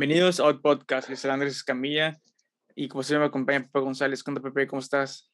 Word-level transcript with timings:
Bienvenidos 0.00 0.40
al 0.40 0.62
podcast. 0.62 1.10
Yo 1.10 1.16
soy 1.16 1.30
Andrés 1.30 1.56
Escamilla 1.56 2.18
y 2.74 2.88
como 2.88 3.02
siempre 3.02 3.20
me 3.20 3.26
acompaña 3.26 3.64
Pepe 3.64 3.80
González. 3.80 4.22
¿Cómo 4.22 4.40
Pepe? 4.40 4.66
¿Cómo 4.66 4.80
estás? 4.80 5.30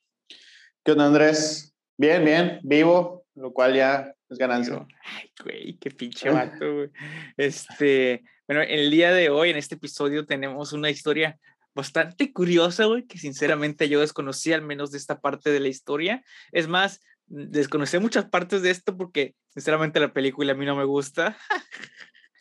¿Qué 0.85 0.91
onda, 0.91 1.07
Andrés? 1.07 1.73
Bien, 1.97 2.25
bien, 2.25 2.59
vivo, 2.65 3.25
lo 3.37 3.53
cual 3.53 3.77
ya 3.77 4.13
es 4.29 4.37
ganancia. 4.37 4.85
Ay, 5.05 5.31
güey, 5.41 5.79
qué 5.79 5.93
pinche 5.93 6.31
vato, 6.31 6.75
güey. 6.75 6.91
Este, 7.37 8.25
bueno, 8.49 8.61
el 8.63 8.91
día 8.91 9.13
de 9.13 9.31
hoy, 9.31 9.51
en 9.51 9.57
este 9.57 9.77
episodio, 9.77 10.27
tenemos 10.27 10.73
una 10.73 10.91
historia 10.91 11.39
bastante 11.73 12.33
curiosa, 12.33 12.87
güey, 12.87 13.07
que 13.07 13.19
sinceramente 13.19 13.89
yo 13.89 14.01
desconocí 14.01 14.53
al 14.53 14.63
menos 14.63 14.91
de 14.91 14.99
esta 14.99 15.21
parte 15.21 15.51
de 15.51 15.61
la 15.61 15.69
historia. 15.69 16.25
Es 16.51 16.67
más, 16.67 17.01
desconocí 17.27 18.01
muchas 18.01 18.25
partes 18.25 18.63
de 18.63 18.71
esto 18.71 18.97
porque 18.97 19.37
sinceramente 19.55 20.01
la 20.01 20.13
película 20.13 20.55
a 20.55 20.57
mí 20.57 20.67
no 20.67 20.75
me 20.75 20.87
gusta. 20.87 21.39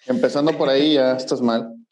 Empezando 0.08 0.58
por 0.58 0.70
ahí 0.70 0.96
ya 0.96 1.16
estás 1.16 1.40
mal. 1.40 1.85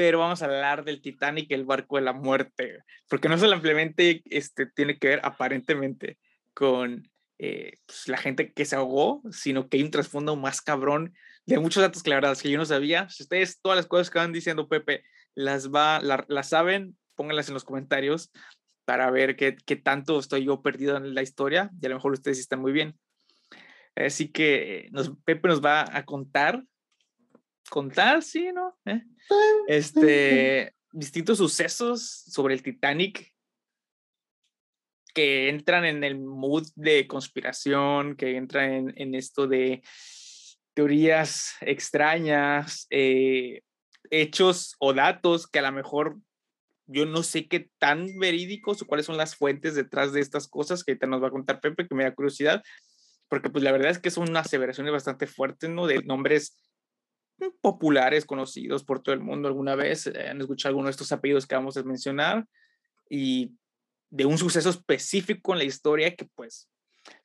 Pero 0.00 0.20
vamos 0.20 0.40
a 0.40 0.46
hablar 0.46 0.82
del 0.82 1.02
Titanic, 1.02 1.52
el 1.52 1.66
barco 1.66 1.96
de 1.96 2.02
la 2.02 2.14
muerte, 2.14 2.78
porque 3.06 3.28
no 3.28 3.36
solamente 3.36 4.22
este, 4.24 4.64
tiene 4.64 4.98
que 4.98 5.08
ver 5.08 5.20
aparentemente 5.22 6.16
con 6.54 7.06
eh, 7.36 7.74
pues, 7.84 8.08
la 8.08 8.16
gente 8.16 8.50
que 8.54 8.64
se 8.64 8.76
ahogó, 8.76 9.20
sino 9.30 9.68
que 9.68 9.76
hay 9.76 9.82
un 9.82 9.90
trasfondo 9.90 10.36
más 10.36 10.62
cabrón 10.62 11.12
de 11.44 11.58
muchos 11.58 11.82
datos 11.82 12.02
que 12.02 12.18
que 12.42 12.50
yo 12.50 12.56
no 12.56 12.64
sabía. 12.64 13.10
Si 13.10 13.24
ustedes 13.24 13.60
todas 13.60 13.76
las 13.76 13.86
cosas 13.86 14.08
que 14.08 14.18
van 14.18 14.32
diciendo 14.32 14.70
Pepe 14.70 15.04
las 15.34 15.68
va, 15.70 16.00
las 16.00 16.48
saben, 16.48 16.96
pónganlas 17.14 17.48
en 17.48 17.54
los 17.54 17.64
comentarios 17.64 18.32
para 18.86 19.10
ver 19.10 19.36
qué, 19.36 19.54
qué 19.66 19.76
tanto 19.76 20.18
estoy 20.18 20.46
yo 20.46 20.62
perdido 20.62 20.96
en 20.96 21.14
la 21.14 21.20
historia 21.20 21.70
y 21.78 21.84
a 21.84 21.90
lo 21.90 21.96
mejor 21.96 22.12
ustedes 22.12 22.38
están 22.38 22.62
muy 22.62 22.72
bien. 22.72 22.98
Así 23.96 24.28
que 24.28 24.88
nos, 24.92 25.12
Pepe 25.26 25.46
nos 25.46 25.62
va 25.62 25.84
a 25.94 26.06
contar 26.06 26.64
contar, 27.70 28.22
sí, 28.22 28.50
¿no? 28.52 28.76
¿Eh? 28.84 29.02
Este, 29.68 30.74
distintos 30.92 31.38
sucesos 31.38 32.02
sobre 32.26 32.54
el 32.54 32.62
Titanic 32.62 33.32
que 35.14 35.48
entran 35.48 35.84
en 35.84 36.04
el 36.04 36.18
mood 36.18 36.66
de 36.74 37.06
conspiración, 37.06 38.16
que 38.16 38.36
entran 38.36 38.72
en, 38.72 38.92
en 38.96 39.14
esto 39.14 39.46
de 39.46 39.82
teorías 40.74 41.54
extrañas, 41.62 42.86
eh, 42.90 43.62
hechos 44.10 44.76
o 44.78 44.92
datos 44.92 45.46
que 45.46 45.58
a 45.58 45.62
lo 45.62 45.72
mejor 45.72 46.18
yo 46.86 47.06
no 47.06 47.22
sé 47.22 47.46
qué 47.46 47.70
tan 47.78 48.18
verídicos 48.18 48.82
o 48.82 48.86
cuáles 48.86 49.06
son 49.06 49.16
las 49.16 49.36
fuentes 49.36 49.74
detrás 49.74 50.12
de 50.12 50.20
estas 50.20 50.48
cosas 50.48 50.82
que 50.82 50.96
te 50.96 51.06
nos 51.06 51.22
va 51.22 51.28
a 51.28 51.32
contar 51.32 51.60
Pepe, 51.60 51.86
que 51.86 51.94
me 51.94 52.04
da 52.04 52.14
curiosidad, 52.14 52.62
porque 53.28 53.48
pues 53.48 53.62
la 53.62 53.72
verdad 53.72 53.92
es 53.92 53.98
que 53.98 54.10
son 54.10 54.28
unas 54.28 54.46
aseveraciones 54.46 54.92
bastante 54.92 55.26
fuertes, 55.26 55.70
¿no? 55.70 55.86
De 55.86 56.02
nombres 56.02 56.56
populares, 57.60 58.24
conocidos 58.24 58.84
por 58.84 59.02
todo 59.02 59.14
el 59.14 59.20
mundo 59.20 59.48
alguna 59.48 59.74
vez, 59.74 60.06
eh, 60.06 60.28
han 60.28 60.40
escuchado 60.40 60.70
alguno 60.70 60.86
de 60.86 60.92
estos 60.92 61.12
apellidos 61.12 61.46
que 61.46 61.54
vamos 61.54 61.76
a 61.76 61.82
mencionar 61.82 62.46
y 63.08 63.52
de 64.10 64.26
un 64.26 64.38
suceso 64.38 64.70
específico 64.70 65.52
en 65.52 65.58
la 65.58 65.64
historia 65.64 66.14
que 66.14 66.26
pues 66.34 66.68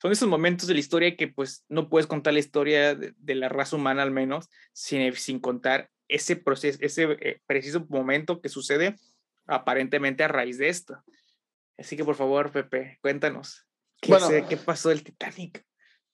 son 0.00 0.12
esos 0.12 0.28
momentos 0.28 0.68
de 0.68 0.74
la 0.74 0.80
historia 0.80 1.16
que 1.16 1.28
pues 1.28 1.64
no 1.68 1.88
puedes 1.88 2.06
contar 2.06 2.32
la 2.32 2.38
historia 2.38 2.94
de, 2.94 3.34
la 3.34 3.48
raza 3.48 3.76
humana 3.76 4.02
al 4.02 4.10
menos 4.10 4.48
sin, 4.72 5.12
sin 5.14 5.40
contar 5.40 5.90
ese 6.08 6.36
proceso, 6.36 6.78
ese 6.80 7.16
eh, 7.20 7.40
preciso 7.46 7.84
momento 7.88 8.40
que 8.40 8.48
sucede 8.48 8.96
aparentemente 9.46 10.24
a 10.24 10.28
raíz 10.28 10.58
de 10.58 10.68
esto. 10.68 11.02
Así 11.76 11.96
que 11.96 12.04
por 12.04 12.14
favor, 12.14 12.52
Pepe, 12.52 12.98
cuéntanos, 13.02 13.66
¿qué, 14.00 14.44
¿qué 14.48 14.56
pasó 14.56 14.88
del 14.88 15.02
Titanic? 15.02 15.64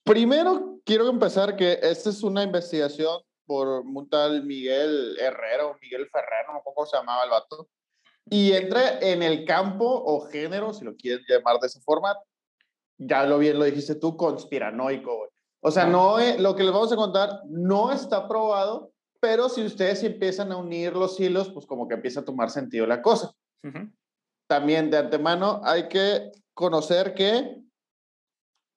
Primero, 0.02 0.80
quiero 0.84 1.08
empezar 1.08 1.56
que 1.56 1.78
esta 1.82 2.10
es 2.10 2.22
una 2.22 2.42
investigación 2.42 3.22
por 3.46 3.68
un 3.80 4.08
tal 4.08 4.44
Miguel 4.44 5.16
Herrero, 5.18 5.76
Miguel 5.80 6.08
Ferrero, 6.10 6.52
no 6.52 6.62
cómo 6.62 6.86
se 6.86 6.96
llamaba 6.96 7.24
el 7.24 7.30
vato. 7.30 7.68
Y 8.30 8.52
entra 8.52 9.00
en 9.00 9.22
el 9.22 9.44
campo 9.44 9.84
o 9.84 10.20
género, 10.26 10.72
si 10.72 10.84
lo 10.84 10.94
quieren 10.94 11.24
llamar 11.28 11.58
de 11.58 11.66
esa 11.66 11.80
forma, 11.80 12.16
ya 12.98 13.24
lo 13.24 13.38
bien 13.38 13.58
lo 13.58 13.64
dijiste 13.64 13.96
tú, 13.96 14.16
conspiranoico, 14.16 15.28
O 15.60 15.70
sea, 15.70 15.86
no, 15.86 16.18
lo 16.38 16.54
que 16.54 16.62
les 16.62 16.72
vamos 16.72 16.92
a 16.92 16.96
contar 16.96 17.40
no 17.48 17.92
está 17.92 18.28
probado, 18.28 18.92
pero 19.20 19.48
si 19.48 19.64
ustedes 19.64 20.02
empiezan 20.02 20.52
a 20.52 20.56
unir 20.56 20.94
los 20.94 21.18
hilos, 21.18 21.50
pues 21.50 21.66
como 21.66 21.88
que 21.88 21.94
empieza 21.94 22.20
a 22.20 22.24
tomar 22.24 22.50
sentido 22.50 22.86
la 22.86 23.02
cosa. 23.02 23.32
También 24.48 24.90
de 24.90 24.98
antemano 24.98 25.60
hay 25.64 25.88
que 25.88 26.32
conocer 26.54 27.14
que 27.14 27.62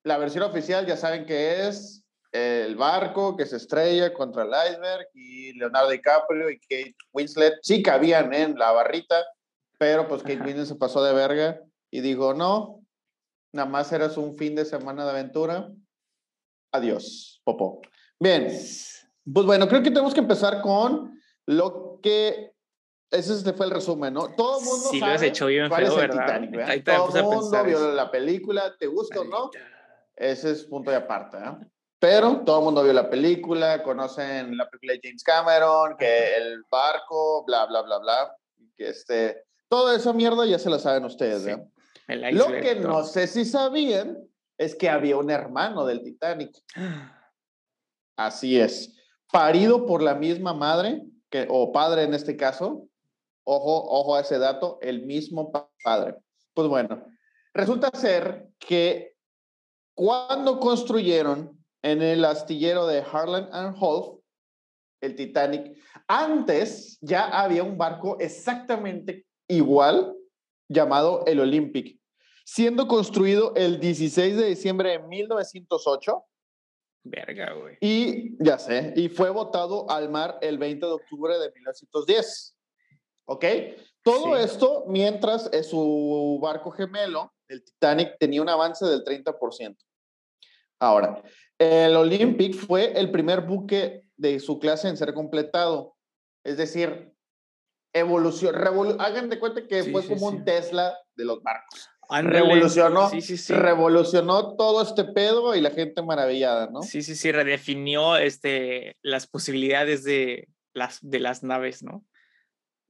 la 0.04 0.18
versión 0.18 0.44
oficial 0.44 0.86
ya 0.86 0.98
saben 0.98 1.26
que 1.26 1.68
es 1.68 2.05
el 2.36 2.76
barco 2.76 3.38
que 3.38 3.46
se 3.46 3.56
estrella 3.56 4.14
contra 4.14 4.44
el 4.44 4.50
iceberg 4.50 5.08
y 5.14 5.54
Leonardo 5.54 5.90
DiCaprio 5.90 6.50
y 6.50 6.60
Kate 6.60 6.96
Winslet 7.14 7.60
sí 7.62 7.82
cabían 7.82 8.34
en 8.34 8.58
la 8.58 8.74
barrita, 8.74 9.24
pero 9.78 10.06
pues 10.08 10.22
Kate 10.22 10.42
Winslet 10.42 10.66
se 10.66 10.76
pasó 10.76 11.02
de 11.02 11.14
verga 11.14 11.62
y 11.90 12.02
dijo, 12.02 12.34
no, 12.34 12.82
nada 13.54 13.70
más 13.70 13.90
eras 13.94 14.18
un 14.18 14.36
fin 14.38 14.54
de 14.54 14.66
semana 14.66 15.06
de 15.06 15.12
aventura. 15.12 15.72
Adiós, 16.74 17.42
Popo. 17.46 17.82
Bien, 18.20 18.48
pues 18.48 19.46
bueno, 19.46 19.68
creo 19.70 19.82
que 19.82 19.92
tenemos 19.92 20.14
que 20.14 20.20
empezar 20.20 20.62
con 20.62 21.18
lo 21.46 22.00
que 22.04 22.52
ese 23.12 23.54
fue 23.54 23.68
el 23.68 23.72
resumen, 23.72 24.14
¿no? 24.14 24.36
Todo 24.36 24.60
el 24.60 24.66
mundo 24.66 24.84
sabe 24.88 25.00
lo 25.00 25.06
has 25.06 25.22
hecho 25.22 25.46
bien 25.46 25.70
cuál 25.70 25.84
es 25.84 25.94
el 25.96 26.10
Titanic, 26.10 26.84
Todo 26.84 27.18
el 27.18 27.24
mundo 27.24 27.64
vio 27.64 27.92
la 27.94 28.12
película, 28.12 28.76
¿te 28.78 28.88
gusta 28.88 29.22
o 29.22 29.24
no? 29.24 29.52
Ese 30.18 30.52
es 30.52 30.66
punto 30.66 30.92
de 30.92 30.98
aparte, 30.98 31.38
¿eh? 31.38 31.68
Pero 32.00 32.42
todo 32.46 32.60
el 32.60 32.66
mundo 32.66 32.84
vio 32.84 32.94
la 32.94 33.10
película, 33.10 33.82
conocen 33.82 34.58
la 34.58 34.70
película 34.70 34.94
de 34.94 35.00
James 35.04 35.24
Cameron, 35.24 35.96
que 35.98 36.36
el 36.36 36.64
barco, 36.70 37.44
bla, 37.46 37.66
bla, 37.66 37.82
bla, 37.82 38.00
bla. 38.00 38.38
Que 38.76 38.90
este, 38.90 39.44
todo 39.70 39.94
eso 39.94 40.14
mierda 40.14 40.46
ya 40.46 40.60
se 40.60 40.70
lo 40.70 40.78
saben 40.78 41.06
ustedes, 41.06 41.48
¿eh? 41.48 41.66
Lo 42.08 42.48
que 42.48 42.76
no 42.76 43.04
sé 43.04 43.28
si 43.28 43.46
sabían 43.46 44.18
es 44.58 44.76
que 44.76 44.90
había 44.90 45.18
un 45.18 45.32
hermano 45.32 45.86
del 45.86 46.04
Titanic. 46.04 46.56
Así 48.16 48.60
es. 48.60 48.94
Parido 49.32 49.86
por 49.86 50.02
la 50.02 50.16
misma 50.16 50.54
madre, 50.54 51.04
que, 51.30 51.48
o 51.50 51.72
padre 51.72 52.04
en 52.04 52.14
este 52.14 52.38
caso. 52.38 52.88
Ojo, 53.44 53.84
ojo 53.90 54.16
a 54.16 54.22
ese 54.22 54.40
dato, 54.40 54.80
el 54.82 55.06
mismo 55.06 55.52
padre. 55.84 56.16
Pues 56.54 56.68
bueno, 56.68 57.06
resulta 57.54 57.92
ser 57.94 58.48
que 58.58 59.16
cuando 59.94 60.60
construyeron 60.60 61.64
en 61.86 62.02
el 62.02 62.26
astillero 62.26 62.88
de 62.88 63.00
Harland 63.00 63.48
and 63.54 63.78
Wolff, 63.78 64.20
el 65.02 65.16
Titanic, 65.16 65.78
antes 66.08 66.98
ya 67.00 67.28
había 67.28 67.62
un 67.62 67.78
barco 67.78 68.18
exactamente 68.20 69.28
igual 69.48 70.16
llamado 70.68 71.24
el 71.28 71.40
Olympic, 71.40 72.00
siendo 72.44 72.88
construido 72.88 73.54
el 73.56 73.80
16 73.80 74.36
de 74.36 74.48
diciembre 74.48 74.90
de 74.92 75.00
1908. 75.00 76.26
Verga, 77.04 77.54
güey. 77.54 77.78
Y 77.82 78.44
ya 78.44 78.58
sé, 78.58 78.92
y 78.96 79.08
fue 79.08 79.30
botado 79.30 79.88
al 79.88 80.10
mar 80.10 80.40
el 80.42 80.58
20 80.58 80.84
de 80.88 80.92
octubre 80.92 81.38
de 81.38 81.52
1910. 81.52 82.58
¿Ok? 83.26 83.46
Todo 84.02 84.36
esto 84.36 84.86
mientras 84.88 85.52
su 85.70 86.40
barco 86.42 86.72
gemelo, 86.72 87.32
el 87.48 87.64
Titanic, 87.64 88.18
tenía 88.18 88.42
un 88.42 88.50
avance 88.50 88.84
del 88.86 89.04
30%. 89.04 89.78
Ahora, 90.80 91.24
el 91.60 91.96
Olympic 91.96 92.56
fue 92.56 92.98
el 93.00 93.12
primer 93.12 93.42
buque 93.42 94.04
de 94.18 94.40
su 94.40 94.60
clase 94.60 94.88
en 94.88 94.98
ser 94.98 95.14
completado. 95.14 95.96
Es 96.44 96.58
decir, 96.58 97.14
evolución, 97.94 98.56
hagan 99.00 99.30
de 99.30 99.40
cuenta 99.40 99.68
que 99.68 99.84
fue 99.86 100.06
como 100.06 100.28
un 100.28 100.46
Tesla 100.46 100.98
de 101.16 101.26
los 101.26 101.42
barcos. 101.42 101.90
Revolucionó, 102.08 103.10
revolucionó 103.50 104.56
todo 104.56 104.84
este 104.84 105.06
pedo 105.06 105.56
y 105.56 105.62
la 105.62 105.72
gente 105.72 106.04
maravillada, 106.04 106.68
¿no? 106.68 106.84
Sí, 106.84 107.02
sí, 107.02 107.16
sí, 107.16 107.32
redefinió 107.32 108.16
este, 108.18 108.96
las 109.02 109.26
posibilidades 109.26 110.04
de 110.04 110.48
las, 110.74 111.00
de 111.02 111.20
las 111.20 111.42
naves, 111.42 111.82
¿no? 111.82 112.06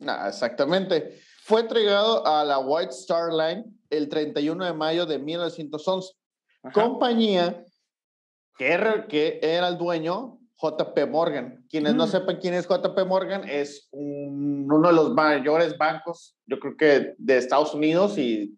Ah, 0.05 0.25
exactamente. 0.27 1.17
Fue 1.43 1.61
entregado 1.61 2.25
a 2.27 2.43
la 2.43 2.59
White 2.59 2.91
Star 2.91 3.31
Line 3.31 3.63
el 3.89 4.09
31 4.09 4.65
de 4.65 4.73
mayo 4.73 5.05
de 5.05 5.19
1911. 5.19 6.13
Compañía 6.73 7.63
que 8.57 8.71
era, 8.71 9.07
que 9.07 9.39
era 9.41 9.67
el 9.67 9.77
dueño 9.77 10.39
JP 10.61 11.09
Morgan. 11.09 11.65
Quienes 11.69 11.95
no 11.95 12.05
mm. 12.05 12.09
sepan 12.09 12.37
quién 12.37 12.53
es 12.53 12.67
JP 12.67 12.97
Morgan, 13.07 13.47
es 13.47 13.87
uno 13.91 14.87
de 14.87 14.93
los 14.93 15.13
mayores 15.13 15.77
bancos, 15.77 16.37
yo 16.45 16.59
creo 16.59 16.77
que 16.77 17.13
de 17.17 17.37
Estados 17.37 17.73
Unidos 17.73 18.17
y 18.17 18.57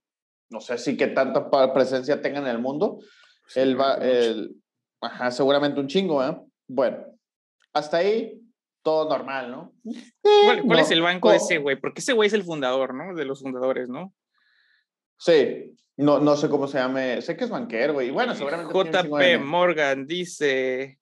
no 0.49 0.61
sé 0.61 0.77
si 0.77 0.95
que 0.95 1.07
tanta 1.07 1.49
presencia 1.73 2.21
tenga 2.21 2.39
en 2.39 2.47
el 2.47 2.59
mundo. 2.59 2.99
él 3.55 3.79
va, 3.79 3.95
el, 3.95 4.55
ajá, 5.01 5.31
seguramente 5.31 5.79
un 5.79 5.87
chingo, 5.87 6.23
¿eh? 6.23 6.37
Bueno, 6.67 7.05
hasta 7.73 7.97
ahí 7.97 8.41
todo 8.83 9.09
normal, 9.09 9.51
¿no? 9.51 9.73
¿Cuál, 10.65 10.79
es 10.79 10.91
el 10.91 11.01
banco 11.01 11.29
de 11.29 11.37
ese 11.37 11.57
güey? 11.57 11.75
Porque 11.75 11.99
ese 11.99 12.13
güey 12.13 12.27
es 12.27 12.33
el 12.33 12.43
fundador, 12.43 12.93
¿no? 12.93 13.15
De 13.15 13.25
los 13.25 13.41
fundadores, 13.41 13.89
¿no? 13.89 14.13
Sí, 15.17 15.75
no, 15.97 16.19
no 16.19 16.37
sé 16.37 16.47
cómo 16.47 16.67
se 16.67 16.77
llame. 16.77 17.21
Sé 17.21 17.35
que 17.35 17.45
es 17.45 17.49
banquero, 17.49 17.93
güey. 17.93 18.11
Bueno, 18.11 18.35
seguramente. 18.35 18.73
JP 18.73 19.43
Morgan 19.43 20.05
dice. 20.05 20.99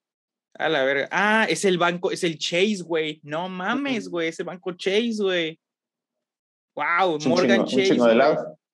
A 0.54 0.70
la 0.70 0.86
verga. 0.86 1.10
Ah, 1.12 1.46
es 1.50 1.66
el 1.66 1.78
banco, 1.78 2.12
es 2.12 2.24
el 2.24 2.38
Chase, 2.38 2.82
güey. 2.82 3.20
No 3.24 3.50
mames, 3.50 4.08
güey, 4.08 4.30
ese 4.30 4.44
banco 4.44 4.72
Chase, 4.72 5.18
güey. 5.20 5.60
Wow, 6.76 7.20
Morgan 7.28 7.66
Chase. 7.66 7.98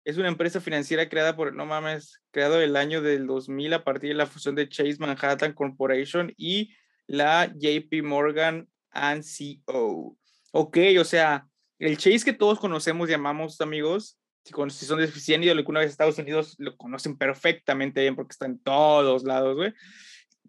Es 0.03 0.17
una 0.17 0.27
empresa 0.27 0.59
financiera 0.59 1.07
creada 1.09 1.35
por, 1.35 1.53
no 1.53 1.65
mames, 1.65 2.21
creado 2.31 2.59
el 2.59 2.75
año 2.75 3.01
del 3.01 3.27
2000 3.27 3.73
a 3.73 3.83
partir 3.83 4.09
de 4.09 4.15
la 4.15 4.25
fusión 4.25 4.55
de 4.55 4.67
Chase 4.67 4.97
Manhattan 4.99 5.53
Corporation 5.53 6.33
y 6.37 6.73
la 7.05 7.51
JP 7.53 8.03
Morgan 8.03 8.67
Co. 9.65 10.17
Ok, 10.51 10.77
o 10.99 11.03
sea, 11.03 11.47
el 11.79 11.97
Chase 11.97 12.25
que 12.25 12.33
todos 12.33 12.59
conocemos, 12.59 13.09
llamamos 13.09 13.59
amigos, 13.61 14.19
si, 14.43 14.85
son 14.85 14.99
de, 14.99 15.51
alguna 15.51 15.79
vez 15.79 15.91
Estados 15.91 16.17
Unidos, 16.17 16.55
lo 16.57 16.75
conocen 16.77 17.17
perfectamente 17.17 18.01
bien 18.01 18.15
porque 18.15 18.31
está 18.31 18.45
en 18.45 18.59
todos 18.59 19.23
lados, 19.23 19.55
güey. 19.55 19.73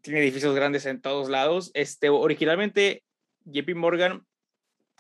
Tiene 0.00 0.21
edificios 0.21 0.55
grandes 0.55 0.87
en 0.87 1.00
todos 1.00 1.29
lados. 1.29 1.71
Este, 1.75 2.09
originalmente, 2.09 3.05
JP 3.44 3.75
Morgan 3.77 4.27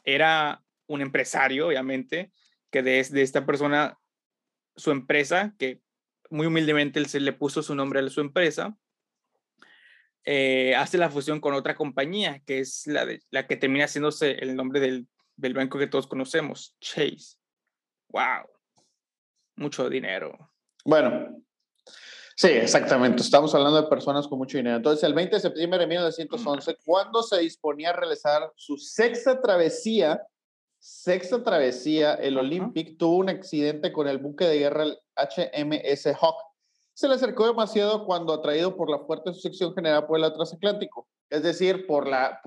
era 0.04 0.62
un 0.86 1.00
empresario, 1.00 1.68
obviamente, 1.68 2.32
que 2.70 2.82
de, 2.82 3.02
de 3.02 3.22
esta 3.22 3.46
persona 3.46 3.98
su 4.76 4.90
empresa, 4.90 5.54
que 5.58 5.80
muy 6.30 6.46
humildemente 6.46 7.04
se 7.06 7.20
le 7.20 7.32
puso 7.32 7.62
su 7.62 7.74
nombre 7.74 8.00
a 8.00 8.08
su 8.08 8.20
empresa, 8.20 8.76
eh, 10.24 10.74
hace 10.76 10.98
la 10.98 11.10
fusión 11.10 11.40
con 11.40 11.54
otra 11.54 11.74
compañía, 11.74 12.40
que 12.46 12.60
es 12.60 12.86
la, 12.86 13.04
de, 13.04 13.20
la 13.30 13.46
que 13.46 13.56
termina 13.56 13.86
haciéndose 13.86 14.32
el 14.32 14.54
nombre 14.54 14.80
del, 14.80 15.08
del 15.36 15.54
banco 15.54 15.78
que 15.78 15.88
todos 15.88 16.06
conocemos, 16.06 16.76
Chase. 16.80 17.36
¡Wow! 18.08 18.61
Mucho 19.56 19.88
dinero. 19.88 20.36
Bueno, 20.84 21.42
sí, 22.36 22.48
exactamente. 22.48 23.22
Estamos 23.22 23.54
hablando 23.54 23.82
de 23.82 23.88
personas 23.88 24.26
con 24.26 24.38
mucho 24.38 24.56
dinero. 24.56 24.76
Entonces, 24.76 25.04
el 25.04 25.14
20 25.14 25.36
de 25.36 25.40
septiembre 25.40 25.80
de 25.80 25.86
1911, 25.86 26.76
cuando 26.84 27.22
se 27.22 27.38
disponía 27.40 27.90
a 27.90 27.94
realizar 27.94 28.52
su 28.56 28.76
sexta 28.76 29.40
travesía 29.40 30.20
sexta 30.82 31.44
travesía, 31.44 32.14
el 32.14 32.36
Olympic 32.36 32.98
tuvo 32.98 33.18
un 33.18 33.28
accidente 33.28 33.92
con 33.92 34.08
el 34.08 34.18
buque 34.18 34.46
de 34.46 34.58
guerra 34.58 34.82
el 34.82 34.98
HMS 35.14 36.06
Hawk. 36.20 36.36
Se 36.92 37.06
le 37.06 37.14
acercó 37.14 37.46
demasiado 37.46 38.04
cuando 38.04 38.34
atraído 38.34 38.76
por 38.76 38.90
la 38.90 38.98
fuerte 38.98 39.32
succión 39.32 39.72
generada 39.74 40.08
por 40.08 40.18
el 40.18 40.32
transatlántico. 40.32 41.06
Es 41.30 41.44
decir, 41.44 41.86
por 41.86 42.08
la, 42.08 42.40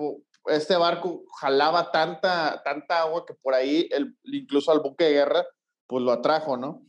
este 0.48 0.76
barco 0.76 1.24
jalaba 1.40 1.90
tanta, 1.90 2.60
tanta 2.62 3.00
agua 3.00 3.24
que 3.24 3.32
por 3.32 3.54
ahí, 3.54 3.88
el, 3.90 4.14
incluso 4.24 4.70
al 4.70 4.80
buque 4.80 5.04
de 5.04 5.12
guerra, 5.12 5.46
pues 5.86 6.04
lo 6.04 6.12
atrajo, 6.12 6.58
¿no? 6.58 6.82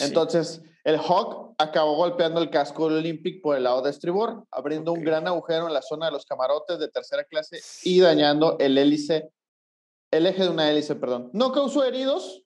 Entonces, 0.00 0.62
el 0.84 0.98
Hawk 0.98 1.54
acabó 1.58 1.96
golpeando 1.96 2.40
el 2.40 2.50
casco 2.50 2.88
del 2.88 2.98
Olympic 2.98 3.40
por 3.42 3.56
el 3.56 3.64
lado 3.64 3.82
de 3.82 3.90
estribor, 3.90 4.44
abriendo 4.50 4.92
un 4.92 5.02
gran 5.02 5.26
agujero 5.26 5.66
en 5.66 5.74
la 5.74 5.82
zona 5.82 6.06
de 6.06 6.12
los 6.12 6.26
camarotes 6.26 6.78
de 6.78 6.88
tercera 6.88 7.24
clase 7.24 7.60
y 7.84 8.00
dañando 8.00 8.56
el 8.58 8.76
hélice 8.76 9.30
el 10.14 10.26
eje 10.26 10.44
de 10.44 10.48
una 10.48 10.70
hélice, 10.70 10.94
perdón. 10.94 11.30
No 11.32 11.50
causó 11.50 11.84
heridos, 11.84 12.44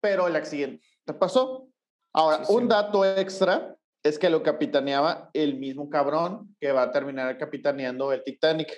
pero 0.00 0.28
el 0.28 0.36
accidente 0.36 0.84
pasó. 1.18 1.68
Ahora, 2.12 2.42
un 2.48 2.68
dato 2.68 3.04
extra 3.04 3.76
es 4.02 4.18
que 4.18 4.28
lo 4.28 4.42
capitaneaba 4.42 5.30
el 5.32 5.58
mismo 5.58 5.88
cabrón 5.88 6.54
que 6.60 6.72
va 6.72 6.82
a 6.82 6.92
terminar 6.92 7.38
capitaneando 7.38 8.12
el 8.12 8.22
Titanic. 8.22 8.72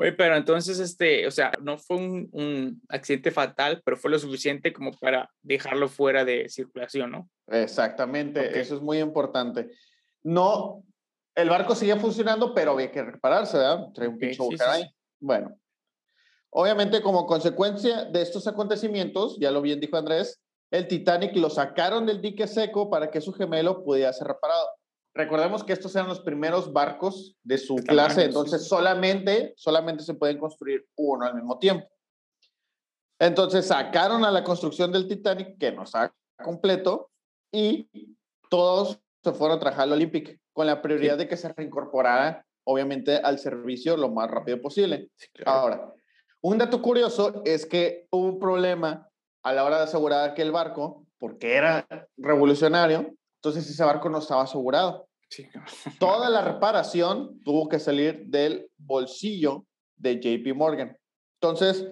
Oye, 0.00 0.12
pero 0.12 0.36
entonces, 0.36 0.78
este, 0.78 1.26
o 1.26 1.30
sea, 1.30 1.50
no 1.60 1.76
fue 1.76 1.96
un, 1.96 2.80
accidente 2.88 3.32
fatal, 3.32 3.82
pero 3.84 3.96
fue 3.96 4.12
lo 4.12 4.18
suficiente 4.18 4.72
como 4.72 4.92
para 4.92 5.28
dejarlo 5.42 5.88
fuera 5.88 6.24
de 6.24 6.48
circulación, 6.48 7.10
¿no? 7.10 7.28
Exactamente, 7.48 8.60
eso 8.60 8.76
es 8.76 8.80
muy 8.80 8.98
importante. 8.98 9.70
No, 10.22 10.84
el 11.34 11.50
barco 11.50 11.74
seguía 11.74 11.96
funcionando, 11.96 12.54
pero 12.54 12.72
había 12.72 12.92
que 12.92 13.02
repararse, 13.02 13.56
¿verdad? 13.56 13.88
Trae 13.92 14.08
un 14.08 14.18
pinche. 14.18 14.38
Bueno, 15.20 15.58
Obviamente, 16.50 17.02
como 17.02 17.26
consecuencia 17.26 18.04
de 18.06 18.22
estos 18.22 18.46
acontecimientos, 18.46 19.36
ya 19.38 19.50
lo 19.50 19.60
bien 19.60 19.80
dijo 19.80 19.96
Andrés, 19.96 20.40
el 20.70 20.88
Titanic 20.88 21.36
lo 21.36 21.50
sacaron 21.50 22.06
del 22.06 22.20
dique 22.20 22.46
seco 22.46 22.88
para 22.88 23.10
que 23.10 23.20
su 23.20 23.32
gemelo 23.32 23.84
pudiera 23.84 24.12
ser 24.12 24.28
reparado. 24.28 24.66
Recordemos 25.18 25.64
que 25.64 25.72
estos 25.72 25.96
eran 25.96 26.06
los 26.06 26.20
primeros 26.20 26.72
barcos 26.72 27.36
de 27.42 27.58
su 27.58 27.74
clase, 27.74 28.26
entonces 28.26 28.68
solamente, 28.68 29.52
solamente 29.56 30.04
se 30.04 30.14
pueden 30.14 30.38
construir 30.38 30.86
uno 30.96 31.26
al 31.26 31.34
mismo 31.34 31.58
tiempo. 31.58 31.88
Entonces 33.18 33.66
sacaron 33.66 34.24
a 34.24 34.30
la 34.30 34.44
construcción 34.44 34.92
del 34.92 35.08
Titanic, 35.08 35.58
que 35.58 35.72
no 35.72 35.82
está 35.82 36.14
completo, 36.40 37.10
y 37.52 37.90
todos 38.48 39.00
se 39.24 39.32
fueron 39.32 39.56
a 39.56 39.60
trabajar 39.60 39.82
al 39.86 39.94
Olympic, 39.94 40.38
con 40.52 40.68
la 40.68 40.80
prioridad 40.80 41.18
de 41.18 41.26
que 41.26 41.36
se 41.36 41.52
reincorporara, 41.52 42.46
obviamente, 42.64 43.16
al 43.16 43.40
servicio 43.40 43.96
lo 43.96 44.10
más 44.10 44.30
rápido 44.30 44.60
posible. 44.60 45.10
Ahora, 45.44 45.92
un 46.42 46.58
dato 46.58 46.80
curioso 46.80 47.42
es 47.44 47.66
que 47.66 48.06
hubo 48.12 48.28
un 48.28 48.38
problema 48.38 49.10
a 49.42 49.52
la 49.52 49.64
hora 49.64 49.78
de 49.78 49.82
asegurar 49.82 50.30
aquel 50.30 50.52
barco, 50.52 51.04
porque 51.18 51.56
era 51.56 51.88
revolucionario, 52.16 53.16
entonces 53.42 53.68
ese 53.68 53.82
barco 53.82 54.08
no 54.08 54.18
estaba 54.18 54.42
asegurado. 54.42 55.07
Toda 55.98 56.30
la 56.30 56.42
reparación 56.42 57.40
tuvo 57.44 57.68
que 57.68 57.78
salir 57.78 58.26
del 58.26 58.70
bolsillo 58.76 59.66
de 59.96 60.20
JP 60.20 60.56
Morgan. 60.56 60.96
Entonces, 61.40 61.86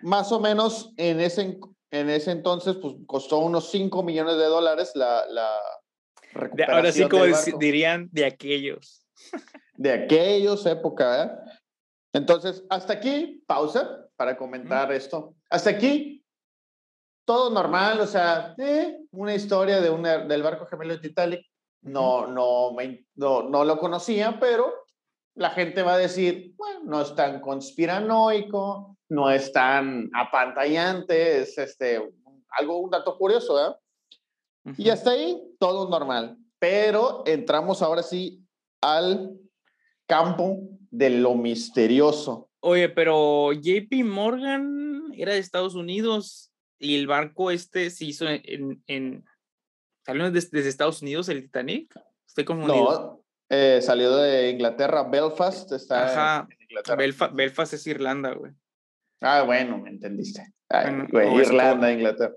más 0.00 0.32
o 0.32 0.40
menos 0.40 0.92
en 0.96 1.20
ese, 1.20 1.58
en 1.90 2.10
ese 2.10 2.32
entonces, 2.32 2.76
pues 2.80 2.94
costó 3.06 3.38
unos 3.38 3.70
5 3.70 4.02
millones 4.02 4.36
de 4.36 4.44
dólares 4.44 4.92
la, 4.94 5.26
la 5.26 5.50
recuperación. 6.32 6.76
Ahora 6.76 6.92
sí, 6.92 7.08
como 7.08 7.58
dirían, 7.58 8.08
de 8.12 8.24
aquellos. 8.24 9.06
De 9.74 9.92
aquellos 9.92 10.66
época, 10.66 11.24
¿eh? 11.24 11.56
Entonces, 12.12 12.64
hasta 12.68 12.94
aquí, 12.94 13.44
pausa 13.46 14.08
para 14.16 14.36
comentar 14.36 14.90
esto. 14.92 15.36
Hasta 15.48 15.70
aquí, 15.70 16.24
todo 17.24 17.50
normal, 17.50 18.00
o 18.00 18.06
sea, 18.06 18.54
eh, 18.58 18.98
una 19.12 19.34
historia 19.34 19.80
de 19.80 19.90
una, 19.90 20.18
del 20.18 20.42
barco 20.42 20.66
gemelo 20.66 21.00
Titanic. 21.00 21.46
No, 21.82 22.26
no, 22.26 22.76
no, 23.14 23.48
no 23.48 23.64
lo 23.64 23.78
conocía, 23.78 24.38
pero 24.38 24.72
la 25.34 25.50
gente 25.50 25.82
va 25.82 25.94
a 25.94 25.98
decir, 25.98 26.54
bueno, 26.56 26.80
no 26.84 27.00
es 27.00 27.14
tan 27.14 27.40
conspiranoico, 27.40 28.98
no 29.08 29.30
es 29.30 29.52
tan 29.52 30.10
apantallante, 30.14 31.40
es 31.40 31.56
este, 31.56 32.00
algo, 32.50 32.78
un 32.78 32.90
dato 32.90 33.16
curioso, 33.16 33.58
¿eh? 33.58 33.74
Y 34.76 34.90
hasta 34.90 35.12
ahí, 35.12 35.40
todo 35.58 35.88
normal. 35.88 36.36
Pero 36.58 37.22
entramos 37.26 37.80
ahora 37.80 38.02
sí 38.02 38.44
al 38.82 39.32
campo 40.06 40.58
de 40.90 41.10
lo 41.10 41.34
misterioso. 41.34 42.50
Oye, 42.60 42.90
pero 42.90 43.52
JP 43.52 44.04
Morgan 44.04 45.12
era 45.14 45.32
de 45.32 45.38
Estados 45.38 45.74
Unidos 45.74 46.52
y 46.78 46.96
el 46.96 47.06
barco 47.06 47.50
este 47.50 47.90
se 47.90 48.04
hizo 48.04 48.26
en... 48.28 48.82
en 48.86 49.24
¿Salió 50.04 50.30
desde, 50.30 50.68
Estados 50.68 51.02
Unidos 51.02 51.28
el 51.28 51.42
Titanic? 51.42 51.94
Estoy 52.26 52.44
confundido. 52.44 52.84
No, 52.84 53.24
eh, 53.48 53.80
salió 53.82 54.16
de 54.16 54.50
Inglaterra, 54.50 55.02
Belfast 55.02 55.72
está 55.72 56.06
Ajá, 56.06 56.48
Belfast 57.32 57.74
es 57.74 57.86
Irlanda, 57.86 58.32
güey. 58.34 58.52
Ah, 59.20 59.42
bueno, 59.42 59.78
me 59.78 59.90
entendiste. 59.90 60.54
Irlanda, 61.12 61.92
Inglaterra. 61.92 62.34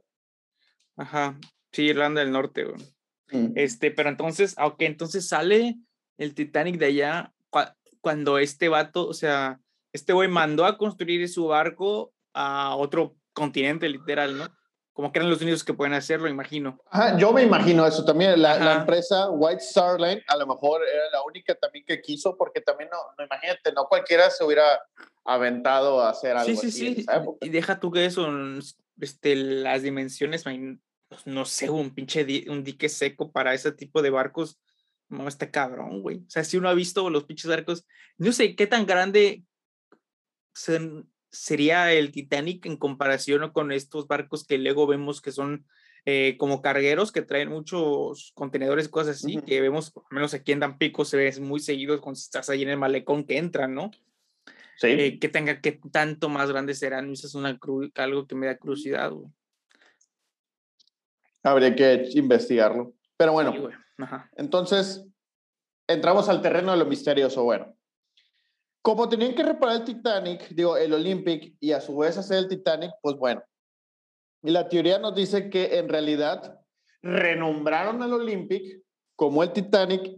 Ajá, 0.97 1.39
sí, 1.71 1.83
Irlanda 1.83 2.21
del 2.21 2.31
Norte, 2.31 2.65
güey. 2.65 2.81
Mm. 3.31 3.53
Este, 3.55 3.91
pero 3.91 4.09
entonces, 4.09 4.55
ok, 4.59 4.81
entonces 4.81 5.27
sale 5.27 5.77
el 6.17 6.33
Titanic 6.35 6.77
de 6.77 6.85
allá 6.87 7.33
cuando 8.01 8.37
este 8.37 8.67
vato, 8.67 9.07
o 9.07 9.13
sea, 9.13 9.61
este 9.93 10.11
güey 10.11 10.27
mandó 10.27 10.65
a 10.65 10.77
construir 10.77 11.27
su 11.29 11.47
barco 11.47 12.13
a 12.33 12.75
otro 12.75 13.15
continente, 13.33 13.87
literal, 13.87 14.37
¿no? 14.37 14.49
Como 14.93 15.11
que 15.11 15.19
eran 15.19 15.29
los 15.29 15.41
únicos 15.41 15.63
que 15.63 15.73
pueden 15.73 15.93
hacerlo, 15.93 16.29
imagino. 16.29 16.79
Ajá, 16.91 17.17
yo 17.17 17.33
me 17.33 17.41
imagino 17.41 17.85
eso 17.85 18.05
también. 18.05 18.39
La, 18.41 18.75
empresa 18.75 19.29
White 19.31 19.63
Star 19.63 19.99
Line 19.99 20.23
a 20.27 20.37
lo 20.37 20.45
mejor 20.45 20.81
era 20.83 21.09
la 21.11 21.23
única 21.23 21.55
también 21.55 21.83
que 21.85 22.01
quiso, 22.01 22.37
porque 22.37 22.61
también 22.61 22.89
no, 22.91 22.97
no 23.17 23.25
imagínate, 23.25 23.71
no 23.73 23.87
cualquiera 23.87 24.29
se 24.29 24.43
hubiera 24.43 24.81
aventado 25.25 26.01
a 26.01 26.09
hacer 26.09 26.37
algo 26.37 26.61
sí, 26.61 26.71
sí, 26.71 26.95
Sí, 26.95 27.05
y 27.41 27.49
deja 27.49 27.79
tú 27.79 27.91
que 27.91 28.05
eso, 28.05 28.29
este, 28.99 29.35
las 29.35 29.81
dimensiones, 29.81 30.43
no 31.25 31.45
sé, 31.45 31.69
un 31.69 31.93
pinche 31.95 32.45
un 32.49 32.63
dique 32.63 32.89
seco 32.89 33.31
para 33.31 33.53
ese 33.53 33.71
tipo 33.71 34.01
de 34.01 34.11
barcos 34.11 34.59
no, 35.09 35.27
está 35.27 35.51
cabrón, 35.51 36.01
güey. 36.01 36.17
O 36.17 36.29
sea, 36.29 36.43
si 36.43 36.57
uno 36.57 36.69
ha 36.69 36.73
visto 36.73 37.09
los 37.09 37.25
pinches 37.25 37.49
barcos, 37.49 37.85
no 38.17 38.31
sé 38.31 38.55
qué 38.55 38.67
tan 38.67 38.85
grande 38.85 39.43
sería 41.33 41.91
el 41.91 42.11
Titanic 42.11 42.65
en 42.65 42.77
comparación 42.77 43.49
con 43.51 43.71
estos 43.71 44.07
barcos 44.07 44.45
que 44.45 44.59
luego 44.59 44.87
vemos 44.87 45.19
que 45.19 45.31
son 45.31 45.65
eh, 46.05 46.35
como 46.37 46.61
cargueros 46.61 47.11
que 47.11 47.23
traen 47.23 47.49
muchos 47.49 48.31
contenedores, 48.35 48.87
cosas 48.87 49.17
así, 49.17 49.41
que 49.41 49.59
vemos, 49.59 49.89
por 49.89 50.03
lo 50.09 50.15
menos 50.15 50.33
aquí 50.33 50.51
en 50.51 50.59
Tampico, 50.59 51.05
se 51.05 51.17
ve 51.17 51.33
muy 51.41 51.59
seguido 51.59 51.99
cuando 52.01 52.19
estás 52.19 52.49
ahí 52.49 52.61
en 52.61 52.69
el 52.69 52.77
malecón 52.77 53.23
que 53.23 53.37
entran, 53.37 53.73
¿no? 53.73 53.89
Sí. 54.77 54.87
Eh, 54.87 55.19
que 55.19 55.29
tenga, 55.29 55.59
que 55.59 55.79
tanto 55.91 56.29
más 56.29 56.51
grandes 56.51 56.79
serán. 56.79 57.11
Eso 57.11 57.27
es 57.27 57.35
una 57.35 57.57
algo 57.95 58.27
que 58.27 58.35
me 58.35 58.47
da 58.47 58.57
curiosidad, 58.57 59.11
güey. 59.11 59.27
Habría 61.41 61.75
que 61.75 62.09
investigarlo. 62.13 62.93
Pero 63.17 63.33
bueno, 63.33 63.53
entonces 64.35 65.05
entramos 65.87 66.29
al 66.29 66.41
terreno 66.41 66.73
de 66.73 66.77
lo 66.77 66.85
misterioso. 66.85 67.43
Bueno, 67.43 67.75
como 68.83 69.07
tenían 69.07 69.33
que 69.33 69.43
reparar 69.43 69.77
el 69.77 69.85
Titanic, 69.85 70.49
digo, 70.49 70.75
el 70.75 70.93
Olympic, 70.93 71.55
y 71.61 71.71
a 71.71 71.79
su 71.79 71.97
vez 71.97 72.17
hacer 72.17 72.39
el 72.39 72.49
Titanic, 72.49 72.91
pues 73.01 73.15
bueno. 73.15 73.41
Y 74.43 74.51
la 74.51 74.67
teoría 74.67 74.99
nos 74.99 75.15
dice 75.15 75.49
que 75.49 75.79
en 75.79 75.87
realidad 75.87 76.59
renombraron 77.01 78.03
al 78.03 78.11
Olympic 78.11 78.81
como 79.15 79.41
el 79.41 79.53
Titanic 79.53 80.17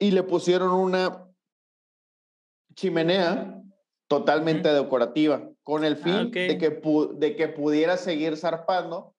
y 0.00 0.10
le 0.10 0.24
pusieron 0.24 0.72
una 0.72 1.28
chimenea 2.74 3.56
totalmente 4.08 4.68
decorativa, 4.72 5.48
con 5.62 5.84
el 5.84 5.96
fin 5.96 6.32
de, 6.32 6.58
que 6.58 6.70
de 7.14 7.36
que 7.36 7.48
pudiera 7.48 7.96
seguir 7.96 8.36
zarpando, 8.36 9.14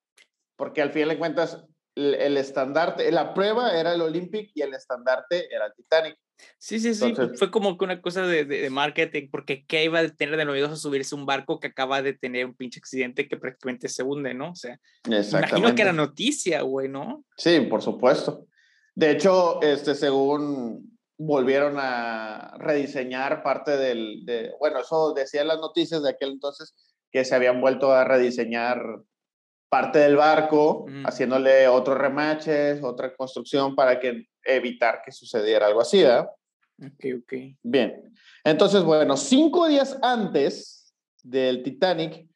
porque 0.56 0.82
al 0.82 0.90
fin 0.90 1.08
de 1.08 1.18
cuentas 1.18 1.64
el, 1.94 2.36
estandarte, 2.36 3.10
la 3.12 3.34
prueba 3.34 3.78
era 3.78 3.94
el 3.94 4.02
Olympic 4.02 4.50
y 4.54 4.62
el 4.62 4.74
estandarte 4.74 5.54
era 5.54 5.66
el 5.66 5.74
Titanic. 5.74 6.16
Sí, 6.58 6.80
sí, 6.80 6.94
sí, 6.94 7.14
fue 7.36 7.50
como 7.50 7.78
que 7.78 7.84
una 7.84 8.02
cosa 8.02 8.26
de, 8.26 8.44
de, 8.44 8.68
marketing, 8.68 9.28
porque 9.30 9.64
¿qué 9.66 9.84
iba 9.84 10.00
a 10.00 10.08
tener 10.08 10.36
de 10.36 10.44
novedoso 10.44 10.76
subirse 10.76 11.14
un 11.14 11.26
barco 11.26 11.60
que 11.60 11.68
acaba 11.68 12.02
de 12.02 12.12
tener 12.12 12.44
un 12.44 12.54
pinche 12.54 12.80
accidente 12.80 13.28
que 13.28 13.36
prácticamente 13.36 13.88
se 13.88 14.02
hunde, 14.02 14.34
¿no? 14.34 14.50
O 14.50 14.56
sea, 14.56 14.80
imagino 15.06 15.74
que 15.74 15.82
era 15.82 15.92
noticia, 15.92 16.62
güey, 16.62 16.88
¿no? 16.88 17.24
Sí, 17.36 17.60
por 17.60 17.82
supuesto. 17.82 18.46
De 18.96 19.12
hecho, 19.12 19.62
este, 19.62 19.94
según 19.94 20.98
volvieron 21.16 21.76
a 21.78 22.56
rediseñar 22.58 23.42
parte 23.42 23.76
del, 23.76 24.24
de, 24.24 24.52
bueno, 24.58 24.80
eso 24.80 25.14
decían 25.14 25.48
las 25.48 25.60
noticias 25.60 26.02
de 26.02 26.10
aquel 26.10 26.30
entonces, 26.30 26.74
que 27.12 27.24
se 27.24 27.34
habían 27.34 27.60
vuelto 27.60 27.92
a 27.92 28.04
rediseñar 28.04 28.82
parte 29.68 29.98
del 29.98 30.16
barco, 30.16 30.86
haciéndole 31.04 31.66
otros 31.68 31.98
remaches, 31.98 32.82
otra 32.82 33.14
construcción 33.14 33.74
para 33.74 33.98
que 33.98 34.28
evitar 34.44 35.02
que 35.04 35.10
sucediera 35.10 35.66
algo 35.66 35.80
así, 35.80 36.02
¿verdad? 36.02 36.28
Ok, 36.80 37.04
ok. 37.20 37.32
Bien. 37.62 38.14
Entonces, 38.44 38.82
bueno, 38.82 39.16
cinco 39.16 39.66
días 39.68 39.98
antes 40.02 40.94
del 41.22 41.62
Titanic, 41.62 42.28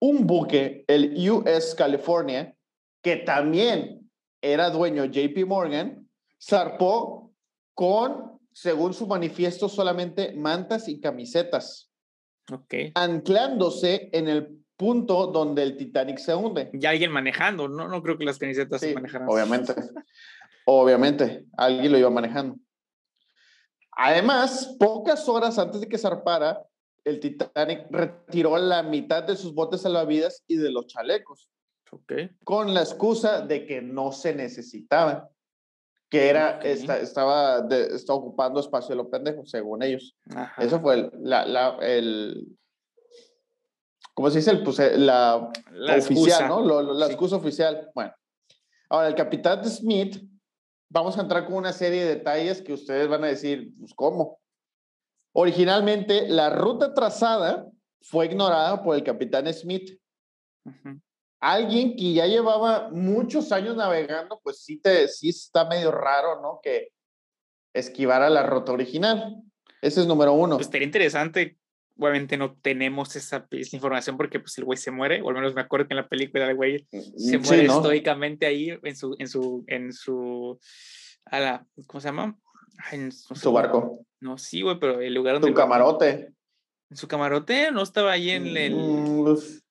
un 0.00 0.26
buque, 0.26 0.84
el 0.88 1.30
US 1.30 1.74
California, 1.74 2.54
que 3.02 3.16
también 3.16 4.10
era 4.42 4.70
dueño 4.70 5.04
JP 5.04 5.46
Morgan, 5.46 6.08
zarpó 6.42 7.32
con, 7.74 8.40
según 8.52 8.94
su 8.94 9.06
manifiesto, 9.06 9.68
solamente 9.68 10.32
mantas 10.32 10.88
y 10.88 11.00
camisetas. 11.00 11.90
Ok. 12.50 12.74
Anclándose 12.94 14.08
en 14.12 14.28
el 14.28 14.60
punto 14.80 15.26
donde 15.26 15.62
el 15.62 15.76
Titanic 15.76 16.16
se 16.16 16.34
hunde. 16.34 16.70
Y 16.72 16.86
alguien 16.86 17.12
manejando, 17.12 17.68
no, 17.68 17.86
no 17.86 18.02
creo 18.02 18.16
que 18.16 18.24
las 18.24 18.38
camisetas 18.38 18.80
se 18.80 18.94
manejaran. 18.94 19.28
Obviamente. 19.28 19.74
Obviamente, 20.64 21.44
alguien 21.58 21.92
lo 21.92 21.98
iba 21.98 22.08
manejando. 22.08 22.56
Además, 23.92 24.74
pocas 24.80 25.28
horas 25.28 25.58
antes 25.58 25.82
de 25.82 25.86
que 25.86 25.98
zarpara, 25.98 26.62
el 27.04 27.20
Titanic 27.20 27.88
retiró 27.90 28.56
la 28.56 28.82
mitad 28.82 29.22
de 29.22 29.36
sus 29.36 29.52
botes 29.52 29.82
salvavidas 29.82 30.44
y 30.46 30.56
de 30.56 30.70
los 30.70 30.86
chalecos. 30.86 31.50
Okay. 31.90 32.30
Con 32.44 32.72
la 32.72 32.80
excusa 32.80 33.42
de 33.42 33.66
que 33.66 33.82
no 33.82 34.12
se 34.12 34.34
necesitaban. 34.34 35.28
Que 36.08 36.30
era, 36.30 36.60
estaba, 36.62 37.68
ocupando 38.08 38.60
espacio 38.60 38.90
de 38.90 39.02
los 39.02 39.08
pendejos, 39.08 39.50
según 39.50 39.82
ellos. 39.82 40.16
Eso 40.56 40.80
fue 40.80 40.94
el, 40.94 41.10
la, 41.20 41.44
la, 41.44 41.76
el, 41.82 42.56
¿cómo 44.20 44.30
se 44.30 44.40
dice? 44.40 44.54
Pues, 44.58 44.78
eh, 44.80 44.98
la, 44.98 45.50
la, 45.70 45.96
oficial, 45.96 46.46
¿no? 46.46 46.82
la 46.82 47.06
excusa 47.06 47.36
oficial. 47.36 47.90
Bueno, 47.94 48.12
ahora 48.90 49.08
el 49.08 49.14
capitán 49.14 49.64
Smith 49.64 50.22
vamos 50.90 51.16
a 51.16 51.22
entrar 51.22 51.46
con 51.46 51.54
una 51.54 51.72
serie 51.72 52.04
de 52.04 52.16
detalles 52.16 52.60
que 52.60 52.74
ustedes 52.74 53.08
van 53.08 53.24
a 53.24 53.28
decir, 53.28 53.72
pues, 53.78 53.94
¿cómo? 53.94 54.38
Originalmente, 55.32 56.28
la 56.28 56.50
ruta 56.50 56.92
trazada 56.92 57.66
fue 58.02 58.26
ignorada 58.26 58.82
por 58.82 58.94
el 58.94 59.02
capitán 59.02 59.50
Smith. 59.54 59.98
Alguien 61.40 61.96
que 61.96 62.12
ya 62.12 62.26
llevaba 62.26 62.90
muchos 62.90 63.52
años 63.52 63.74
navegando, 63.74 64.38
pues 64.42 64.62
sí, 64.62 64.76
te, 64.76 65.08
sí 65.08 65.30
está 65.30 65.64
medio 65.64 65.90
raro, 65.92 66.42
¿no? 66.42 66.60
Que 66.62 66.92
esquivara 67.72 68.28
la 68.28 68.42
ruta 68.42 68.72
original. 68.72 69.42
Ese 69.80 70.02
es 70.02 70.06
número 70.06 70.34
uno. 70.34 70.56
Pues 70.56 70.66
sería 70.66 70.84
interesante 70.84 71.58
obviamente 72.00 72.36
no 72.36 72.56
tenemos 72.62 73.14
esa, 73.16 73.46
información 73.50 74.16
porque 74.16 74.40
pues 74.40 74.56
el 74.58 74.64
güey 74.64 74.78
se 74.78 74.90
muere, 74.90 75.20
o 75.22 75.28
al 75.28 75.34
menos 75.34 75.54
me 75.54 75.60
acuerdo 75.60 75.86
que 75.86 75.94
en 75.94 75.98
la 75.98 76.08
película 76.08 76.48
el 76.48 76.56
güey 76.56 76.86
mm, 76.90 77.18
se 77.18 77.38
muere 77.38 77.66
estoicamente 77.66 78.46
ahí 78.46 78.78
en 78.82 78.96
su, 78.96 79.14
en 79.18 79.28
su, 79.28 79.64
en 79.66 79.92
su, 79.92 80.58
a 81.26 81.40
la, 81.40 81.66
¿cómo 81.86 82.00
se 82.00 82.08
llama? 82.08 82.36
En 82.92 83.12
su, 83.12 83.52
barco. 83.52 84.00
No, 84.20 84.38
sí, 84.38 84.62
güey, 84.62 84.78
pero 84.78 85.00
el 85.00 85.12
lugar 85.12 85.34
donde... 85.34 85.48
Su 85.48 85.54
camarote. 85.54 86.32
¿En 86.88 86.96
su 86.96 87.06
camarote? 87.06 87.70
¿No 87.70 87.82
estaba 87.82 88.12
ahí 88.12 88.30
en 88.30 88.56
el...? 88.56 88.74
Mm, 88.74 89.24
pues 89.24 89.62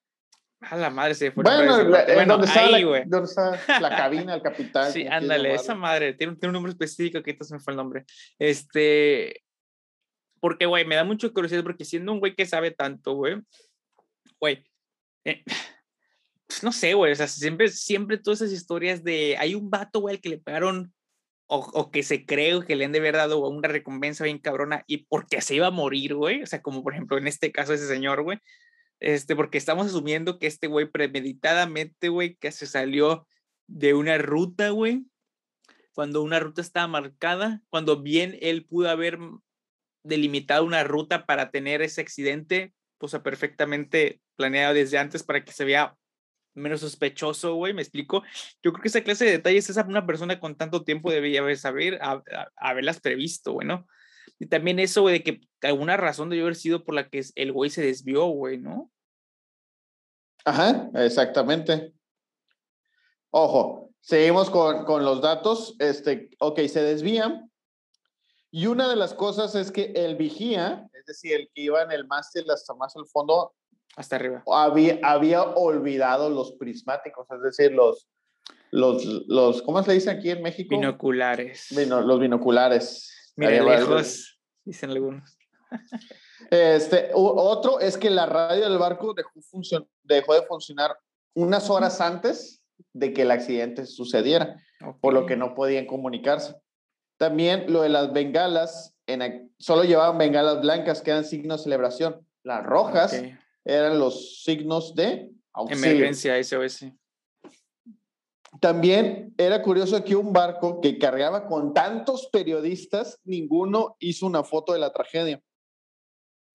a 0.61 0.75
la 0.75 0.89
madre 0.89 1.15
se 1.15 1.31
fue. 1.31 1.43
Bueno, 1.43 1.85
bueno 1.85 2.33
donde, 2.33 2.47
está 2.47 2.65
ahí, 2.65 2.83
la, 2.83 3.03
donde 3.05 3.29
está 3.29 3.79
la 3.79 3.89
cabina, 3.95 4.35
el 4.35 4.41
capitán. 4.41 4.91
Sí, 4.91 5.07
ándale, 5.07 5.53
esa 5.53 5.73
madre. 5.73 6.13
Tiene, 6.13 6.35
tiene, 6.35 6.49
un 6.49 6.53
nombre 6.53 6.71
específico 6.71 7.23
que 7.23 7.31
ahorita 7.31 7.45
se 7.45 7.53
me 7.53 7.61
fue 7.61 7.71
el 7.71 7.77
nombre. 7.77 8.05
Este, 8.37 9.41
porque, 10.39 10.65
güey, 10.65 10.85
me 10.85 10.95
da 10.95 11.03
mucho 11.03 11.33
curiosidad 11.33 11.63
porque 11.63 11.85
siendo 11.85 12.11
un 12.13 12.19
güey 12.19 12.35
que 12.35 12.45
sabe 12.45 12.71
tanto, 12.71 13.13
güey, 13.13 13.41
güey, 14.39 14.63
eh, 15.25 15.43
pues 16.47 16.63
no 16.63 16.71
sé, 16.71 16.93
güey, 16.93 17.11
o 17.11 17.15
sea, 17.15 17.27
siempre, 17.27 17.69
siempre 17.69 18.17
todas 18.17 18.41
esas 18.41 18.53
historias 18.53 19.03
de, 19.03 19.37
hay 19.37 19.55
un 19.55 19.69
vato, 19.69 19.99
güey, 20.01 20.15
al 20.15 20.21
que 20.21 20.29
le 20.29 20.37
pegaron 20.37 20.93
o, 21.47 21.59
o, 21.59 21.91
que 21.91 22.03
se 22.03 22.25
cree 22.25 22.63
que 22.65 22.75
le 22.75 22.85
han 22.85 22.91
de 22.91 22.99
haber 22.99 23.15
dado 23.15 23.39
una 23.47 23.67
recompensa 23.67 24.23
bien 24.23 24.37
cabrona 24.37 24.83
y 24.85 25.05
porque 25.05 25.41
se 25.41 25.55
iba 25.55 25.67
a 25.67 25.71
morir, 25.71 26.13
güey, 26.15 26.43
o 26.43 26.45
sea, 26.45 26.61
como 26.61 26.83
por 26.83 26.93
ejemplo 26.93 27.17
en 27.17 27.27
este 27.27 27.51
caso 27.51 27.73
ese 27.73 27.87
señor, 27.87 28.21
güey, 28.23 28.39
este, 28.99 29.35
porque 29.35 29.57
estamos 29.57 29.87
asumiendo 29.87 30.39
que 30.39 30.47
este 30.47 30.67
güey 30.67 30.89
premeditadamente, 30.89 32.09
güey, 32.09 32.35
que 32.35 32.51
se 32.51 32.67
salió 32.67 33.25
de 33.67 33.93
una 33.93 34.17
ruta, 34.17 34.69
güey, 34.69 35.05
cuando 35.93 36.21
una 36.21 36.39
ruta 36.39 36.61
estaba 36.61 36.87
marcada, 36.87 37.61
cuando 37.69 38.01
bien 38.01 38.37
él 38.41 38.65
pudo 38.65 38.89
haber 38.89 39.19
delimitado 40.09 40.65
una 40.65 40.83
ruta 40.83 41.25
para 41.25 41.51
tener 41.51 41.81
ese 41.81 42.01
accidente, 42.01 42.73
pues 42.97 43.15
perfectamente 43.23 44.21
planeado 44.35 44.73
desde 44.73 44.97
antes 44.97 45.23
para 45.23 45.43
que 45.43 45.51
se 45.51 45.65
vea 45.65 45.95
menos 46.53 46.81
sospechoso, 46.81 47.55
güey, 47.55 47.73
me 47.73 47.81
explico. 47.81 48.23
Yo 48.61 48.71
creo 48.71 48.81
que 48.81 48.87
esa 48.89 49.01
clase 49.01 49.25
de 49.25 49.31
detalles, 49.31 49.69
esa 49.69 49.85
una 49.85 50.05
persona 50.05 50.39
con 50.39 50.55
tanto 50.55 50.83
tiempo 50.83 51.11
debía 51.11 51.41
haber 51.41 51.57
saber, 51.57 51.99
haberlas 52.57 52.99
previsto, 52.99 53.53
güey, 53.53 53.67
¿no? 53.67 53.87
Y 54.39 54.47
también 54.47 54.79
eso, 54.79 55.01
güey, 55.01 55.19
de 55.19 55.23
que 55.23 55.41
alguna 55.61 55.97
razón 55.97 56.29
debió 56.29 56.45
haber 56.45 56.55
sido 56.55 56.83
por 56.83 56.95
la 56.95 57.09
que 57.09 57.23
el 57.35 57.51
güey 57.51 57.69
se 57.69 57.81
desvió, 57.81 58.25
güey, 58.25 58.57
¿no? 58.57 58.91
Ajá, 60.45 60.89
exactamente. 60.95 61.93
Ojo, 63.31 63.91
seguimos 63.99 64.49
con, 64.49 64.85
con 64.85 65.03
los 65.03 65.21
datos. 65.21 65.75
Este, 65.79 66.29
ok, 66.39 66.61
se 66.67 66.81
desvían, 66.81 67.48
y 68.51 68.67
una 68.67 68.89
de 68.89 68.95
las 68.95 69.13
cosas 69.13 69.55
es 69.55 69.71
que 69.71 69.91
el 69.95 70.15
vigía, 70.15 70.89
es 70.93 71.05
decir, 71.05 71.33
el 71.33 71.49
que 71.53 71.61
iba 71.61 71.81
en 71.83 71.91
el 71.91 72.07
mástil 72.07 72.49
hasta 72.49 72.73
más 72.73 72.95
al 72.95 73.05
fondo, 73.07 73.53
hasta 73.95 74.15
arriba, 74.15 74.43
había, 74.47 74.99
había 75.03 75.43
olvidado 75.43 76.29
los 76.29 76.53
prismáticos, 76.53 77.27
es 77.31 77.41
decir, 77.41 77.71
los, 77.71 78.07
los, 78.71 79.03
los, 79.27 79.61
¿cómo 79.61 79.83
se 79.83 79.93
dice 79.93 80.09
aquí 80.09 80.29
en 80.29 80.41
México? 80.41 80.75
Binoculares. 80.75 81.71
los 81.71 82.19
binoculares. 82.19 83.33
Mira, 83.35 83.63
lejos, 83.63 84.39
dicen 84.65 84.91
algunos. 84.91 85.37
Este, 86.49 87.11
otro 87.13 87.79
es 87.79 87.97
que 87.97 88.09
la 88.09 88.25
radio 88.25 88.63
del 88.67 88.79
barco 88.79 89.13
dejó, 89.13 89.39
dejó 90.03 90.33
de 90.33 90.41
funcionar 90.43 90.97
unas 91.35 91.69
horas 91.69 92.01
antes 92.01 92.63
de 92.93 93.13
que 93.13 93.21
el 93.21 93.31
accidente 93.31 93.85
sucediera, 93.85 94.55
por 95.01 95.13
lo 95.13 95.25
que 95.25 95.35
no 95.35 95.53
podían 95.53 95.85
comunicarse. 95.85 96.55
También 97.19 97.65
lo 97.67 97.81
de 97.81 97.89
las 97.89 98.13
bengalas, 98.13 98.95
en, 99.05 99.53
solo 99.59 99.83
llevaban 99.83 100.17
bengalas 100.17 100.61
blancas, 100.61 101.01
que 101.01 101.11
eran 101.11 101.25
signos 101.25 101.59
de 101.59 101.63
celebración. 101.65 102.25
Las 102.43 102.63
rojas 102.63 103.21
eran 103.65 103.99
los 103.99 104.41
signos 104.41 104.95
de 104.95 105.29
auxilio. 105.51 105.85
Emergencia 105.85 106.41
SOS. 106.41 106.85
También 108.61 109.33
era 109.37 109.61
curioso 109.61 110.01
que 110.01 110.15
un 110.15 110.31
barco 110.31 110.79
que 110.79 110.97
cargaba 110.97 111.45
con 111.45 111.73
tantos 111.73 112.29
periodistas, 112.31 113.19
ninguno 113.25 113.97
hizo 113.99 114.25
una 114.25 114.45
foto 114.45 114.71
de 114.71 114.79
la 114.79 114.93
tragedia. 114.93 115.43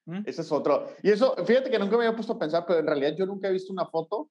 ¿Mm? 0.06 0.22
Ese 0.24 0.40
es 0.40 0.50
otro. 0.50 0.88
Y 1.02 1.10
eso, 1.10 1.36
fíjate 1.44 1.70
que 1.70 1.78
nunca 1.78 1.98
me 1.98 2.06
había 2.06 2.16
puesto 2.16 2.32
a 2.32 2.38
pensar, 2.38 2.64
pero 2.66 2.78
en 2.78 2.86
realidad 2.86 3.14
yo 3.18 3.26
nunca 3.26 3.48
he 3.48 3.52
visto 3.52 3.70
una 3.70 3.84
foto, 3.84 4.30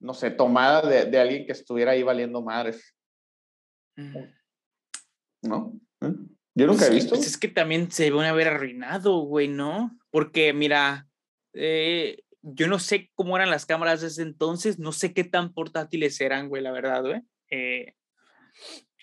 no 0.00 0.14
sé, 0.14 0.30
tomada 0.30 0.80
de, 0.80 1.04
de 1.04 1.20
alguien 1.20 1.44
que 1.44 1.52
estuviera 1.52 1.92
ahí 1.92 2.02
valiendo 2.02 2.40
madres. 2.40 2.96
¿No? 5.42 5.78
¿Eh? 6.00 6.12
Yo 6.54 6.66
nunca 6.66 6.86
he 6.86 6.90
visto. 6.90 7.14
Pues 7.14 7.26
es 7.26 7.38
que 7.38 7.48
también 7.48 7.90
se 7.90 8.10
van 8.10 8.26
a 8.26 8.30
haber 8.30 8.48
arruinado, 8.48 9.20
güey, 9.20 9.48
¿no? 9.48 9.98
Porque, 10.10 10.52
mira, 10.52 11.06
eh, 11.54 12.22
yo 12.42 12.66
no 12.68 12.78
sé 12.78 13.10
cómo 13.14 13.36
eran 13.36 13.50
las 13.50 13.66
cámaras 13.66 14.00
desde 14.00 14.22
entonces, 14.22 14.78
no 14.78 14.92
sé 14.92 15.12
qué 15.12 15.24
tan 15.24 15.52
portátiles 15.52 16.20
eran, 16.20 16.48
güey, 16.48 16.62
la 16.62 16.72
verdad, 16.72 17.02
güey. 17.02 17.22
Eh, 17.50 17.94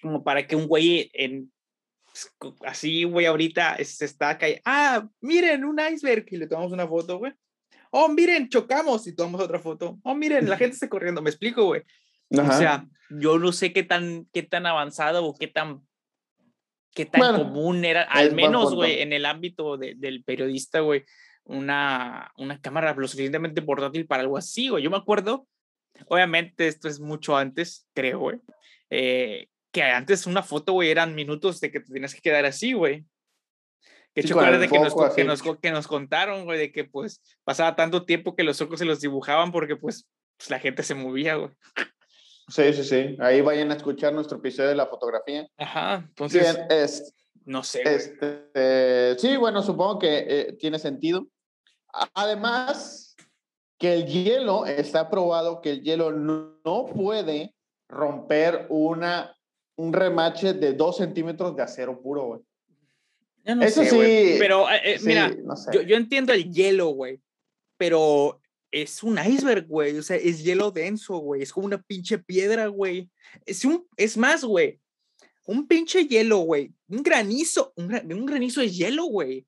como 0.02 0.24
para 0.24 0.46
que 0.48 0.56
un 0.56 0.68
güey 0.68 1.10
en 1.14 1.52
pues, 2.40 2.56
así, 2.66 3.04
güey, 3.04 3.26
ahorita 3.26 3.78
se 3.84 4.06
está 4.06 4.38
cayendo. 4.38 4.62
Ah, 4.66 5.08
miren, 5.22 5.64
un 5.64 5.80
iceberg. 5.80 6.26
Y 6.32 6.38
le 6.38 6.48
tomamos 6.48 6.72
una 6.72 6.88
foto, 6.88 7.20
güey. 7.20 7.34
Oh, 7.92 8.10
miren, 8.10 8.50
chocamos 8.50 9.08
y 9.08 9.16
tomamos 9.16 9.42
otra 9.42 9.60
foto. 9.60 10.00
Oh, 10.04 10.16
miren, 10.16 10.50
la 10.50 10.58
gente 10.58 10.74
está 10.74 10.90
corriendo. 10.90 11.22
Me 11.22 11.30
explico, 11.30 11.66
güey. 11.66 11.84
O 12.30 12.52
sea, 12.54 12.86
yo 13.10 13.40
no 13.40 13.52
sé 13.52 13.72
qué 13.72 13.84
tan, 13.84 14.28
qué 14.34 14.44
tan 14.44 14.66
avanzado 14.66 15.26
o 15.26 15.36
qué 15.38 15.48
tan, 15.48 15.87
qué 16.98 17.06
tan 17.06 17.38
común 17.38 17.86
era, 17.86 18.02
al 18.02 18.34
menos, 18.34 18.74
güey, 18.74 19.02
en 19.02 19.14
el 19.14 19.28
ámbito 19.28 19.78
de, 19.78 19.94
del 19.96 20.24
periodista, 20.24 20.80
güey, 20.80 21.06
una, 21.44 22.32
una 22.38 22.60
cámara 22.60 22.96
lo 22.96 23.08
suficientemente 23.08 23.62
portátil 23.62 24.08
para 24.08 24.24
algo 24.24 24.36
así, 24.36 24.70
güey. 24.70 24.84
Yo 24.84 24.90
me 24.90 24.98
acuerdo, 24.98 25.48
obviamente 26.08 26.68
esto 26.68 26.88
es 26.88 27.00
mucho 27.00 27.38
antes, 27.38 27.88
creo, 27.94 28.18
güey, 28.18 28.40
eh, 28.90 29.48
que 29.72 29.84
antes 29.84 30.26
una 30.26 30.42
foto, 30.42 30.74
güey, 30.74 30.90
eran 30.90 31.14
minutos 31.14 31.60
de 31.60 31.72
que 31.72 31.82
te 31.82 31.94
tenías 31.94 32.16
que 32.16 32.22
quedar 32.22 32.46
así, 32.46 32.74
güey. 32.74 33.06
Que 34.16 34.24
sí, 34.24 34.34
de 34.34 34.68
que 34.68 34.80
nos, 34.80 34.96
que, 35.14 35.24
nos, 35.24 35.44
que 35.62 35.70
nos 35.70 35.88
contaron, 35.88 36.46
güey, 36.46 36.58
de 36.58 36.72
que 36.72 36.84
pues 36.86 37.22
pasaba 37.44 37.76
tanto 37.76 38.06
tiempo 38.06 38.36
que 38.36 38.42
los 38.42 38.60
ojos 38.60 38.80
se 38.80 38.86
los 38.86 39.02
dibujaban 39.02 39.52
porque 39.52 39.76
pues, 39.76 40.10
pues 40.36 40.50
la 40.50 40.58
gente 40.58 40.82
se 40.82 40.96
movía, 40.96 41.36
güey. 41.36 41.52
Sí, 42.48 42.74
sí, 42.74 42.84
sí. 42.84 43.18
Ahí 43.20 43.42
vayan 43.42 43.72
a 43.72 43.76
escuchar 43.76 44.14
nuestro 44.14 44.38
episodio 44.38 44.70
de 44.70 44.76
la 44.76 44.88
fotografía. 44.88 45.48
Ajá, 45.58 46.06
entonces. 46.08 46.56
Bien, 46.56 46.68
es, 46.70 47.14
no 47.46 47.62
sé. 47.64 47.82
Este, 47.84 49.18
sí, 49.20 49.36
bueno, 49.36 49.62
supongo 49.62 50.00
que 50.00 50.26
eh, 50.28 50.54
tiene 50.54 50.80
sentido. 50.80 51.28
Además, 52.14 53.16
que 53.78 53.94
el 53.94 54.06
hielo, 54.06 54.66
está 54.66 55.10
probado 55.10 55.62
que 55.62 55.72
el 55.72 55.82
hielo 55.82 56.12
no, 56.12 56.86
puede 56.96 57.54
romper 57.90 58.66
una, 58.70 59.36
un 59.76 59.94
remache 59.94 60.54
de 60.54 60.74
dos 60.74 60.98
centímetros 60.98 61.56
de 61.56 61.64
acero 61.64 62.02
puro, 62.02 62.26
güey. 62.26 62.42
No 63.44 63.64
Eso 63.64 63.84
sí. 63.84 64.36
Pero, 64.40 64.70
eh, 64.70 64.82
eh, 64.84 64.98
mira, 65.04 65.34
yo, 65.72 65.82
yo 65.82 65.96
entiendo 65.96 66.34
el 66.34 66.52
hielo, 66.52 66.88
güey. 66.88 67.22
Pero 67.78 68.42
es 68.72 69.04
un 69.04 69.18
iceberg, 69.18 69.68
güey. 69.68 69.98
O 69.98 70.04
sea, 70.04 70.18
es 70.18 70.44
hielo 70.44 70.72
denso, 70.72 71.18
güey. 71.18 71.42
Es 71.42 71.52
como 71.52 71.66
una 71.66 71.82
pinche 71.82 72.18
piedra, 72.18 72.68
güey. 72.68 73.10
Es, 73.46 73.66
un, 73.66 73.88
es 73.96 74.18
más, 74.18 74.44
güey. 74.44 74.80
Un 75.46 75.68
pinche 75.68 76.08
hielo, 76.08 76.40
güey. 76.40 76.74
Un 76.88 77.04
granizo. 77.04 77.74
Un, 77.76 77.94
un 77.94 78.26
granizo 78.26 78.62
de 78.62 78.70
hielo, 78.70 79.06
güey. 79.06 79.46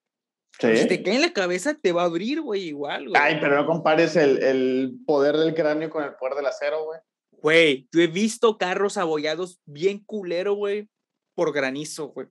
Si 0.59 0.87
te 0.87 1.01
cae 1.01 1.15
en 1.15 1.21
la 1.21 1.31
cabeza, 1.31 1.73
te 1.73 1.93
va 1.93 2.01
a 2.01 2.05
abrir, 2.05 2.41
güey, 2.41 2.63
igual, 2.63 3.07
güey. 3.07 3.21
Ay, 3.21 3.37
pero 3.39 3.55
no 3.55 3.65
compares 3.65 4.17
el, 4.17 4.43
el 4.43 4.99
poder 5.05 5.37
del 5.37 5.53
cráneo 5.53 5.89
con 5.89 6.03
el 6.03 6.15
poder 6.15 6.35
del 6.35 6.47
acero, 6.47 6.83
güey. 6.83 6.99
Güey, 7.31 7.87
yo 7.93 8.01
he 8.01 8.07
visto 8.07 8.57
carros 8.57 8.97
abollados 8.97 9.61
bien 9.65 9.99
culero, 9.99 10.55
güey, 10.55 10.89
por 11.33 11.53
granizo, 11.53 12.09
güey. 12.09 12.27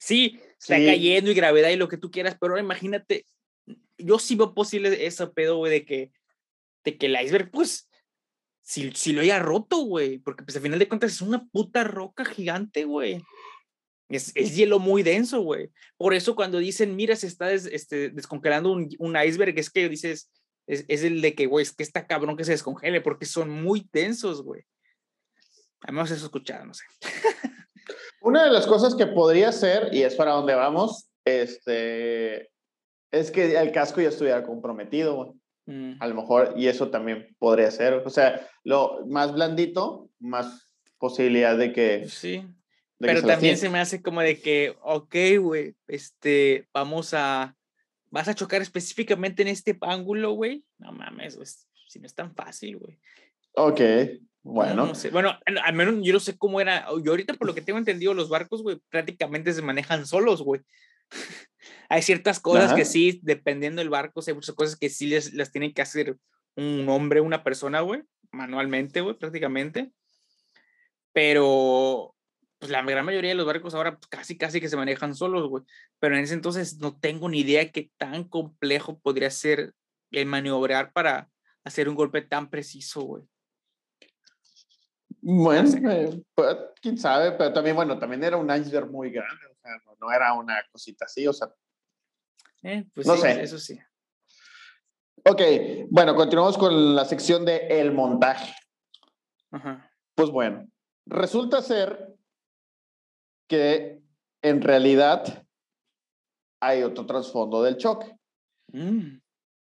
Sí, 0.00 0.40
está 0.58 0.74
cayendo 0.74 1.30
y 1.30 1.34
gravedad 1.34 1.70
y 1.70 1.76
lo 1.76 1.88
que 1.88 1.98
tú 1.98 2.10
quieras, 2.10 2.36
pero 2.40 2.52
ahora 2.52 2.62
imagínate, 2.62 3.26
yo 3.96 4.18
sí 4.18 4.34
veo 4.34 4.54
posible 4.54 5.06
ese 5.06 5.26
pedo, 5.28 5.58
güey, 5.58 5.70
de 5.70 5.84
que 5.84 6.12
que 6.82 7.06
el 7.06 7.20
iceberg, 7.20 7.50
pues, 7.50 7.88
si, 8.62 8.90
si 8.92 9.12
lo 9.12 9.22
haya 9.22 9.38
roto, 9.38 9.78
güey, 9.78 10.18
porque 10.18 10.44
pues 10.44 10.56
al 10.56 10.62
final 10.62 10.78
de 10.78 10.88
cuentas 10.88 11.12
es 11.12 11.22
una 11.22 11.46
puta 11.46 11.84
roca 11.84 12.24
gigante, 12.24 12.84
güey. 12.84 13.22
Es, 14.10 14.32
es, 14.34 14.56
hielo 14.56 14.78
muy 14.78 15.02
denso, 15.02 15.40
güey. 15.40 15.70
Por 15.96 16.14
eso 16.14 16.34
cuando 16.34 16.58
dicen, 16.58 16.96
mira, 16.96 17.14
se 17.16 17.26
está 17.26 17.52
este, 17.52 18.10
descongelando 18.10 18.72
un, 18.72 18.88
un, 18.98 19.16
iceberg, 19.16 19.58
es 19.58 19.70
que 19.70 19.88
dices, 19.88 20.30
es, 20.66 20.84
es 20.88 21.02
el 21.02 21.20
de 21.20 21.34
que, 21.34 21.46
güey, 21.46 21.62
es 21.62 21.72
que 21.72 21.82
está 21.82 22.06
cabrón 22.06 22.36
que 22.36 22.44
se 22.44 22.52
descongele, 22.52 23.00
porque 23.00 23.26
son 23.26 23.50
muy 23.50 23.88
densos, 23.92 24.42
güey. 24.42 24.64
Hemos 25.86 26.10
eso 26.10 26.26
escuchado, 26.26 26.66
no 26.66 26.74
sé. 26.74 26.84
Una 28.20 28.44
de 28.44 28.50
las 28.50 28.66
cosas 28.66 28.94
que 28.94 29.06
podría 29.06 29.52
ser, 29.52 29.94
y 29.94 30.02
es 30.02 30.14
para 30.14 30.32
donde 30.32 30.54
vamos, 30.54 31.10
este, 31.24 32.50
es 33.10 33.30
que 33.30 33.58
el 33.58 33.72
casco 33.72 34.00
ya 34.00 34.08
estuviera 34.08 34.44
comprometido, 34.44 35.14
güey. 35.16 35.32
Mm. 35.68 35.96
A 36.00 36.06
lo 36.06 36.14
mejor, 36.14 36.54
y 36.56 36.66
eso 36.66 36.88
también 36.88 37.36
podría 37.38 37.70
ser. 37.70 37.92
O 37.92 38.08
sea, 38.08 38.48
lo 38.64 39.04
más 39.06 39.34
blandito, 39.34 40.08
más 40.18 40.70
posibilidad 40.96 41.58
de 41.58 41.74
que. 41.74 42.08
Sí. 42.08 42.42
pero 42.98 43.22
también 43.22 43.58
se 43.58 43.68
me 43.68 43.78
hace 43.78 44.00
como 44.00 44.22
de 44.22 44.40
que, 44.40 44.74
ok, 44.80 45.14
güey, 45.40 45.74
este, 45.86 46.66
vamos 46.72 47.12
a. 47.12 47.54
¿Vas 48.10 48.28
a 48.28 48.34
chocar 48.34 48.62
específicamente 48.62 49.42
en 49.42 49.48
este 49.48 49.76
ángulo, 49.82 50.32
güey? 50.32 50.64
No 50.78 50.92
mames, 50.92 51.38
si 51.86 52.00
no 52.00 52.06
es 52.06 52.14
tan 52.14 52.34
fácil, 52.34 52.78
güey. 52.78 52.98
Ok, 53.52 53.80
bueno. 54.42 54.92
Bueno, 55.12 55.38
al 55.62 55.74
menos 55.74 55.96
yo 56.02 56.14
no 56.14 56.20
sé 56.20 56.38
cómo 56.38 56.62
era. 56.62 56.86
Yo 57.04 57.10
ahorita, 57.10 57.34
por 57.34 57.46
lo 57.46 57.54
que 57.54 57.60
tengo 57.60 57.78
entendido, 57.78 58.14
los 58.14 58.30
barcos, 58.30 58.62
güey, 58.62 58.80
prácticamente 58.88 59.52
se 59.52 59.60
manejan 59.60 60.06
solos, 60.06 60.40
güey. 60.40 60.62
hay 61.88 62.02
ciertas 62.02 62.40
cosas 62.40 62.74
que 62.74 62.84
sí, 62.84 63.20
dependiendo 63.22 63.80
del 63.80 63.90
barco, 63.90 64.20
hay 64.26 64.34
muchas 64.34 64.54
cosas 64.54 64.76
que 64.76 64.88
sí 64.88 65.06
les, 65.06 65.34
las 65.34 65.50
tienen 65.50 65.72
que 65.72 65.82
hacer 65.82 66.16
un 66.56 66.88
hombre, 66.88 67.20
una 67.20 67.44
persona, 67.44 67.80
güey, 67.80 68.02
manualmente, 68.30 69.00
güey, 69.00 69.16
prácticamente. 69.16 69.92
Pero, 71.12 72.14
pues 72.58 72.70
la 72.70 72.82
gran 72.82 73.04
mayoría 73.04 73.30
de 73.30 73.36
los 73.36 73.46
barcos 73.46 73.74
ahora 73.74 73.96
pues, 73.96 74.08
casi, 74.08 74.36
casi 74.36 74.60
que 74.60 74.68
se 74.68 74.76
manejan 74.76 75.14
solos, 75.14 75.48
güey. 75.48 75.64
Pero 75.98 76.16
en 76.16 76.24
ese 76.24 76.34
entonces 76.34 76.78
no 76.78 76.98
tengo 76.98 77.28
ni 77.28 77.40
idea 77.40 77.70
qué 77.70 77.90
tan 77.96 78.24
complejo 78.24 78.98
podría 78.98 79.30
ser 79.30 79.74
el 80.10 80.26
maniobrar 80.26 80.92
para 80.92 81.28
hacer 81.64 81.88
un 81.88 81.94
golpe 81.94 82.22
tan 82.22 82.50
preciso, 82.50 83.02
güey. 83.02 83.24
Bueno, 85.20 85.68
eh, 85.90 86.22
pues, 86.34 86.56
quién 86.80 86.96
sabe, 86.96 87.32
pero 87.32 87.52
también, 87.52 87.76
bueno, 87.76 87.98
también 87.98 88.22
era 88.24 88.36
un 88.36 88.50
iceberg 88.54 88.90
muy 88.90 89.10
grande, 89.10 89.44
sea, 89.68 89.96
no, 90.00 90.12
era 90.12 90.32
una 90.34 90.62
cosita 90.70 91.04
así, 91.04 91.26
o 91.26 91.32
sea. 91.32 91.52
Eh, 92.62 92.84
pues 92.94 93.06
no 93.06 93.16
sé. 93.16 93.42
Eso 93.42 93.58
sí. 93.58 93.78
Ok, 95.24 95.40
bueno, 95.90 96.14
continuamos 96.14 96.56
con 96.56 96.94
la 96.94 97.04
sección 97.04 97.44
de 97.44 97.66
el 97.68 97.92
montaje. 97.92 98.54
Ajá. 99.50 99.90
Pues 100.14 100.30
bueno, 100.30 100.68
resulta 101.06 101.62
ser 101.62 102.16
que 103.48 104.02
en 104.42 104.60
realidad 104.60 105.46
hay 106.60 106.82
otro 106.82 107.06
trasfondo 107.06 107.62
del 107.62 107.76
choque. 107.76 108.16
Mm. 108.68 109.18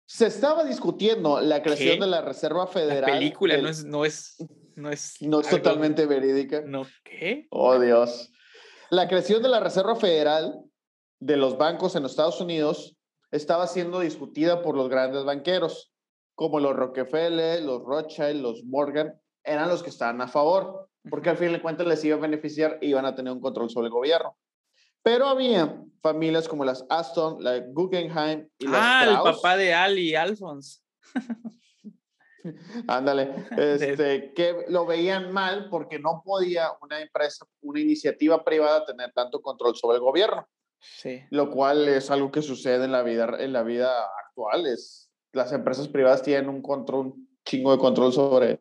Se 0.06 0.28
estaba 0.28 0.64
discutiendo 0.64 1.40
la 1.42 1.64
creación 1.64 2.00
de 2.00 2.08
la 2.08 2.22
Reserva 2.22 2.68
Federal. 2.68 3.02
La 3.02 3.18
película 3.20 3.58
no 3.58 3.70
es, 3.70 3.86
no 3.86 4.06
es 4.06 4.38
no 4.76 4.90
es, 4.90 5.22
no 5.22 5.42
es 5.42 5.50
totalmente 5.50 6.06
verídica. 6.06 6.62
No, 6.66 6.86
¿qué? 7.04 7.48
Oh, 7.50 7.80
Dios. 7.80 8.32
La 8.94 9.08
creación 9.08 9.42
de 9.42 9.50
la 9.50 9.60
Reserva 9.60 9.96
Federal 9.96 10.64
de 11.20 11.36
los 11.36 11.58
bancos 11.58 11.96
en 11.96 12.04
los 12.04 12.12
Estados 12.12 12.40
Unidos 12.40 12.96
estaba 13.32 13.66
siendo 13.66 14.00
discutida 14.00 14.62
por 14.62 14.78
los 14.78 14.88
grandes 14.88 15.26
banqueros, 15.26 15.92
como 16.36 16.60
los 16.60 16.76
Rockefeller, 16.76 17.64
los 17.64 17.82
Rothschild, 17.84 18.40
los 18.40 18.64
Morgan, 18.66 19.20
eran 19.44 19.68
los 19.68 19.82
que 19.82 19.90
estaban 19.90 20.22
a 20.22 20.28
favor, 20.28 20.92
porque 21.10 21.32
al 21.32 21.38
fin 21.38 21.54
de 21.54 21.60
cuentas 21.60 21.88
les 21.88 22.06
iba 22.06 22.18
a 22.18 22.20
beneficiar 22.20 22.78
y 22.82 22.90
iban 22.90 23.08
a 23.08 23.16
tener 23.16 23.34
un 23.34 23.42
control 23.42 23.72
sobre 23.72 23.88
el 23.88 23.94
gobierno. 23.94 24.38
Pero 25.02 25.26
había 25.26 25.76
familias 26.04 26.48
como 26.48 26.64
las 26.64 26.86
Aston, 26.88 27.44
la 27.44 27.62
Guggenheim 27.62 28.48
y 28.60 28.68
las 28.68 28.80
Ah, 28.80 29.06
el 29.10 29.34
papá 29.34 29.58
de 29.58 29.74
Ali 29.74 30.14
Alphonse. 30.14 30.82
Ándale, 32.88 33.32
este, 33.58 34.34
que 34.34 34.66
lo 34.70 34.86
veían 34.86 35.32
mal 35.32 35.70
porque 35.70 36.00
no 36.00 36.22
podía 36.26 36.70
una 36.82 37.02
empresa, 37.02 37.46
una 37.62 37.80
iniciativa 37.80 38.44
privada 38.44 38.86
tener 38.86 39.12
tanto 39.14 39.42
control 39.42 39.76
sobre 39.76 39.98
el 39.98 40.04
gobierno. 40.04 40.48
Sí. 40.80 41.22
Lo 41.30 41.50
cual 41.50 41.88
es 41.88 42.12
algo 42.12 42.32
que 42.32 42.42
sucede 42.42 42.86
en 42.86 42.92
la 42.92 43.04
vida, 43.04 43.38
en 43.40 43.54
la 43.54 43.64
vida 43.64 43.92
actual. 44.26 44.68
Es, 44.68 45.12
las 45.32 45.52
empresas 45.54 45.88
privadas 45.88 46.22
tienen 46.22 46.50
un 46.50 46.62
control, 46.62 47.08
un 47.08 47.30
chingo 47.46 47.72
de 47.72 47.78
control 47.78 48.12
sobre 48.12 48.60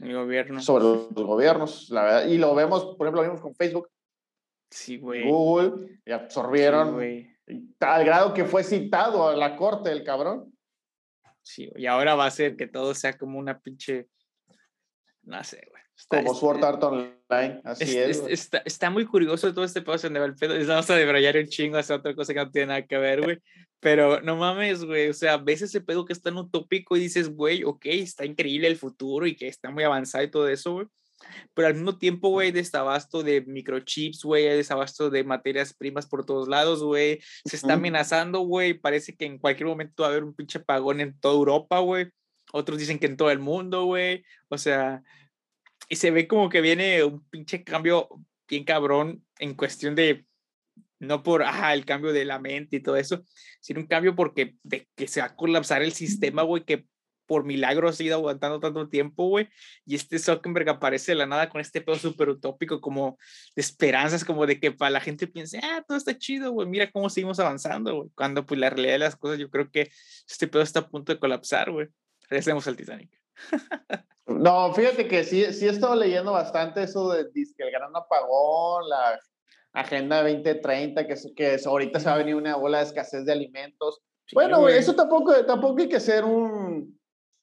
el 0.00 0.14
gobierno. 0.14 0.60
Sobre 0.60 0.84
los 0.84 1.12
gobiernos, 1.12 1.90
la 1.90 2.02
verdad. 2.02 2.26
Y 2.26 2.38
lo 2.38 2.54
vemos, 2.54 2.96
por 2.96 3.06
ejemplo, 3.06 3.22
lo 3.22 3.28
vimos 3.28 3.40
con 3.40 3.54
Facebook. 3.54 3.88
Sí, 4.70 4.98
güey. 4.98 5.28
Google, 5.28 6.00
y 6.04 6.12
absorbieron. 6.12 7.00
al 7.80 8.04
grado 8.04 8.34
que 8.34 8.44
fue 8.44 8.62
citado 8.62 9.28
a 9.28 9.36
la 9.36 9.56
corte 9.56 9.90
el 9.90 10.04
cabrón. 10.04 10.52
Sí, 11.48 11.70
y 11.76 11.86
ahora 11.86 12.14
va 12.14 12.26
a 12.26 12.30
ser 12.30 12.56
que 12.56 12.66
todo 12.66 12.94
sea 12.94 13.16
como 13.16 13.38
una 13.38 13.58
pinche. 13.58 14.06
No 15.22 15.42
sé, 15.42 15.66
güey. 15.70 15.82
como 16.22 16.34
Sword 16.34 16.62
Art 16.62 16.82
Online, 16.82 17.62
así 17.64 17.96
es. 17.96 18.22
está, 18.28 18.58
está, 18.66 18.90
muy 18.90 19.06
curioso 19.06 19.54
todo 19.54 19.64
este 19.64 19.80
va 19.80 20.26
el 20.26 20.34
pedo. 20.34 20.66
Vamos 20.66 20.90
a 20.90 20.94
debrayar 20.94 21.38
un 21.38 21.46
chingo 21.46 21.78
hacia 21.78 21.96
otra 21.96 22.14
cosa 22.14 22.34
que 22.34 22.40
no 22.40 22.50
tiene 22.50 22.66
nada 22.66 22.86
que 22.86 22.98
ver, 22.98 23.22
güey. 23.22 23.38
Pero 23.80 24.20
no 24.20 24.36
mames, 24.36 24.84
güey. 24.84 25.08
O 25.08 25.14
sea, 25.14 25.38
ves 25.38 25.62
ese 25.62 25.80
pedo 25.80 26.04
que 26.04 26.12
está 26.12 26.28
en 26.28 26.36
utópico 26.36 26.98
y 26.98 27.00
dices, 27.00 27.30
güey, 27.30 27.64
ok, 27.64 27.86
está 27.86 28.26
increíble 28.26 28.68
el 28.68 28.76
futuro 28.76 29.26
y 29.26 29.34
que 29.34 29.48
está 29.48 29.70
muy 29.70 29.84
avanzado 29.84 30.24
y 30.24 30.30
todo 30.30 30.48
eso, 30.48 30.74
güey 30.74 30.86
pero 31.54 31.68
al 31.68 31.74
mismo 31.74 31.98
tiempo, 31.98 32.28
güey, 32.30 32.52
desabasto 32.52 33.22
de 33.22 33.42
microchips, 33.42 34.22
güey, 34.22 34.44
desabasto 34.44 35.10
de 35.10 35.24
materias 35.24 35.74
primas 35.74 36.06
por 36.06 36.24
todos 36.24 36.48
lados, 36.48 36.82
güey. 36.82 37.20
Se 37.44 37.56
está 37.56 37.74
amenazando, 37.74 38.40
güey. 38.40 38.74
Parece 38.74 39.16
que 39.16 39.26
en 39.26 39.38
cualquier 39.38 39.66
momento 39.66 40.02
va 40.02 40.08
a 40.08 40.12
haber 40.12 40.24
un 40.24 40.34
pinche 40.34 40.58
apagón 40.58 41.00
en 41.00 41.18
toda 41.18 41.34
Europa, 41.34 41.78
güey. 41.80 42.08
Otros 42.52 42.78
dicen 42.78 42.98
que 42.98 43.06
en 43.06 43.16
todo 43.16 43.30
el 43.30 43.40
mundo, 43.40 43.84
güey. 43.84 44.24
O 44.48 44.58
sea, 44.58 45.02
y 45.88 45.96
se 45.96 46.10
ve 46.10 46.28
como 46.28 46.48
que 46.48 46.60
viene 46.60 47.02
un 47.04 47.24
pinche 47.28 47.64
cambio 47.64 48.08
bien 48.48 48.64
cabrón 48.64 49.24
en 49.38 49.54
cuestión 49.54 49.94
de 49.94 50.26
no 51.00 51.22
por 51.22 51.42
ah, 51.44 51.74
el 51.74 51.84
cambio 51.84 52.12
de 52.12 52.24
la 52.24 52.38
mente 52.38 52.76
y 52.76 52.82
todo 52.82 52.96
eso, 52.96 53.24
sino 53.60 53.80
un 53.80 53.86
cambio 53.86 54.16
porque 54.16 54.56
de 54.62 54.88
que 54.96 55.06
se 55.06 55.20
va 55.20 55.26
a 55.28 55.36
colapsar 55.36 55.82
el 55.82 55.92
sistema, 55.92 56.42
güey, 56.42 56.64
que 56.64 56.86
por 57.28 57.44
milagro 57.44 57.88
ha 57.88 58.02
ido 58.02 58.16
aguantando 58.16 58.58
tanto 58.58 58.88
tiempo, 58.88 59.28
güey, 59.28 59.48
y 59.86 59.94
este 59.94 60.18
Zuckerberg 60.18 60.70
aparece 60.70 61.12
de 61.12 61.16
la 61.16 61.26
nada 61.26 61.48
con 61.48 61.60
este 61.60 61.80
pedo 61.80 61.96
súper 61.96 62.30
utópico, 62.30 62.80
como 62.80 63.18
de 63.54 63.60
esperanzas, 63.62 64.24
como 64.24 64.46
de 64.46 64.58
que 64.58 64.72
para 64.72 64.90
la 64.90 65.00
gente 65.00 65.28
piense, 65.28 65.60
ah, 65.62 65.84
todo 65.86 65.96
está 65.96 66.18
chido, 66.18 66.50
güey, 66.50 66.66
mira 66.66 66.90
cómo 66.90 67.08
seguimos 67.08 67.38
avanzando, 67.38 67.94
güey, 67.94 68.10
cuando 68.16 68.44
pues 68.44 68.58
la 68.58 68.70
realidad 68.70 68.94
de 68.94 68.98
las 68.98 69.16
cosas, 69.16 69.38
yo 69.38 69.48
creo 69.48 69.70
que 69.70 69.90
este 70.26 70.48
pedo 70.48 70.62
está 70.62 70.80
a 70.80 70.88
punto 70.88 71.12
de 71.12 71.20
colapsar, 71.20 71.70
güey. 71.70 71.88
Regresemos 72.28 72.66
al 72.66 72.76
Titanic. 72.76 73.10
no, 74.26 74.72
fíjate 74.74 75.08
que 75.08 75.24
sí, 75.24 75.44
sí 75.52 75.66
he 75.66 75.70
estado 75.70 75.94
leyendo 75.94 76.32
bastante 76.32 76.82
eso 76.82 77.12
de, 77.12 77.30
que 77.32 77.62
el 77.62 77.70
gran 77.70 77.94
apagón, 77.94 78.88
la 78.88 79.18
Agenda 79.72 80.22
2030, 80.22 81.06
que, 81.06 81.14
que 81.36 81.60
ahorita 81.64 82.00
se 82.00 82.06
va 82.06 82.14
a 82.14 82.18
venir 82.18 82.34
una 82.34 82.56
ola 82.56 82.78
de 82.78 82.84
escasez 82.84 83.24
de 83.24 83.32
alimentos. 83.32 84.00
bueno, 84.32 84.68
eso 84.68 84.94
tampoco, 84.94 85.44
tampoco 85.44 85.80
hay 85.80 85.88
que 85.88 86.00
ser 86.00 86.24
un, 86.24 86.57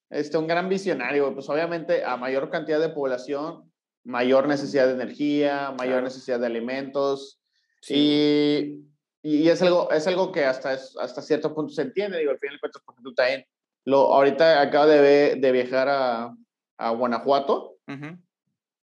este, 0.10 0.38
un 0.38 0.48
gran 0.48 0.70
visionario. 0.70 1.34
Pues 1.34 1.50
obviamente 1.50 2.04
a 2.04 2.18
mayor 2.18 2.50
cantidad 2.50 2.80
de 2.80 2.90
población, 2.90 3.72
mayor 4.04 4.48
necesidad 4.48 4.88
de 4.88 4.94
energía, 4.94 5.74
mayor 5.78 6.04
necesidad 6.04 6.40
de 6.40 6.48
alimentos. 6.48 7.42
Y, 7.88 8.86
y, 9.22 9.48
es, 9.50 9.62
algo, 9.62 9.92
es 9.92 10.08
algo 10.08 10.32
que 10.32 10.46
hasta, 10.46 10.72
hasta 10.72 11.22
cierto 11.22 11.54
punto 11.54 11.74
se 11.74 11.84
entiende. 11.84 12.20
Digo, 12.20 12.32
al 12.32 12.40
final 12.40 12.56
de 12.56 12.60
cuentas, 12.60 12.82
por 12.84 12.94
ejemplo, 12.96 13.14
también 13.14 13.46
lo, 13.84 14.14
ahorita 14.14 14.62
acabo 14.62 14.88
de, 14.88 15.36
de 15.36 15.52
viajar 15.52 15.90
a, 15.90 16.36
a 16.78 16.90
Guanajuato. 16.92 17.78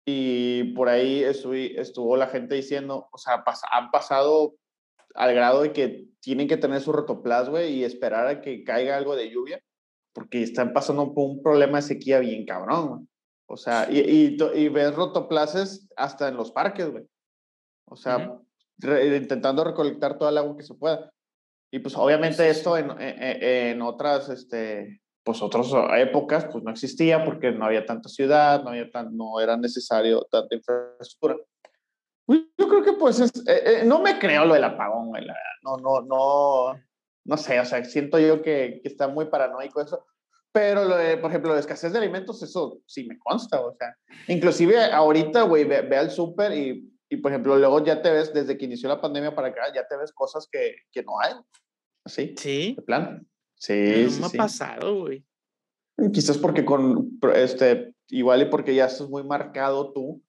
Y 0.04 0.72
por 0.72 0.88
ahí 0.88 1.22
estuvo 1.22 2.16
la 2.16 2.28
gente 2.28 2.54
diciendo, 2.54 3.09
o 3.12 3.18
sea, 3.18 3.44
han 3.70 3.90
pasado 3.90 4.54
al 5.14 5.35
grado 5.35 5.62
de 5.62 5.72
que 5.72 6.07
tienen 6.20 6.48
que 6.48 6.57
tener 6.57 6.81
su 6.81 6.92
rotoplas, 6.92 7.50
güey, 7.50 7.74
y 7.74 7.85
esperar 7.85 8.26
a 8.26 8.40
que 8.40 8.64
caiga 8.64 8.96
algo 8.96 9.16
de 9.16 9.31
lluvia, 9.31 9.62
porque 10.18 10.42
están 10.42 10.72
pasando 10.72 11.14
por 11.14 11.31
un 11.31 11.40
problema 11.40 11.78
de 11.78 11.83
sequía 11.83 12.18
bien 12.18 12.44
cabrón, 12.44 12.88
güey. 12.88 13.00
O 13.46 13.57
sea, 13.57 13.87
y, 13.88 14.00
y, 14.00 14.37
y 14.57 14.68
ves 14.68 14.92
rotoplaces 14.92 15.88
hasta 15.96 16.26
en 16.26 16.37
los 16.37 16.50
parques, 16.50 16.90
güey. 16.90 17.04
O 17.85 17.94
sea, 17.94 18.37
intentando 18.83 19.62
recolectar 19.62 20.18
toda 20.18 20.33
el 20.33 20.38
agua 20.38 20.57
que 20.57 20.64
se 20.64 20.74
pueda. 20.74 21.12
Y 21.70 21.78
pues 21.78 21.96
obviamente 21.96 22.50
esto 22.50 22.76
en, 22.76 22.90
en, 23.00 23.42
en 23.42 23.83
otras, 23.83 24.28
este, 24.28 25.00
pues 25.22 25.40
otras 25.40 25.68
épocas 25.98 26.46
pues 26.50 26.64
no 26.64 26.72
existía 26.72 27.24
porque 27.24 27.52
no 27.52 27.66
había 27.66 27.87
tanta 27.87 28.09
ciudad, 28.09 28.64
no, 28.64 28.70
había 28.70 28.90
tan, 28.90 29.16
no 29.16 29.38
era 29.38 29.57
necesario 29.57 30.26
tanta 30.33 30.52
infraestructura. 30.52 31.37
Pues, 32.26 32.40
yo 32.59 32.68
creo 32.68 32.83
que 32.83 32.94
pues 32.94 33.20
es, 33.20 33.31
eh, 33.46 33.62
eh, 33.64 33.83
no 33.85 34.00
me 34.00 34.18
creo 34.18 34.46
lo 34.46 34.54
del 34.54 34.64
apagón, 34.64 35.12
no, 35.62 35.76
no, 35.76 36.00
no, 36.00 36.88
no 37.28 37.36
sé, 37.36 37.60
o 37.60 37.64
sea, 37.64 37.84
siento 37.84 38.18
yo 38.18 38.40
que, 38.40 38.80
que 38.82 38.88
está 38.88 39.06
muy 39.06 39.26
paranoico 39.26 39.82
eso, 39.82 40.06
pero 40.50 40.86
lo 40.86 40.96
de, 40.96 41.18
por 41.18 41.30
ejemplo, 41.30 41.52
la 41.52 41.60
escasez 41.60 41.92
de 41.92 41.98
alimentos, 41.98 42.42
eso 42.42 42.80
sí 42.86 43.04
me 43.04 43.18
consta, 43.18 43.60
o 43.60 43.76
sea, 43.76 43.94
inclusive 44.28 44.82
ahorita, 44.82 45.42
güey, 45.42 45.64
ve, 45.64 45.82
ve, 45.82 45.98
al 45.98 46.10
súper 46.10 46.52
y, 46.52 46.90
y, 47.10 47.18
por 47.18 47.30
ejemplo, 47.30 47.58
luego 47.58 47.84
ya 47.84 48.00
te 48.00 48.10
ves, 48.10 48.32
desde 48.32 48.56
que 48.56 48.64
inició 48.64 48.88
la 48.88 49.02
pandemia 49.02 49.34
para 49.34 49.48
acá, 49.48 49.72
ya 49.74 49.86
te 49.86 49.98
ves 49.98 50.10
cosas 50.12 50.48
que, 50.50 50.74
que 50.90 51.02
no 51.02 51.20
hay, 51.20 51.34
así, 52.02 52.34
sí, 52.38 52.74
de 52.76 52.82
plan. 52.82 53.28
Sí, 53.56 54.04
no 54.04 54.10
sí, 54.10 54.20
me 54.20 54.26
ha 54.26 54.30
sí. 54.30 54.38
pasado, 54.38 55.00
güey. 55.00 55.24
Quizás 56.12 56.38
porque 56.38 56.64
con, 56.64 57.18
este, 57.34 57.92
igual 58.08 58.40
y 58.40 58.44
porque 58.46 58.74
ya 58.74 58.86
estás 58.86 59.08
muy 59.10 59.24
marcado 59.24 59.92
tú 59.92 60.22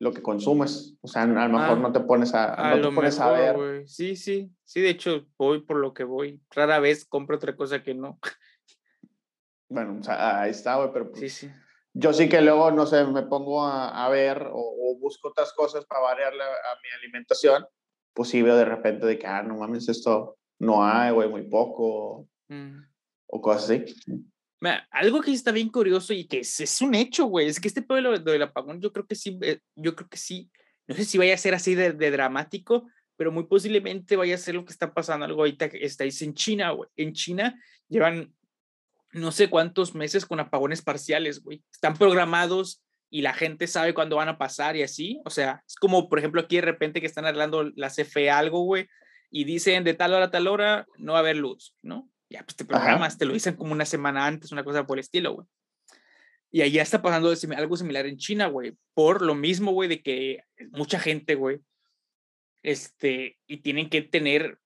lo 0.00 0.12
que 0.12 0.22
consumes. 0.22 0.96
O 1.00 1.08
sea, 1.08 1.22
a 1.22 1.26
lo 1.26 1.32
mejor 1.58 1.78
Ah, 1.78 1.80
no 1.80 1.92
te 1.92 2.00
pones 2.00 2.34
a, 2.34 2.54
A 2.54 2.76
no 2.76 2.88
te 2.88 2.94
pones 2.94 3.18
a 3.20 3.26
mejor, 3.32 3.38
ver. 3.40 3.56
güey. 3.56 3.88
Sí, 3.88 4.16
sí. 4.16 4.50
Sí, 4.64 4.80
de 4.80 4.90
hecho, 4.90 5.26
voy 5.38 5.60
por 5.62 5.76
lo 5.78 5.94
que 5.94 6.04
voy. 6.04 6.40
Rara 6.50 6.78
vez 6.80 7.04
compro 7.04 7.36
otra 7.36 7.54
cosa 7.56 7.82
que 7.82 7.94
no. 7.94 8.18
Bueno, 9.68 9.98
o 10.00 10.02
sea, 10.02 10.40
ahí 10.42 10.50
está, 10.50 10.76
güey, 10.76 10.90
pero 10.92 11.10
pues, 11.10 11.20
Sí, 11.20 11.28
sí. 11.48 11.52
yo 11.94 12.12
sí 12.12 12.28
que 12.28 12.40
luego, 12.40 12.70
no 12.70 12.86
sé, 12.86 13.04
me 13.06 13.22
pongo 13.22 13.62
a, 13.64 14.04
a 14.04 14.08
ver 14.08 14.42
o, 14.52 14.52
o 14.54 14.98
busco 14.98 15.28
otras 15.28 15.52
cosas 15.52 15.84
para 15.86 16.02
variar 16.02 16.34
la- 16.34 16.44
a 16.44 16.74
mi 16.82 16.88
alimentación. 16.98 17.64
Pues 18.12 18.28
sí 18.28 18.42
veo 18.42 18.56
de 18.56 18.64
repente 18.64 19.06
de 19.06 19.18
que, 19.18 19.26
ah, 19.26 19.42
no 19.42 19.56
mames, 19.56 19.88
esto 19.88 20.36
no 20.60 20.84
hay, 20.84 21.10
güey, 21.12 21.28
muy 21.28 21.42
poco, 21.48 22.28
Mm. 22.48 22.82
o 23.26 23.40
cosas 23.40 23.64
así. 23.70 23.84
Algo 24.90 25.20
que 25.20 25.32
está 25.32 25.52
bien 25.52 25.68
curioso 25.68 26.12
y 26.12 26.26
que 26.26 26.40
es, 26.40 26.60
es 26.60 26.80
un 26.80 26.94
hecho, 26.94 27.26
güey, 27.26 27.48
es 27.48 27.60
que 27.60 27.68
este 27.68 27.82
pueblo 27.82 28.12
lo 28.12 28.18
del 28.18 28.42
apagón, 28.42 28.80
yo 28.80 28.92
creo 28.92 29.06
que 29.06 29.14
sí, 29.14 29.38
eh, 29.42 29.60
yo 29.74 29.94
creo 29.94 30.08
que 30.08 30.16
sí, 30.16 30.50
no 30.86 30.94
sé 30.94 31.04
si 31.04 31.18
vaya 31.18 31.34
a 31.34 31.38
ser 31.38 31.54
así 31.54 31.74
de, 31.74 31.92
de 31.92 32.10
dramático, 32.10 32.86
pero 33.16 33.32
muy 33.32 33.44
posiblemente 33.44 34.16
vaya 34.16 34.34
a 34.34 34.38
ser 34.38 34.54
lo 34.54 34.64
que 34.64 34.72
está 34.72 34.92
pasando 34.92 35.24
algo 35.24 35.40
ahorita 35.42 35.68
que 35.68 35.84
estáis 35.84 36.20
en 36.22 36.34
China, 36.34 36.70
güey. 36.70 36.88
En 36.96 37.12
China 37.12 37.58
llevan 37.88 38.34
no 39.12 39.30
sé 39.30 39.48
cuántos 39.48 39.94
meses 39.94 40.26
con 40.26 40.40
apagones 40.40 40.82
parciales, 40.82 41.42
güey. 41.42 41.62
Están 41.72 41.96
programados 41.96 42.82
y 43.10 43.22
la 43.22 43.32
gente 43.32 43.68
sabe 43.68 43.94
cuándo 43.94 44.16
van 44.16 44.28
a 44.28 44.38
pasar 44.38 44.76
y 44.76 44.82
así. 44.82 45.20
O 45.24 45.30
sea, 45.30 45.62
es 45.66 45.76
como, 45.76 46.08
por 46.08 46.18
ejemplo, 46.18 46.40
aquí 46.40 46.56
de 46.56 46.62
repente 46.62 47.00
que 47.00 47.06
están 47.06 47.24
arreglando 47.24 47.70
la 47.76 47.90
CFE 47.90 48.30
algo, 48.30 48.64
güey, 48.64 48.88
y 49.30 49.44
dicen 49.44 49.84
de 49.84 49.94
tal 49.94 50.12
hora 50.14 50.26
a 50.26 50.30
tal 50.30 50.48
hora 50.48 50.86
no 50.98 51.12
va 51.12 51.18
a 51.18 51.20
haber 51.20 51.36
luz, 51.36 51.76
¿no? 51.82 52.10
Ya, 52.34 52.42
pues 52.42 52.56
te 52.56 52.64
programas, 52.64 53.16
te 53.16 53.26
lo 53.26 53.32
dicen 53.32 53.54
como 53.54 53.70
una 53.70 53.84
semana 53.84 54.26
antes, 54.26 54.50
una 54.50 54.64
cosa 54.64 54.88
por 54.88 54.98
el 54.98 55.02
estilo, 55.02 55.34
güey. 55.34 55.46
Y 56.50 56.62
allá 56.62 56.82
está 56.82 57.00
pasando 57.00 57.32
algo 57.56 57.76
similar 57.76 58.06
en 58.06 58.16
China, 58.16 58.48
güey, 58.48 58.76
por 58.92 59.22
lo 59.22 59.36
mismo, 59.36 59.70
güey, 59.70 59.88
de 59.88 60.02
que 60.02 60.42
mucha 60.72 60.98
gente, 60.98 61.36
güey, 61.36 61.60
este, 62.64 63.38
y 63.46 63.58
tienen 63.58 63.88
que 63.88 64.02
tener 64.02 64.58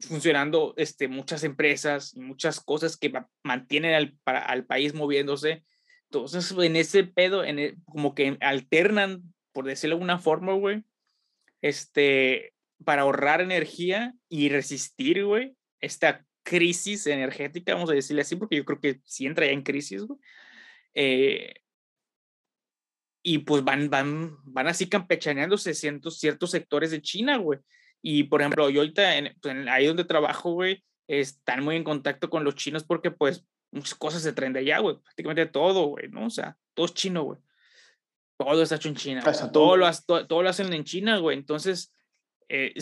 funcionando 0.00 0.72
este, 0.78 1.08
muchas 1.08 1.44
empresas 1.44 2.14
y 2.14 2.20
muchas 2.20 2.58
cosas 2.58 2.96
que 2.96 3.12
mantienen 3.42 3.94
al, 3.94 4.16
para, 4.24 4.40
al, 4.40 4.64
país 4.64 4.94
moviéndose. 4.94 5.62
Entonces, 6.04 6.54
en 6.56 6.74
ese 6.74 7.04
pedo, 7.04 7.44
en 7.44 7.58
el, 7.58 7.76
como 7.84 8.14
que 8.14 8.38
alternan, 8.40 9.34
por 9.52 9.66
decirlo 9.66 9.96
de 9.96 9.98
alguna 9.98 10.18
forma, 10.18 10.54
güey, 10.54 10.84
este, 11.60 12.54
para 12.82 13.02
ahorrar 13.02 13.42
energía 13.42 14.14
y 14.30 14.48
resistir, 14.48 15.26
güey, 15.26 15.54
esta 15.80 16.24
crisis 16.48 17.06
energética, 17.06 17.74
vamos 17.74 17.90
a 17.90 17.94
decirle 17.94 18.22
así, 18.22 18.34
porque 18.34 18.56
yo 18.56 18.64
creo 18.64 18.80
que 18.80 19.00
sí 19.04 19.26
entra 19.26 19.44
ya 19.44 19.52
en 19.52 19.62
crisis, 19.62 20.02
güey. 20.02 20.18
Eh, 20.94 21.54
y 23.22 23.38
pues 23.38 23.62
van, 23.62 23.90
van, 23.90 24.38
van 24.44 24.66
así 24.66 24.88
campechaneándose 24.88 25.74
ciertos, 25.74 26.18
ciertos 26.18 26.50
sectores 26.50 26.90
de 26.90 27.02
China, 27.02 27.36
güey. 27.36 27.58
Y 28.00 28.24
por 28.24 28.40
ejemplo, 28.40 28.70
yo 28.70 28.80
ahorita, 28.80 29.18
en, 29.18 29.36
pues, 29.42 29.54
en, 29.54 29.68
ahí 29.68 29.86
donde 29.86 30.04
trabajo, 30.04 30.52
güey, 30.52 30.82
están 31.06 31.62
muy 31.62 31.76
en 31.76 31.84
contacto 31.84 32.30
con 32.30 32.44
los 32.44 32.54
chinos 32.54 32.84
porque 32.84 33.10
pues 33.10 33.44
muchas 33.70 33.94
cosas 33.96 34.22
se 34.22 34.32
traen 34.32 34.54
de 34.54 34.60
allá, 34.60 34.78
güey. 34.78 34.96
Prácticamente 34.96 35.46
todo, 35.46 35.88
güey, 35.88 36.08
¿no? 36.08 36.26
O 36.26 36.30
sea, 36.30 36.56
todo 36.72 36.86
es 36.86 36.94
chino, 36.94 37.24
güey. 37.24 37.38
Todo 38.38 38.62
está 38.62 38.76
hecho 38.76 38.88
en 38.88 38.96
China. 38.96 39.22
O 39.26 39.34
sea, 39.34 39.52
todo, 39.52 39.76
lo, 39.76 39.86
todo, 40.06 40.26
todo, 40.26 40.42
lo 40.42 40.48
hacen 40.48 40.72
en 40.72 40.84
China, 40.84 41.18
güey. 41.18 41.36
Entonces, 41.36 41.92
eh, 42.48 42.72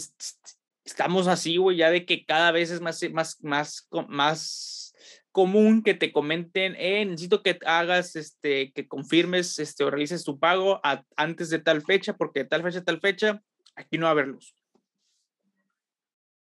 estamos 0.87 1.27
así, 1.27 1.57
güey, 1.57 1.77
ya 1.77 1.91
de 1.91 2.07
que 2.07 2.25
cada 2.25 2.53
vez 2.53 2.71
es 2.71 2.81
más, 2.81 3.03
más, 3.11 3.43
más, 3.43 3.89
más 4.09 4.95
común 5.33 5.83
que 5.83 5.95
te 5.95 6.13
comenten, 6.13 6.77
eh, 6.79 7.05
necesito 7.05 7.43
que 7.43 7.59
hagas, 7.67 8.17
este, 8.17 8.73
que 8.73 8.89
confirmes, 8.89 9.59
este, 9.59 9.85
o 9.85 9.91
realices 9.91 10.25
tu 10.25 10.39
pago 10.39 10.81
a, 10.83 11.05
antes 11.17 11.51
de 11.51 11.59
tal 11.59 11.83
fecha, 11.83 12.17
porque 12.17 12.41
de 12.41 12.47
tal 12.47 12.63
fecha 12.63 12.85
tal 12.85 13.01
fecha, 13.01 13.43
aquí 13.75 13.99
no 13.99 14.05
va 14.05 14.11
a 14.11 14.13
haber 14.13 14.29
luz. 14.29 14.57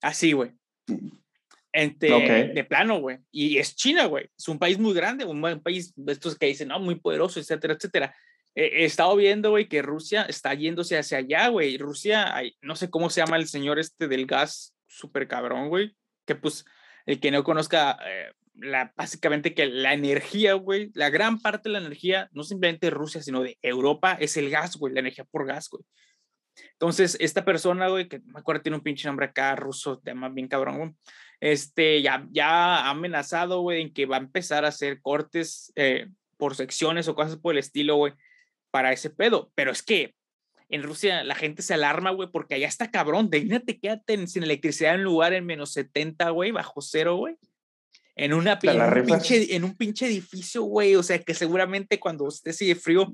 Así, 0.02 0.34
güey. 0.34 0.52
Este, 1.72 2.12
okay. 2.12 2.52
De 2.52 2.64
plano, 2.66 3.00
güey. 3.00 3.20
Y 3.32 3.60
es 3.60 3.76
China, 3.76 4.08
güey. 4.08 4.30
Es 4.38 4.48
un 4.50 4.60
país 4.60 4.78
muy 4.78 4.94
grande, 4.94 5.24
un, 5.24 5.42
un 5.42 5.62
país 5.62 5.94
de 5.96 6.12
estos 6.12 6.38
que 6.38 6.48
dicen, 6.48 6.68
no, 6.68 6.80
muy 6.80 6.96
poderoso, 6.96 7.40
etcétera, 7.40 7.76
etcétera. 7.76 8.16
He, 8.54 8.86
estado 8.86 9.16
viendo, 9.16 9.52
güey, 9.52 9.68
que 9.68 9.82
Rusia 9.82 10.24
está 10.24 10.54
yéndose 10.54 10.98
hacia 10.98 11.20
allá, 11.20 11.48
güey. 11.48 11.78
Rusia, 11.78 12.34
no 12.62 12.76
sé 12.76 12.90
cómo 12.90 13.10
se 13.10 13.22
llama 13.22 13.38
el 13.38 13.48
señor 13.48 13.80
este 13.80 14.08
del 14.08 14.26
gas, 14.26 14.76
súper 14.88 15.28
cabrón, 15.28 15.70
güey. 15.70 15.96
Que 16.26 16.36
pues, 16.36 16.66
el 17.06 17.20
que 17.20 17.32
no 17.32 17.44
conozca, 17.44 17.98
eh, 18.06 18.32
la, 18.56 18.94
básicamente 18.96 19.54
que 19.54 19.68
la 19.68 19.94
energía, 19.94 20.54
güey, 20.56 20.92
la 20.94 21.10
gran 21.10 21.40
parte 21.40 21.70
de 21.70 21.74
la 21.74 21.80
energía, 21.80 22.30
no 22.34 22.44
simplemente 22.44 22.88
de 22.88 22.92
Rusia, 22.92 23.22
sino 23.22 23.42
de 23.42 23.58
Europa, 23.62 24.18
es 24.20 24.36
el 24.36 24.50
gas, 24.50 24.76
güey, 24.76 24.94
la 24.94 25.00
energía 25.00 25.24
por 25.26 25.46
gas, 25.46 25.70
güey. 25.70 25.84
Entonces, 26.74 27.16
esta 27.20 27.46
persona, 27.46 27.88
güey, 27.88 28.10
que 28.10 28.20
me 28.20 28.40
acuerdo 28.40 28.62
tiene 28.62 28.78
un 28.78 28.84
pinche 28.84 29.08
nombre 29.08 29.28
acá 29.28 29.56
ruso, 29.56 30.00
te 30.00 30.12
llama 30.12 30.28
bien 30.30 30.50
cabrón, 30.50 30.98
este, 31.40 32.02
ya, 32.02 32.28
ya 32.32 32.78
ha 32.78 32.90
amenazado, 32.90 33.62
güey, 33.62 33.82
en 33.82 33.94
que 33.94 34.06
va 34.06 34.18
a 34.18 34.20
empezar 34.20 34.66
a 34.66 34.70
hacer 34.70 35.02
cortes 35.02 35.72
eh, 35.76 36.08
por 36.38 36.56
secciones 36.56 37.08
o 37.08 37.16
cosas 37.16 37.38
por 37.38 37.54
el 37.54 37.60
estilo, 37.60 37.96
güey, 37.96 38.14
para 38.72 38.92
ese 38.92 39.10
pedo. 39.10 39.52
Pero 39.56 39.72
es 39.72 39.84
que 39.84 40.16
en 40.70 40.84
Rusia 40.84 41.24
la 41.24 41.36
gente 41.36 41.62
se 41.62 41.74
alarma, 41.74 42.12
güey, 42.12 42.30
porque 42.32 42.56
allá 42.56 42.68
está 42.68 42.90
cabrón. 42.90 43.30
Imagínate, 43.32 43.80
quédate 43.80 44.26
sin 44.28 44.44
electricidad 44.44 44.96
en 44.96 45.02
un 45.02 45.06
lugar 45.06 45.34
en 45.34 45.46
menos 45.46 45.74
70, 45.74 46.30
güey, 46.30 46.52
bajo 46.52 46.82
cero, 46.82 47.18
güey. 47.18 47.38
En, 48.16 48.34
una, 48.34 48.60
en, 48.62 48.82
un 48.82 49.06
pinche, 49.06 49.56
en 49.56 49.64
un 49.64 49.76
pinche 49.76 50.06
edificio, 50.06 50.64
güey. 50.64 50.96
O 50.96 51.04
sea, 51.04 51.20
que 51.20 51.34
seguramente 51.34 52.00
cuando 52.00 52.28
así 52.28 52.68
de 52.68 52.76
frío, 52.76 53.14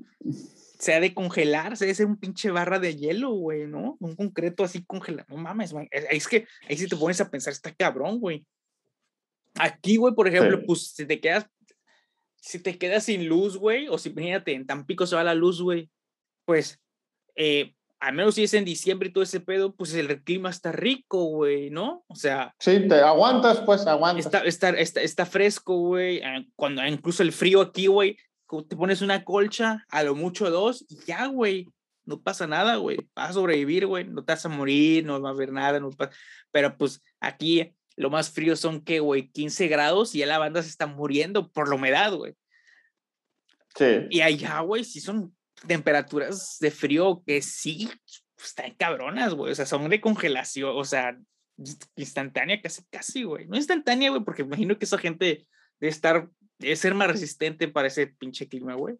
se 0.78 0.94
ha 0.94 1.00
de 1.00 1.12
congelar, 1.14 1.76
se 1.76 1.84
debe 1.84 1.94
ser 1.94 2.06
un 2.06 2.16
pinche 2.16 2.50
barra 2.50 2.78
de 2.78 2.96
hielo, 2.96 3.30
güey, 3.30 3.66
¿no? 3.66 3.96
Un 4.00 4.14
concreto 4.14 4.62
así 4.62 4.84
congelado. 4.84 5.26
No 5.28 5.36
mames, 5.36 5.72
man. 5.72 5.88
Es 5.90 6.28
que 6.28 6.46
ahí 6.68 6.76
sí 6.76 6.86
te 6.86 6.96
pones 6.96 7.20
a 7.20 7.30
pensar, 7.30 7.52
está 7.52 7.74
cabrón, 7.74 8.20
güey. 8.20 8.46
Aquí, 9.54 9.96
güey, 9.96 10.14
por 10.14 10.28
ejemplo, 10.28 10.62
pues 10.64 10.92
si 10.94 11.04
te 11.04 11.20
quedas, 11.20 11.46
si 12.40 12.60
te 12.60 12.78
quedas 12.78 13.04
sin 13.04 13.28
luz, 13.28 13.56
güey, 13.56 13.88
o 13.88 13.98
si 13.98 14.10
imagínate, 14.10 14.52
en 14.52 14.66
Tampico 14.66 15.06
se 15.06 15.16
va 15.16 15.24
la 15.24 15.34
luz, 15.34 15.60
güey, 15.60 15.90
pues, 16.44 16.80
eh, 17.36 17.74
al 18.00 18.14
menos 18.14 18.36
si 18.36 18.44
es 18.44 18.54
en 18.54 18.64
diciembre 18.64 19.08
y 19.08 19.12
todo 19.12 19.24
ese 19.24 19.40
pedo, 19.40 19.74
pues 19.74 19.92
el 19.94 20.22
clima 20.22 20.50
está 20.50 20.70
rico, 20.72 21.24
güey, 21.24 21.70
¿no? 21.70 22.04
O 22.06 22.14
sea. 22.14 22.54
Sí, 22.60 22.86
te 22.88 23.00
aguantas, 23.00 23.60
pues 23.60 23.86
aguantas. 23.86 24.24
Está, 24.24 24.44
está, 24.44 24.70
está, 24.70 25.02
está 25.02 25.26
fresco, 25.26 25.76
güey. 25.76 26.22
Ah, 26.22 26.44
cuando 26.54 26.84
incluso 26.86 27.22
el 27.22 27.32
frío 27.32 27.60
aquí, 27.60 27.88
güey, 27.88 28.16
te 28.68 28.76
pones 28.76 29.02
una 29.02 29.24
colcha, 29.24 29.84
a 29.88 30.02
lo 30.04 30.14
mucho 30.14 30.50
dos, 30.50 30.84
y 30.88 30.96
ya, 31.06 31.26
güey. 31.26 31.68
No 32.04 32.22
pasa 32.22 32.46
nada, 32.46 32.76
güey. 32.76 32.96
Vas 33.14 33.30
a 33.30 33.32
sobrevivir, 33.34 33.86
güey. 33.86 34.04
No 34.04 34.24
te 34.24 34.32
vas 34.32 34.46
a 34.46 34.48
morir, 34.48 35.04
no 35.04 35.20
va 35.20 35.28
a 35.28 35.32
haber 35.32 35.52
nada. 35.52 35.78
No 35.78 35.90
Pero 36.50 36.78
pues 36.78 37.02
aquí 37.20 37.74
lo 37.98 38.10
más 38.10 38.30
frío 38.30 38.54
son 38.54 38.80
que, 38.80 39.00
güey, 39.00 39.28
15 39.30 39.66
grados 39.66 40.14
y 40.14 40.18
ya 40.18 40.26
la 40.26 40.38
banda 40.38 40.62
se 40.62 40.68
está 40.68 40.86
muriendo 40.86 41.50
por 41.50 41.68
la 41.68 41.74
humedad, 41.74 42.14
güey. 42.14 42.34
Sí. 43.74 44.06
Y 44.10 44.20
allá, 44.20 44.60
güey, 44.60 44.84
sí 44.84 45.00
son 45.00 45.36
temperaturas 45.66 46.58
de 46.60 46.70
frío 46.70 47.22
que 47.26 47.42
sí 47.42 47.90
están 48.38 48.74
cabronas, 48.74 49.34
güey. 49.34 49.50
O 49.50 49.54
sea, 49.54 49.66
son 49.66 49.88
de 49.88 50.00
congelación, 50.00 50.72
o 50.76 50.84
sea, 50.84 51.18
instantánea 51.96 52.62
casi, 52.62 52.84
casi, 52.88 53.24
güey. 53.24 53.46
No 53.46 53.56
instantánea, 53.56 54.10
güey, 54.10 54.22
porque 54.22 54.42
imagino 54.42 54.78
que 54.78 54.84
esa 54.84 54.98
gente 54.98 55.46
debe 55.80 55.90
estar, 55.90 56.28
debe 56.58 56.76
ser 56.76 56.94
más 56.94 57.08
resistente 57.08 57.66
para 57.66 57.88
ese 57.88 58.06
pinche 58.06 58.48
clima, 58.48 58.74
güey. 58.74 58.96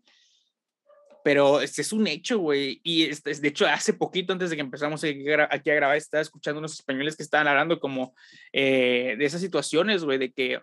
Pero 1.29 1.61
este 1.61 1.83
es 1.83 1.93
un 1.93 2.07
hecho, 2.07 2.39
güey. 2.39 2.81
Y 2.83 3.05
este, 3.05 3.35
de 3.35 3.49
hecho, 3.49 3.67
hace 3.67 3.93
poquito, 3.93 4.33
antes 4.33 4.49
de 4.49 4.57
que 4.57 4.63
empezamos 4.63 5.05
aquí 5.05 5.29
a 5.71 5.75
grabar, 5.75 5.99
estaba 5.99 6.23
escuchando 6.23 6.59
unos 6.59 6.73
españoles 6.73 7.19
que 7.19 7.23
estaban 7.23 7.47
hablando 7.47 7.81
como 7.81 8.15
eh, 8.51 9.15
de 9.19 9.27
esas 9.27 9.43
situaciones, 9.43 10.05
güey, 10.05 10.17
de 10.17 10.33
que 10.33 10.63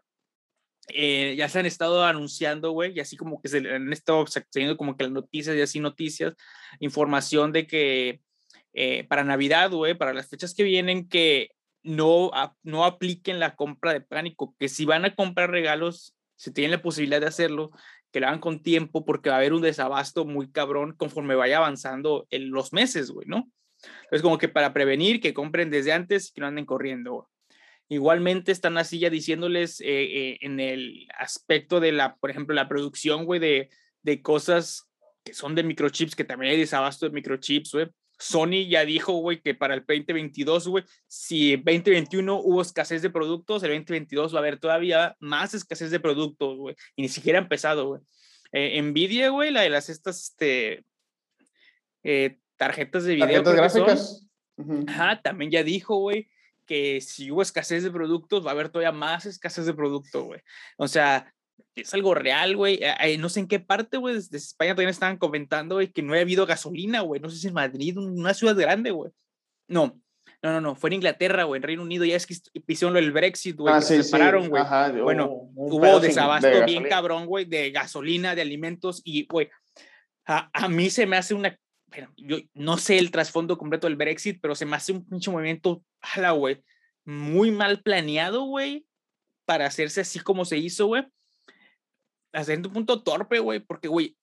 eh, 0.87 1.35
ya 1.37 1.49
se 1.49 1.59
han 1.59 1.67
estado 1.67 2.03
anunciando, 2.03 2.71
güey, 2.71 2.93
y 2.95 2.99
así 2.99 3.15
como 3.15 3.39
que 3.43 3.47
se 3.47 3.59
han 3.59 3.93
estado 3.93 4.25
teniendo 4.51 4.75
como 4.75 4.97
que 4.97 5.03
las 5.03 5.13
noticias 5.13 5.55
y 5.55 5.61
así 5.61 5.79
noticias, 5.79 6.33
información 6.79 7.51
de 7.51 7.67
que 7.67 8.21
eh, 8.73 9.03
para 9.03 9.23
Navidad, 9.23 9.69
güey, 9.69 9.93
para 9.93 10.13
las 10.13 10.27
fechas 10.29 10.55
que 10.55 10.63
vienen, 10.63 11.07
que 11.07 11.51
no, 11.83 12.31
no 12.63 12.85
apliquen 12.85 13.39
la 13.39 13.55
compra 13.55 13.93
de 13.93 14.01
pánico, 14.01 14.55
que 14.57 14.67
si 14.67 14.85
van 14.85 15.05
a 15.05 15.13
comprar 15.13 15.51
regalos, 15.51 16.15
si 16.35 16.51
tienen 16.51 16.71
la 16.71 16.81
posibilidad 16.81 17.21
de 17.21 17.27
hacerlo, 17.27 17.71
que 18.11 18.19
lo 18.19 18.27
hagan 18.27 18.39
con 18.39 18.61
tiempo, 18.61 19.05
porque 19.05 19.29
va 19.29 19.35
a 19.35 19.39
haber 19.39 19.53
un 19.53 19.61
desabasto 19.61 20.25
muy 20.25 20.51
cabrón 20.51 20.93
conforme 20.95 21.35
vaya 21.35 21.57
avanzando 21.57 22.27
en 22.29 22.51
los 22.51 22.71
meses, 22.73 23.11
güey, 23.11 23.27
¿no? 23.27 23.49
Entonces, 24.03 24.21
como 24.21 24.37
que 24.37 24.47
para 24.47 24.73
prevenir, 24.73 25.19
que 25.19 25.33
compren 25.33 25.69
desde 25.69 25.91
antes 25.91 26.29
y 26.29 26.33
que 26.33 26.41
no 26.41 26.47
anden 26.47 26.65
corriendo. 26.65 27.29
Igualmente 27.87 28.51
están 28.51 28.77
así 28.77 28.99
ya 28.99 29.09
diciéndoles 29.09 29.79
eh, 29.81 29.85
eh, 29.87 30.37
en 30.41 30.59
el 30.59 31.07
aspecto 31.17 31.79
de 31.79 31.91
la, 31.91 32.15
por 32.15 32.31
ejemplo, 32.31 32.55
la 32.55 32.67
producción, 32.67 33.25
güey, 33.25 33.39
de, 33.39 33.69
de 34.01 34.21
cosas 34.21 34.89
que 35.23 35.33
son 35.33 35.53
de 35.55 35.63
microchips, 35.63 36.15
que 36.15 36.23
también 36.23 36.53
hay 36.53 36.57
desabasto 36.57 37.05
de 37.05 37.11
microchips, 37.11 37.73
güey. 37.73 37.87
Sony 38.17 38.67
ya 38.69 38.85
dijo, 38.85 39.13
güey, 39.13 39.41
que 39.41 39.55
para 39.55 39.73
el 39.73 39.81
2022, 39.81 40.67
güey, 40.67 40.83
si 41.07 41.55
2021 41.57 42.39
hubo 42.39 42.61
escasez 42.61 43.01
de 43.01 43.09
productos, 43.09 43.63
el 43.63 43.71
2022 43.71 44.33
va 44.33 44.37
a 44.37 44.41
haber 44.41 44.59
todavía 44.59 45.15
más 45.19 45.53
escasez 45.53 45.91
de 45.91 45.99
productos, 45.99 46.57
güey. 46.57 46.75
Y 46.95 47.01
ni 47.01 47.09
siquiera 47.09 47.39
ha 47.39 47.41
empezado, 47.41 47.87
güey. 47.87 48.01
Eh, 48.51 48.81
Nvidia, 48.81 49.29
güey, 49.29 49.51
la 49.51 49.61
de 49.61 49.69
las 49.69 49.89
estas, 49.89 50.21
este, 50.21 50.85
tarjetas 52.57 53.03
de 53.03 53.15
video. 53.15 53.43
Tarjetas 53.43 53.75
gráficas. 53.75 54.27
Ajá, 54.87 55.21
también 55.21 55.51
ya 55.51 55.63
dijo, 55.63 55.97
güey, 55.97 56.29
que 56.65 57.01
si 57.01 57.31
hubo 57.31 57.41
escasez 57.41 57.83
de 57.83 57.91
productos, 57.91 58.45
va 58.45 58.51
a 58.51 58.53
haber 58.53 58.69
todavía 58.69 58.91
más 58.91 59.25
escasez 59.25 59.65
de 59.65 59.73
producto, 59.73 60.23
güey. 60.23 60.41
O 60.77 60.87
sea, 60.87 61.33
es 61.75 61.93
algo 61.93 62.13
real, 62.15 62.55
güey. 62.55 62.75
Eh, 62.75 62.95
eh, 62.99 63.17
no 63.17 63.29
sé 63.29 63.41
en 63.41 63.47
qué 63.47 63.59
parte, 63.59 63.97
güey, 63.97 64.15
desde 64.15 64.37
España 64.37 64.71
también 64.71 64.89
estaban 64.89 65.17
comentando, 65.17 65.75
güey, 65.75 65.91
que 65.91 66.01
no 66.01 66.13
ha 66.13 66.19
habido 66.19 66.45
gasolina, 66.45 67.01
güey. 67.01 67.21
No 67.21 67.29
sé 67.29 67.37
si 67.37 67.47
en 67.47 67.53
Madrid, 67.53 67.97
una 67.97 68.33
ciudad 68.33 68.55
grande, 68.55 68.91
güey. 68.91 69.11
No, 69.67 69.99
no, 70.41 70.51
no, 70.51 70.61
no, 70.61 70.75
fue 70.75 70.89
en 70.89 70.95
Inglaterra, 70.95 71.43
güey, 71.43 71.57
en 71.57 71.63
Reino 71.63 71.81
Unido, 71.81 72.05
ya 72.05 72.15
es 72.15 72.27
que 72.27 72.35
hicieron 72.67 72.93
lo 72.93 72.99
del 72.99 73.11
Brexit, 73.11 73.55
güey, 73.57 73.73
ah, 73.73 73.81
se 73.81 74.03
separaron, 74.03 74.47
güey. 74.47 74.63
bueno, 75.01 75.49
hubo 75.55 75.99
desabasto 75.99 76.65
bien 76.65 76.83
cabrón, 76.83 77.25
güey, 77.25 77.45
de 77.45 77.71
gasolina, 77.71 78.35
de 78.35 78.43
alimentos 78.43 79.01
y, 79.03 79.25
güey, 79.25 79.49
a, 80.27 80.49
a, 80.53 80.67
mí 80.67 80.91
se 80.91 81.07
me 81.07 81.17
hace 81.17 81.33
una 81.33 81.57
yo 82.17 82.37
no 82.53 82.77
sé 82.77 82.97
el 82.97 83.09
trasfondo 83.09 83.57
completo 83.57 83.87
del 83.87 83.95
Brexit, 83.95 84.39
pero 84.41 84.53
se 84.53 84.65
me 84.65 84.75
hace 84.75 84.91
un 84.91 85.07
pinche 85.07 85.31
movimiento, 85.31 85.83
ala, 86.01 86.31
güey, 86.31 86.61
muy 87.05 87.51
mal 87.51 87.81
planeado, 87.81 88.43
güey, 88.43 88.85
para 89.45 89.65
hacerse 89.65 90.01
así 90.01 90.19
como 90.19 90.45
se 90.45 90.57
hizo, 90.57 90.87
güey. 90.87 91.05
Hasta 92.35 92.53
un 92.53 92.63
punto 92.63 93.01
torpe, 93.01 93.39
güey, 93.39 93.59
porque, 93.59 93.87
güey, 93.87 94.17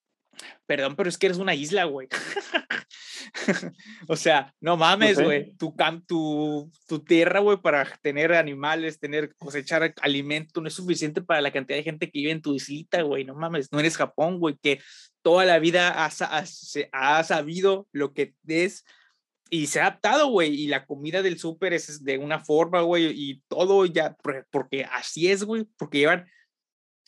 perdón, 0.66 0.96
pero 0.96 1.08
es 1.08 1.18
que 1.18 1.26
eres 1.26 1.38
una 1.38 1.54
isla, 1.54 1.84
güey. 1.84 2.08
o 4.08 4.16
sea, 4.16 4.54
no 4.60 4.76
mames, 4.76 5.20
güey. 5.20 5.56
Tu, 5.56 5.74
tu, 6.06 6.70
tu 6.86 6.98
tierra, 7.04 7.40
güey, 7.40 7.58
para 7.58 7.84
tener 8.02 8.32
animales, 8.32 8.98
tener, 8.98 9.34
cosechar 9.36 9.94
alimento, 10.00 10.60
no 10.60 10.68
es 10.68 10.74
suficiente 10.74 11.22
para 11.22 11.40
la 11.40 11.52
cantidad 11.52 11.78
de 11.78 11.84
gente 11.84 12.10
que 12.10 12.18
vive 12.18 12.32
en 12.32 12.42
tu 12.42 12.54
islita, 12.54 13.02
güey. 13.02 13.24
No 13.24 13.34
mames, 13.34 13.72
no 13.72 13.80
eres 13.80 13.96
Japón, 13.96 14.38
güey, 14.38 14.56
que 14.60 14.80
toda 15.22 15.44
la 15.44 15.58
vida 15.58 16.04
ha 16.04 17.24
sabido 17.24 17.88
lo 17.92 18.12
que 18.12 18.34
es 18.46 18.84
y 19.52 19.66
se 19.66 19.80
ha 19.80 19.86
adaptado, 19.86 20.28
güey. 20.28 20.54
Y 20.54 20.68
la 20.68 20.86
comida 20.86 21.20
del 21.20 21.38
súper 21.38 21.74
es 21.74 22.02
de 22.02 22.16
una 22.16 22.40
forma, 22.40 22.80
güey, 22.80 23.12
y 23.14 23.42
todo 23.48 23.84
ya, 23.84 24.16
porque 24.50 24.86
así 24.90 25.30
es, 25.30 25.44
güey, 25.44 25.66
porque 25.76 25.98
llevan 25.98 26.26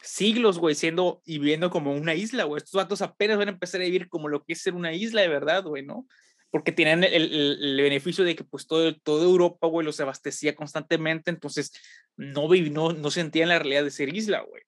siglos, 0.04 0.58
güey, 0.58 0.74
siendo 0.74 1.22
y 1.24 1.38
viviendo 1.38 1.70
como 1.70 1.92
una 1.92 2.14
isla, 2.14 2.44
güey. 2.44 2.58
Estos 2.58 2.78
datos 2.78 3.02
apenas 3.02 3.38
van 3.38 3.48
a 3.48 3.52
empezar 3.52 3.80
a 3.80 3.84
vivir 3.84 4.08
como 4.08 4.28
lo 4.28 4.44
que 4.44 4.52
es 4.52 4.62
ser 4.62 4.74
una 4.74 4.92
isla 4.92 5.22
de 5.22 5.28
verdad, 5.28 5.64
güey, 5.64 5.84
¿no? 5.84 6.06
Porque 6.50 6.72
tienen 6.72 7.02
el, 7.02 7.58
el, 7.60 7.76
beneficio 7.82 8.22
de 8.24 8.36
que 8.36 8.44
pues 8.44 8.66
todo, 8.66 8.94
toda 8.96 9.24
Europa, 9.24 9.66
güey, 9.66 9.84
los 9.84 9.98
abastecía 10.00 10.54
constantemente, 10.54 11.30
entonces 11.30 11.72
no, 12.16 12.48
no, 12.48 12.92
no 12.92 13.10
sentían 13.10 13.48
la 13.48 13.58
realidad 13.58 13.84
de 13.84 13.90
ser 13.90 14.14
isla, 14.14 14.42
güey. 14.42 14.62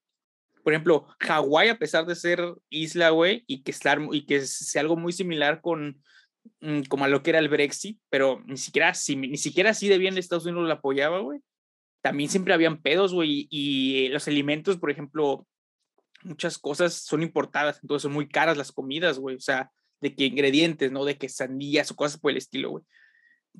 Por 0.65 0.73
ejemplo, 0.73 1.07
Hawái, 1.21 1.69
a 1.69 1.79
pesar 1.79 2.07
de 2.07 2.17
ser 2.17 2.41
isla, 2.71 3.11
güey, 3.11 3.45
y 3.47 3.63
que, 3.63 3.71
estar, 3.71 4.01
y 4.11 4.27
que 4.27 4.41
sea 4.41 4.81
algo 4.81 4.97
muy 4.97 5.13
similar 5.13 5.61
con, 5.61 6.03
mm, 6.61 6.83
como 6.89 7.05
a 7.05 7.09
lo 7.09 7.23
que 7.23 7.31
era 7.31 7.39
el 7.39 7.49
Brexit, 7.49 8.01
pero 8.11 8.43
ni 8.47 8.57
siquiera, 8.57 8.93
si, 8.95 9.15
ni 9.15 9.37
siquiera 9.37 9.71
así 9.71 9.89
de 9.89 9.99
bien 9.99 10.19
Estados 10.19 10.47
Unidos 10.47 10.67
lo 10.67 10.73
apoyaba, 10.73 11.21
güey 11.21 11.41
también 12.07 12.31
siempre 12.31 12.55
habían 12.55 12.81
pedos, 12.81 13.13
güey, 13.13 13.49
y 13.51 14.07
los 14.11 14.29
alimentos, 14.29 14.77
por 14.77 14.93
ejemplo, 14.93 15.45
muchas 16.23 16.57
cosas 16.57 16.95
son 16.95 17.21
importadas, 17.21 17.81
entonces 17.83 18.05
son 18.05 18.13
muy 18.13 18.29
caras 18.29 18.57
las 18.57 18.71
comidas, 18.71 19.19
güey, 19.19 19.35
o 19.35 19.41
sea, 19.41 19.73
de 20.01 20.15
que 20.15 20.25
ingredientes, 20.25 20.93
¿no? 20.93 21.05
De 21.05 21.19
que 21.19 21.29
sandías 21.29 21.91
o 21.91 21.97
cosas 21.97 22.21
por 22.21 22.31
el 22.31 22.37
estilo, 22.37 22.71
güey. 22.71 22.85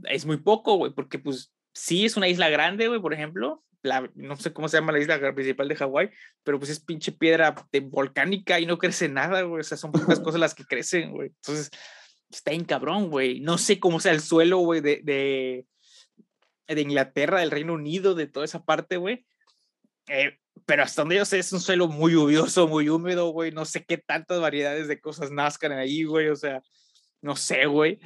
Es 0.05 0.27
muy 0.27 0.37
poco, 0.37 0.77
güey, 0.77 0.93
porque 0.93 1.19
pues 1.19 1.53
sí 1.75 2.05
es 2.05 2.17
una 2.17 2.29
isla 2.29 2.49
grande, 2.49 2.87
güey, 2.87 3.01
por 3.01 3.15
ejemplo, 3.15 3.65
la, 3.83 4.09
no 4.15 4.37
sé 4.37 4.53
cómo 4.53 4.69
se 4.69 4.77
llama 4.77 4.93
la 4.93 5.01
isla 5.01 5.35
principal 5.35 5.67
de 5.67 5.75
Hawái, 5.75 6.11
pero 6.45 6.61
pues 6.61 6.71
es 6.71 6.79
pinche 6.79 7.11
piedra 7.11 7.53
de 7.73 7.81
volcánica 7.81 8.61
y 8.61 8.67
no 8.67 8.79
crece 8.79 9.09
nada, 9.09 9.43
güey, 9.43 9.63
o 9.63 9.65
sea, 9.65 9.77
son 9.77 9.91
pocas 9.91 10.21
cosas 10.21 10.41
las 10.41 10.55
que 10.55 10.65
crecen, 10.65 11.11
güey. 11.11 11.31
Entonces, 11.31 11.69
está 12.31 12.53
en 12.53 12.65
cabrón, 12.65 13.11
güey. 13.11 13.41
No 13.41 13.59
sé 13.59 13.81
cómo 13.81 13.99
sea 13.99 14.13
el 14.13 14.21
suelo, 14.21 14.59
güey, 14.59 14.83
de, 14.83 15.01
de, 15.03 15.67
de 16.75 16.81
Inglaterra, 16.81 17.41
del 17.41 17.51
Reino 17.51 17.75
Unido, 17.75 18.15
de 18.15 18.27
toda 18.27 18.45
esa 18.45 18.65
parte, 18.65 18.97
güey. 18.97 19.27
Eh, 20.09 20.39
pero 20.65 20.83
hasta 20.83 21.03
donde 21.03 21.17
yo 21.17 21.25
sé 21.25 21.39
es 21.39 21.53
un 21.53 21.61
suelo 21.61 21.89
muy 21.89 22.13
lluvioso, 22.13 22.67
muy 22.67 22.89
húmedo, 22.89 23.31
güey. 23.31 23.51
No 23.53 23.65
sé 23.65 23.85
qué 23.85 23.99
tantas 23.99 24.41
variedades 24.41 24.89
de 24.89 25.01
cosas 25.01 25.31
nazcan 25.31 25.73
ahí, 25.73 26.05
güey. 26.05 26.29
O 26.29 26.37
sea, 26.37 26.63
no 27.23 27.37
sé, 27.37 27.67
güey. 27.67 27.99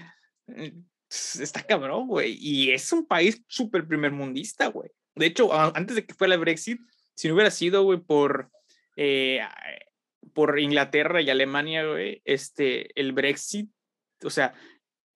Eh, 0.49 0.75
está 1.09 1.62
cabrón, 1.62 2.09
güey. 2.09 2.37
Y 2.40 2.73
es 2.73 2.92
un 2.92 3.07
país 3.07 3.42
súper 3.49 3.87
primermundista, 3.87 4.66
güey. 4.66 4.90
De 5.14 5.27
hecho, 5.27 5.53
antes 5.53 5.96
de 5.96 6.07
que 6.07 6.14
fuera 6.14 6.35
el 6.35 6.40
Brexit, 6.40 6.81
si 7.14 7.29
no 7.29 7.35
hubiera 7.35 7.51
sido, 7.51 7.83
güey, 7.83 7.99
por, 7.99 8.51
eh, 8.96 9.40
por 10.33 10.59
Inglaterra 10.59 11.20
y 11.20 11.31
Alemania, 11.31 11.85
güey, 11.85 12.23
este, 12.25 12.99
el 12.99 13.12
Brexit, 13.12 13.70
o 14.23 14.31
sea, 14.31 14.55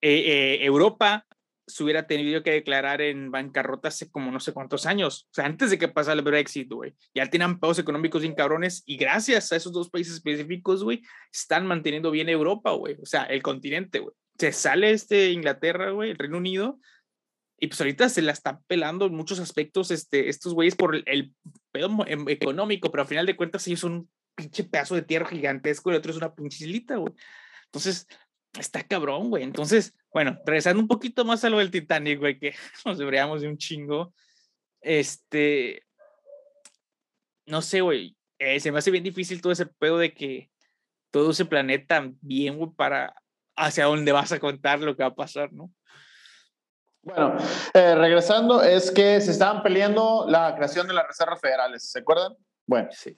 Europa 0.01 1.27
se 1.67 1.83
hubiera 1.83 2.07
tenido 2.07 2.43
que 2.43 2.51
declarar 2.51 3.01
en 3.01 3.31
bancarrota 3.31 3.89
hace 3.89 4.11
como 4.11 4.31
no 4.31 4.41
sé 4.41 4.53
cuántos 4.53 4.87
años, 4.87 5.27
o 5.31 5.35
sea, 5.35 5.47
antes 5.47 5.71
de 5.71 5.79
que 5.79 5.89
pasara 5.89 6.19
el 6.19 6.23
Brexit, 6.23 6.71
güey. 6.71 6.95
Ya 7.15 7.29
tenían 7.31 7.59
pagos 7.59 7.79
económicos 7.79 8.23
bien 8.23 8.35
cabrones 8.35 8.83
y 8.87 8.97
gracias 8.97 9.53
a 9.53 9.57
esos 9.57 9.73
dos 9.73 9.91
países 9.91 10.15
específicos, 10.15 10.85
güey, 10.85 11.03
están 11.33 11.67
manteniendo 11.67 12.11
bien 12.11 12.29
Europa, 12.29 12.73
güey, 12.73 12.97
o 13.01 13.07
sea, 13.07 13.25
el 13.25 13.43
continente, 13.43 14.01
güey. 14.01 14.15
Se 14.39 14.53
sale 14.53 14.91
este 14.91 15.31
Inglaterra, 15.31 15.91
güey, 15.91 16.11
el 16.11 16.19
Reino 16.19 16.39
Unido, 16.39 16.79
y 17.59 17.69
pues 17.69 17.81
ahorita 17.81 18.09
se 18.09 18.23
la 18.23 18.33
están 18.33 18.63
pelando 18.67 19.07
en 19.07 19.15
muchos 19.15 19.39
aspectos 19.39 19.91
este, 19.91 20.29
estos 20.29 20.55
güeyes 20.55 20.75
por 20.75 20.97
el, 21.07 21.35
pedo 21.73 21.89
em, 22.07 22.29
económico, 22.29 22.91
pero 22.91 23.03
al 23.03 23.09
final 23.09 23.27
de 23.27 23.37
cuentas 23.37 23.67
ellos 23.67 23.81
son 23.81 23.93
un 23.93 24.11
pinche 24.35 24.65
pedazo 24.65 24.95
de 24.97 25.03
tierra 25.03 25.27
gigantesco 25.27 25.91
y 25.91 25.93
el 25.93 25.99
otro 25.99 26.11
es 26.11 26.19
una 26.19 26.35
pinche 26.35 26.67
güey. 26.67 27.15
Entonces, 27.67 28.07
está 28.59 28.83
cabrón, 28.83 29.31
güey. 29.31 29.43
Entonces, 29.43 29.95
bueno, 30.13 30.39
regresando 30.45 30.81
un 30.81 30.89
poquito 30.89 31.25
más 31.25 31.45
a 31.45 31.51
lo 31.51 31.59
del 31.59 31.71
Titanic, 31.71 32.19
güey, 32.19 32.39
que 32.39 32.55
nos 32.85 32.99
deberíamos 32.99 33.43
de 33.43 33.49
un 33.49 33.59
chingo. 33.59 34.15
Este, 34.81 35.83
no 37.47 37.63
sé, 37.63 37.81
güey, 37.81 38.17
eh, 38.39 38.61
se 38.61 38.71
me 38.71 38.79
hace 38.79 38.91
bien 38.91 39.05
difícil 39.05 39.41
todo 39.41 39.53
ese 39.53 39.67
pedo 39.67 39.99
de 39.99 40.13
que 40.13 40.51
todo 41.11 41.31
ese 41.31 41.45
planeta 41.45 42.11
bien, 42.21 42.59
güey, 42.59 42.71
para 42.71 43.15
hacia 43.57 43.85
dónde 43.85 44.13
vas 44.13 44.33
a 44.33 44.41
contar 44.41 44.81
lo 44.81 44.97
que 44.97 45.05
va 45.05 45.11
a 45.11 45.15
pasar, 45.15 45.53
¿no? 45.53 45.71
Bueno, 47.03 47.37
eh, 47.75 47.95
regresando, 47.95 48.63
es 48.63 48.91
que 48.91 49.21
se 49.21 49.31
estaban 49.31 49.63
peleando 49.63 50.25
la 50.27 50.55
creación 50.57 50.89
de 50.89 50.95
las 50.95 51.07
reservas 51.07 51.41
federales, 51.41 51.91
¿se 51.91 51.99
acuerdan? 51.99 52.35
Bueno, 52.67 52.89
sí. 52.93 53.17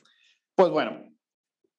Pues 0.56 0.70
bueno, 0.70 1.15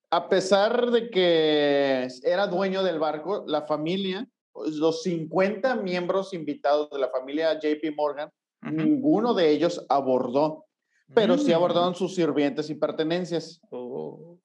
a 0.09 0.29
pesar 0.29 0.91
de 0.91 1.09
que 1.09 2.07
era 2.23 2.47
dueño 2.47 2.83
del 2.83 2.99
barco, 2.99 3.43
la 3.47 3.63
familia, 3.63 4.27
pues, 4.51 4.75
los 4.75 5.03
50 5.03 5.75
miembros 5.75 6.33
invitados 6.33 6.89
de 6.89 6.99
la 6.99 7.09
familia 7.09 7.59
JP 7.59 7.95
Morgan, 7.95 8.31
ninguno 8.61 9.33
de 9.33 9.49
ellos 9.49 9.85
abordó, 9.89 10.65
pero 11.13 11.37
sí 11.37 11.51
mm. 11.51 11.55
abordaron 11.55 11.95
sus 11.95 12.15
sirvientes 12.15 12.69
y 12.69 12.75
pertenencias. 12.75 13.61
Oh. 13.69 14.39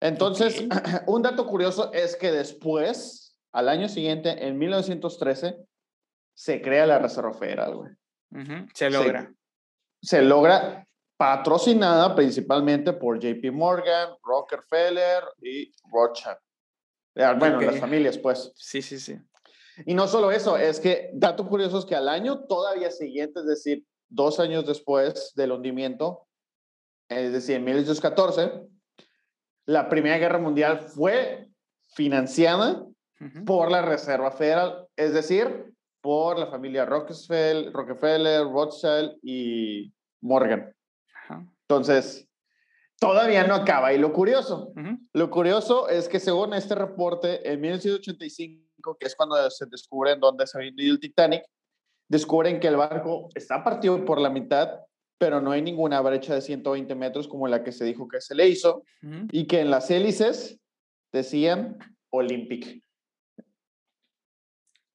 Entonces, 0.00 0.64
un 1.06 1.22
dato 1.22 1.46
curioso 1.46 1.92
es 1.92 2.16
que 2.16 2.32
después, 2.32 3.36
al 3.52 3.68
año 3.68 3.88
siguiente, 3.88 4.46
en 4.46 4.58
1913, 4.58 5.56
se 6.34 6.62
crea 6.62 6.86
la 6.86 6.98
Reserva 6.98 7.32
Federal, 7.32 7.76
güey. 7.76 7.90
Se 8.72 8.88
logra. 8.88 9.32
Se, 10.00 10.22
logra 10.22 10.88
patrocinada 11.22 12.16
principalmente 12.16 12.92
por 12.92 13.20
JP 13.20 13.52
Morgan, 13.52 14.08
Rockefeller 14.24 15.22
y 15.40 15.72
Rothschild. 15.88 16.36
Bueno, 17.38 17.60
las 17.60 17.78
familias, 17.78 18.18
pues. 18.18 18.50
Sí, 18.56 18.82
sí, 18.82 18.98
sí. 18.98 19.16
Y 19.86 19.94
no 19.94 20.08
solo 20.08 20.32
eso, 20.32 20.56
es 20.56 20.80
que 20.80 21.10
dato 21.14 21.46
curioso 21.46 21.78
es 21.78 21.84
que 21.84 21.94
al 21.94 22.08
año 22.08 22.40
todavía 22.40 22.90
siguiente, 22.90 23.38
es 23.38 23.46
decir, 23.46 23.86
dos 24.08 24.40
años 24.40 24.66
después 24.66 25.32
del 25.36 25.52
hundimiento, 25.52 26.26
es 27.08 27.32
decir, 27.32 27.54
en 27.54 27.64
1814, 27.66 28.60
la 29.66 29.88
Primera 29.88 30.18
Guerra 30.18 30.38
Mundial 30.38 30.80
fue 30.80 31.46
financiada 31.86 32.84
por 33.46 33.70
la 33.70 33.82
Reserva 33.82 34.32
Federal, 34.32 34.88
es 34.96 35.14
decir, 35.14 35.72
por 36.00 36.36
la 36.36 36.48
familia 36.48 36.84
Rockefeller, 36.84 37.72
Rockefeller 37.72 38.42
Rothschild 38.42 39.20
y 39.22 39.94
Morgan. 40.20 40.74
Entonces, 41.68 42.28
todavía 42.98 43.46
no 43.46 43.54
acaba. 43.54 43.92
Y 43.92 43.98
lo 43.98 44.12
curioso, 44.12 44.72
lo 45.12 45.30
curioso 45.30 45.88
es 45.88 46.08
que 46.08 46.20
según 46.20 46.54
este 46.54 46.74
reporte, 46.74 47.50
en 47.50 47.60
1985, 47.60 48.96
que 48.98 49.06
es 49.06 49.16
cuando 49.16 49.50
se 49.50 49.66
descubren 49.66 50.20
dónde 50.20 50.46
se 50.46 50.58
ha 50.58 50.62
el 50.62 51.00
Titanic, 51.00 51.44
descubren 52.08 52.60
que 52.60 52.68
el 52.68 52.76
barco 52.76 53.28
está 53.34 53.64
partido 53.64 54.04
por 54.04 54.20
la 54.20 54.30
mitad, 54.30 54.80
pero 55.18 55.40
no 55.40 55.52
hay 55.52 55.62
ninguna 55.62 56.00
brecha 56.00 56.34
de 56.34 56.40
120 56.40 56.94
metros 56.94 57.28
como 57.28 57.46
la 57.48 57.62
que 57.62 57.72
se 57.72 57.84
dijo 57.84 58.08
que 58.08 58.20
se 58.20 58.34
le 58.34 58.48
hizo, 58.48 58.84
y 59.30 59.46
que 59.46 59.60
en 59.60 59.70
las 59.70 59.90
hélices 59.90 60.58
decían 61.12 61.78
Olympic. 62.10 62.82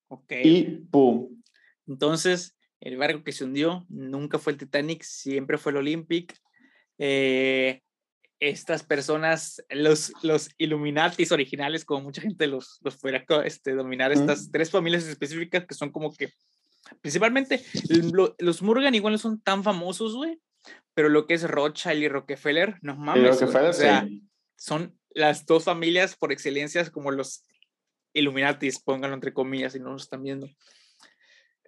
Ok. 0.09 0.33
Y 0.43 0.63
¡pum! 0.91 1.41
Entonces, 1.87 2.56
el 2.79 2.97
barco 2.97 3.23
que 3.23 3.31
se 3.31 3.43
hundió 3.43 3.85
nunca 3.89 4.39
fue 4.39 4.53
el 4.53 4.59
Titanic, 4.59 5.03
siempre 5.03 5.57
fue 5.57 5.71
el 5.71 5.77
Olympic. 5.77 6.35
Eh, 6.97 7.81
estas 8.39 8.83
personas, 8.83 9.63
los, 9.69 10.13
los 10.21 10.49
Illuminatis 10.57 11.31
originales, 11.31 11.85
como 11.85 12.01
mucha 12.01 12.21
gente 12.21 12.45
los, 12.47 12.79
los 12.83 12.95
fuera 12.95 13.25
este, 13.45 13.73
dominar, 13.73 14.11
estas 14.11 14.51
tres 14.51 14.69
familias 14.69 15.05
específicas 15.05 15.65
que 15.65 15.73
son 15.73 15.91
como 15.91 16.13
que, 16.13 16.31
principalmente, 17.01 17.63
los 18.37 18.61
Morgan 18.61 18.93
igual 18.93 19.13
no 19.13 19.17
son 19.17 19.41
tan 19.41 19.63
famosos, 19.63 20.15
güey, 20.15 20.39
pero 20.93 21.09
lo 21.09 21.25
que 21.25 21.33
es 21.33 21.49
Rothschild 21.49 22.03
y 22.03 22.09
Rockefeller, 22.09 22.77
no 22.81 22.95
mames. 22.95 23.41
o 23.41 23.73
sea, 23.73 24.07
son 24.55 24.95
las 25.09 25.45
dos 25.47 25.63
familias 25.63 26.15
por 26.15 26.31
excelencia 26.31 26.87
como 26.91 27.11
los 27.11 27.43
Illuminatis, 28.13 28.79
pónganlo 28.79 29.15
entre 29.15 29.33
comillas, 29.33 29.73
si 29.73 29.79
no 29.79 29.91
nos 29.91 30.03
están 30.03 30.23
viendo. 30.23 30.47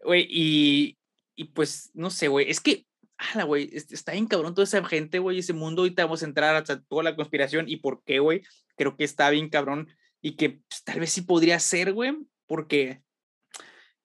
Güey, 0.03 0.27
y, 0.29 0.98
y 1.39 1.45
pues, 1.45 1.89
no 1.93 2.09
sé, 2.09 2.27
güey, 2.27 2.49
es 2.49 2.59
que, 2.59 2.85
ala, 3.15 3.45
güey, 3.45 3.69
está 3.71 4.11
bien 4.11 4.27
cabrón 4.27 4.53
toda 4.53 4.65
esa 4.65 4.83
gente, 4.83 5.19
güey, 5.19 5.39
ese 5.39 5.53
mundo, 5.53 5.83
ahorita 5.83 6.03
vamos 6.03 6.21
a 6.21 6.25
entrar 6.25 6.53
hasta 6.53 6.81
toda 6.81 7.01
la 7.01 7.15
conspiración 7.15 7.69
y 7.69 7.77
por 7.77 8.03
qué, 8.03 8.19
güey, 8.19 8.41
creo 8.75 8.97
que 8.97 9.05
está 9.05 9.29
bien 9.29 9.47
cabrón 9.47 9.87
y 10.21 10.35
que 10.35 10.49
pues, 10.49 10.83
tal 10.83 10.99
vez 10.99 11.13
sí 11.13 11.21
podría 11.21 11.57
ser, 11.61 11.93
güey, 11.93 12.13
porque, 12.45 13.01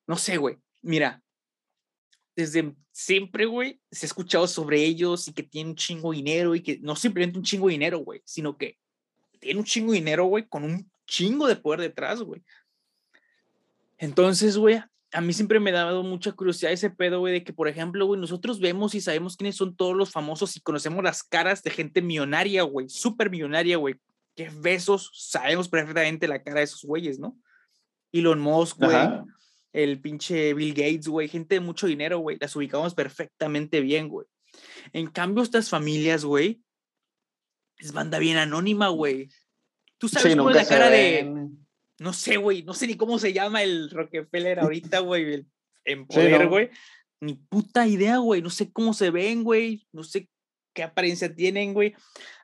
no 0.06 0.16
sé, 0.16 0.36
güey, 0.36 0.58
mira, 0.80 1.24
desde 2.36 2.72
siempre, 2.92 3.46
güey, 3.46 3.80
se 3.90 4.06
ha 4.06 4.10
escuchado 4.10 4.46
sobre 4.46 4.84
ellos 4.84 5.26
y 5.26 5.32
que 5.32 5.42
tienen 5.42 5.70
un 5.70 5.76
chingo 5.76 6.12
de 6.12 6.18
dinero 6.18 6.54
y 6.54 6.62
que 6.62 6.78
no 6.82 6.94
simplemente 6.94 7.36
un 7.36 7.44
chingo 7.44 7.66
de 7.66 7.72
dinero, 7.72 7.98
güey, 7.98 8.22
sino 8.24 8.56
que 8.56 8.78
tienen 9.40 9.58
un 9.58 9.64
chingo 9.64 9.90
de 9.90 9.98
dinero, 9.98 10.26
güey, 10.26 10.46
con 10.46 10.62
un 10.62 10.88
chingo 11.04 11.48
de 11.48 11.56
poder 11.56 11.80
detrás, 11.80 12.22
güey. 12.22 12.44
Entonces, 13.98 14.56
güey, 14.56 14.80
a 15.14 15.20
mí 15.20 15.32
siempre 15.32 15.60
me 15.60 15.70
ha 15.70 15.84
dado 15.84 16.02
mucha 16.02 16.32
curiosidad 16.32 16.72
ese 16.72 16.90
pedo, 16.90 17.20
güey, 17.20 17.32
de 17.32 17.44
que, 17.44 17.52
por 17.52 17.68
ejemplo, 17.68 18.04
güey, 18.04 18.20
nosotros 18.20 18.58
vemos 18.58 18.96
y 18.96 19.00
sabemos 19.00 19.36
quiénes 19.36 19.54
son 19.54 19.76
todos 19.76 19.94
los 19.94 20.10
famosos 20.10 20.56
y 20.56 20.60
conocemos 20.60 21.04
las 21.04 21.22
caras 21.22 21.62
de 21.62 21.70
gente 21.70 22.02
millonaria, 22.02 22.64
güey, 22.64 22.88
súper 22.88 23.30
millonaria, 23.30 23.76
güey. 23.76 23.94
Que 24.34 24.50
besos, 24.50 25.12
sabemos 25.14 25.68
perfectamente 25.68 26.26
la 26.26 26.42
cara 26.42 26.58
de 26.58 26.64
esos 26.64 26.82
güeyes, 26.82 27.20
¿no? 27.20 27.38
Elon 28.10 28.40
Musk, 28.40 28.78
güey. 28.78 28.96
El 29.72 30.00
pinche 30.00 30.52
Bill 30.52 30.74
Gates, 30.74 31.06
güey. 31.06 31.28
Gente 31.28 31.54
de 31.54 31.60
mucho 31.60 31.86
dinero, 31.86 32.18
güey. 32.18 32.36
Las 32.40 32.56
ubicamos 32.56 32.94
perfectamente 32.94 33.80
bien, 33.80 34.08
güey. 34.08 34.26
En 34.92 35.06
cambio, 35.06 35.44
estas 35.44 35.70
familias, 35.70 36.24
güey, 36.24 36.60
es 37.78 37.92
banda 37.92 38.18
bien 38.18 38.36
anónima, 38.36 38.88
güey. 38.88 39.28
Tú 39.98 40.08
sabes 40.08 40.34
cómo 40.36 40.50
es 40.50 40.56
la 40.56 40.66
cara 40.66 40.90
de 40.90 41.48
no 42.04 42.12
sé, 42.12 42.36
güey, 42.36 42.62
no 42.62 42.74
sé 42.74 42.86
ni 42.86 42.96
cómo 42.96 43.18
se 43.18 43.32
llama 43.32 43.62
el 43.62 43.90
Rockefeller 43.90 44.60
ahorita, 44.60 45.00
güey, 45.00 45.46
en 45.84 46.06
poder, 46.06 46.48
güey. 46.48 46.70
Ni 47.20 47.34
puta 47.34 47.86
idea, 47.86 48.18
güey, 48.18 48.42
no 48.42 48.50
sé 48.50 48.70
cómo 48.70 48.92
se 48.92 49.10
ven, 49.10 49.42
güey, 49.42 49.88
no 49.90 50.04
sé 50.04 50.28
qué 50.74 50.82
apariencia 50.82 51.34
tienen, 51.34 51.72
güey. 51.72 51.94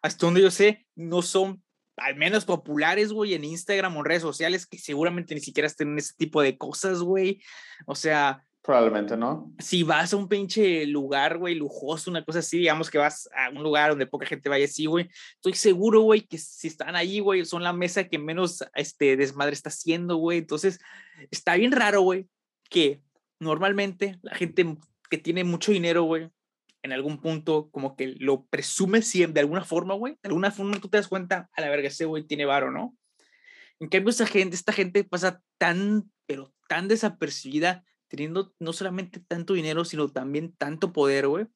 Hasta 0.01 0.27
donde 0.27 0.41
yo 0.41 0.51
sé, 0.51 0.87
no 0.97 1.21
son 1.21 1.63
al 1.99 2.17
menos 2.17 2.47
populares, 2.47 3.13
güey, 3.13 3.35
en 3.35 3.45
Instagram 3.45 3.95
o 3.95 4.01
en 4.01 4.07
redes 4.07 4.23
sociales, 4.23 4.67
que 4.67 4.79
seguramente 4.79 5.35
ni 5.35 5.43
siquiera 5.43 5.67
estén 5.67 5.89
en 5.89 5.99
ese 5.99 6.15
tipo 6.17 6.41
de 6.41 6.57
cosas, 6.57 7.01
güey. 7.01 7.43
O 7.87 7.95
sea, 7.95 8.43
Probablemente 8.63 9.17
no. 9.17 9.53
Si 9.59 9.83
vas 9.83 10.13
a 10.13 10.17
un 10.17 10.29
pinche 10.29 10.85
lugar, 10.87 11.39
güey, 11.39 11.55
lujoso, 11.55 12.11
una 12.11 12.25
cosa 12.25 12.41
así, 12.41 12.59
digamos 12.59 12.91
que 12.91 12.99
vas 12.99 13.29
a 13.35 13.49
un 13.49 13.63
lugar 13.63 13.91
donde 13.91 14.07
poca 14.07 14.27
gente 14.27 14.51
vaya 14.51 14.67
así, 14.67 14.85
güey, 14.85 15.09
estoy 15.37 15.55
seguro, 15.55 16.03
güey, 16.03 16.21
que 16.21 16.37
si 16.37 16.69
están 16.69 16.95
ahí, 16.95 17.21
güey, 17.21 17.47
son 17.47 17.63
la 17.63 17.73
mesa 17.73 18.05
que 18.05 18.19
menos 18.19 18.63
este 18.75 19.17
desmadre 19.17 19.55
está 19.55 19.71
haciendo, 19.71 20.17
güey. 20.17 20.39
Entonces, 20.39 20.79
está 21.31 21.55
bien 21.55 21.73
raro, 21.73 22.03
güey, 22.03 22.29
que 22.69 23.03
normalmente 23.39 24.19
la 24.21 24.35
gente 24.35 24.77
que 25.09 25.17
tiene 25.17 25.43
mucho 25.43 25.73
dinero, 25.73 26.03
güey, 26.03 26.31
en 26.83 26.93
algún 26.93 27.19
punto 27.21 27.71
como 27.71 27.97
que 27.97 28.15
lo 28.19 28.45
presume 28.47 29.03
siempre, 29.03 29.35
de 29.35 29.41
alguna 29.41 29.65
forma, 29.65 29.95
güey. 29.95 30.19
De 30.23 30.29
alguna 30.29 30.51
forma 30.51 30.79
tú 30.81 30.89
te 30.89 30.99
das 30.99 31.09
cuenta, 31.09 31.49
a 31.55 31.61
la 31.61 31.69
verga, 31.71 31.89
ese 31.89 32.05
güey 32.05 32.25
tiene 32.25 32.45
varo, 32.45 32.71
¿no? 32.71 32.97
En 33.81 33.89
cambio, 33.89 34.11
esa 34.11 34.27
gente, 34.27 34.55
esta 34.55 34.73
gente 34.73 35.05
pasa 35.05 35.43
tan, 35.59 36.11
pero 36.27 36.53
tan 36.69 36.89
desapercibida 36.89 37.85
teniendo 38.11 38.53
no 38.59 38.73
solamente 38.73 39.21
tanto 39.21 39.55
dinero, 39.55 39.85
sino 39.85 40.09
también 40.09 40.53
tanto 40.59 40.93
poder, 40.93 41.29
güey. 41.29 41.47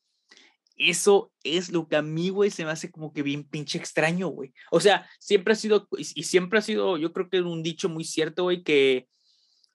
Eso 0.76 1.32
es 1.42 1.70
lo 1.70 1.86
que 1.88 1.96
a 1.96 2.02
mí, 2.02 2.30
güey, 2.30 2.50
se 2.50 2.64
me 2.64 2.70
hace 2.70 2.90
como 2.90 3.12
que 3.12 3.22
bien 3.22 3.44
pinche 3.44 3.78
extraño, 3.78 4.28
güey. 4.28 4.54
O 4.70 4.80
sea, 4.80 5.08
siempre 5.20 5.52
ha 5.52 5.56
sido, 5.56 5.88
y 5.96 6.04
siempre 6.22 6.58
ha 6.58 6.62
sido, 6.62 6.96
yo 6.96 7.12
creo 7.12 7.28
que 7.28 7.40
un 7.40 7.62
dicho 7.62 7.88
muy 7.88 8.04
cierto, 8.04 8.44
güey, 8.44 8.62
que 8.62 9.08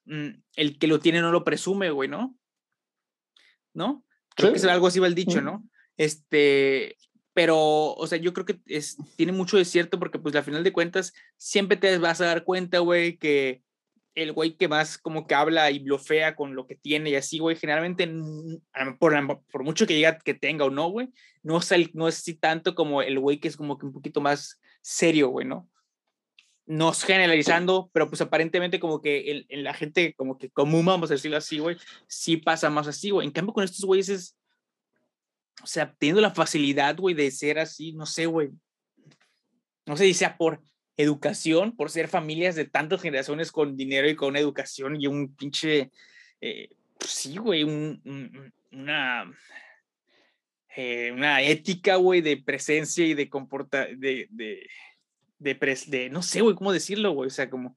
mm, 0.06 0.28
el 0.56 0.78
que 0.78 0.86
lo 0.86 0.98
tiene 0.98 1.20
no 1.20 1.32
lo 1.32 1.44
presume, 1.44 1.90
güey, 1.90 2.08
¿no? 2.08 2.36
¿No? 3.72 4.04
Creo 4.34 4.52
que 4.52 4.58
es 4.58 4.64
algo 4.64 4.86
así 4.86 4.98
va 4.98 5.06
el 5.06 5.14
dicho, 5.14 5.40
¿no? 5.40 5.66
Este, 5.96 6.96
pero, 7.34 7.94
o 7.94 8.06
sea, 8.06 8.18
yo 8.18 8.32
creo 8.32 8.46
que 8.46 8.60
es, 8.66 8.96
tiene 9.16 9.32
mucho 9.32 9.56
de 9.56 9.64
cierto 9.64 9.98
porque, 9.98 10.18
pues, 10.18 10.34
al 10.34 10.44
final 10.44 10.64
de 10.64 10.72
cuentas, 10.72 11.12
siempre 11.36 11.76
te 11.76 11.98
vas 11.98 12.20
a 12.20 12.26
dar 12.26 12.44
cuenta, 12.44 12.78
güey, 12.80 13.16
que 13.18 13.62
el 14.14 14.32
güey 14.32 14.56
que 14.56 14.68
más 14.68 14.98
como 14.98 15.26
que 15.26 15.34
habla 15.34 15.70
y 15.70 15.78
blofea 15.78 16.34
con 16.34 16.54
lo 16.54 16.66
que 16.66 16.76
tiene 16.76 17.10
y 17.10 17.14
así, 17.14 17.38
güey, 17.38 17.56
generalmente, 17.56 18.10
por, 18.98 19.44
por 19.50 19.64
mucho 19.64 19.86
que 19.86 19.94
diga 19.94 20.18
que 20.18 20.34
tenga 20.34 20.64
o 20.64 20.70
no, 20.70 20.88
güey, 20.88 21.08
no 21.42 21.58
es, 21.58 21.70
el, 21.72 21.90
no 21.94 22.08
es 22.08 22.18
así 22.18 22.34
tanto 22.34 22.74
como 22.74 23.02
el 23.02 23.18
güey 23.18 23.38
que 23.38 23.48
es 23.48 23.56
como 23.56 23.78
que 23.78 23.86
un 23.86 23.92
poquito 23.92 24.20
más 24.20 24.60
serio, 24.82 25.28
güey, 25.28 25.46
¿no? 25.46 25.68
No 26.66 26.90
es 26.90 27.02
generalizando, 27.02 27.90
pero 27.92 28.08
pues 28.08 28.20
aparentemente 28.20 28.78
como 28.78 29.00
que 29.00 29.44
en 29.48 29.64
la 29.64 29.74
gente 29.74 30.14
como 30.14 30.38
que 30.38 30.50
común, 30.50 30.86
vamos 30.86 31.10
a 31.10 31.14
decirlo 31.14 31.36
así, 31.36 31.58
güey, 31.58 31.76
sí 32.06 32.36
pasa 32.36 32.70
más 32.70 32.86
así, 32.86 33.10
güey. 33.10 33.26
En 33.26 33.32
cambio 33.32 33.52
con 33.52 33.64
estos 33.64 33.84
güeyes 33.84 34.08
es, 34.08 34.36
o 35.62 35.66
sea, 35.66 35.92
teniendo 35.98 36.20
la 36.20 36.30
facilidad, 36.30 36.96
güey, 36.96 37.14
de 37.14 37.30
ser 37.30 37.58
así, 37.58 37.92
no 37.92 38.06
sé, 38.06 38.26
güey. 38.26 38.50
No 39.86 39.96
sé 39.96 40.04
si 40.04 40.14
sea 40.14 40.36
por 40.36 40.62
educación, 41.02 41.76
por 41.76 41.90
ser 41.90 42.08
familias 42.08 42.54
de 42.54 42.64
tantas 42.64 43.02
generaciones 43.02 43.52
con 43.52 43.76
dinero 43.76 44.08
y 44.08 44.16
con 44.16 44.36
educación 44.36 45.00
y 45.00 45.06
un 45.06 45.34
pinche, 45.34 45.90
eh, 46.40 46.70
pues 46.98 47.10
sí, 47.10 47.36
güey, 47.36 47.64
una, 47.64 49.32
eh, 50.76 51.12
una 51.12 51.42
ética, 51.42 51.96
güey, 51.96 52.20
de 52.20 52.36
presencia 52.36 53.06
y 53.06 53.14
de 53.14 53.28
comporta, 53.28 53.86
de, 53.86 54.28
de, 54.30 54.66
de, 55.38 55.78
de 55.86 56.10
no 56.10 56.22
sé, 56.22 56.40
güey, 56.40 56.54
cómo 56.54 56.72
decirlo, 56.72 57.12
güey, 57.12 57.28
o 57.28 57.30
sea, 57.30 57.50
como 57.50 57.76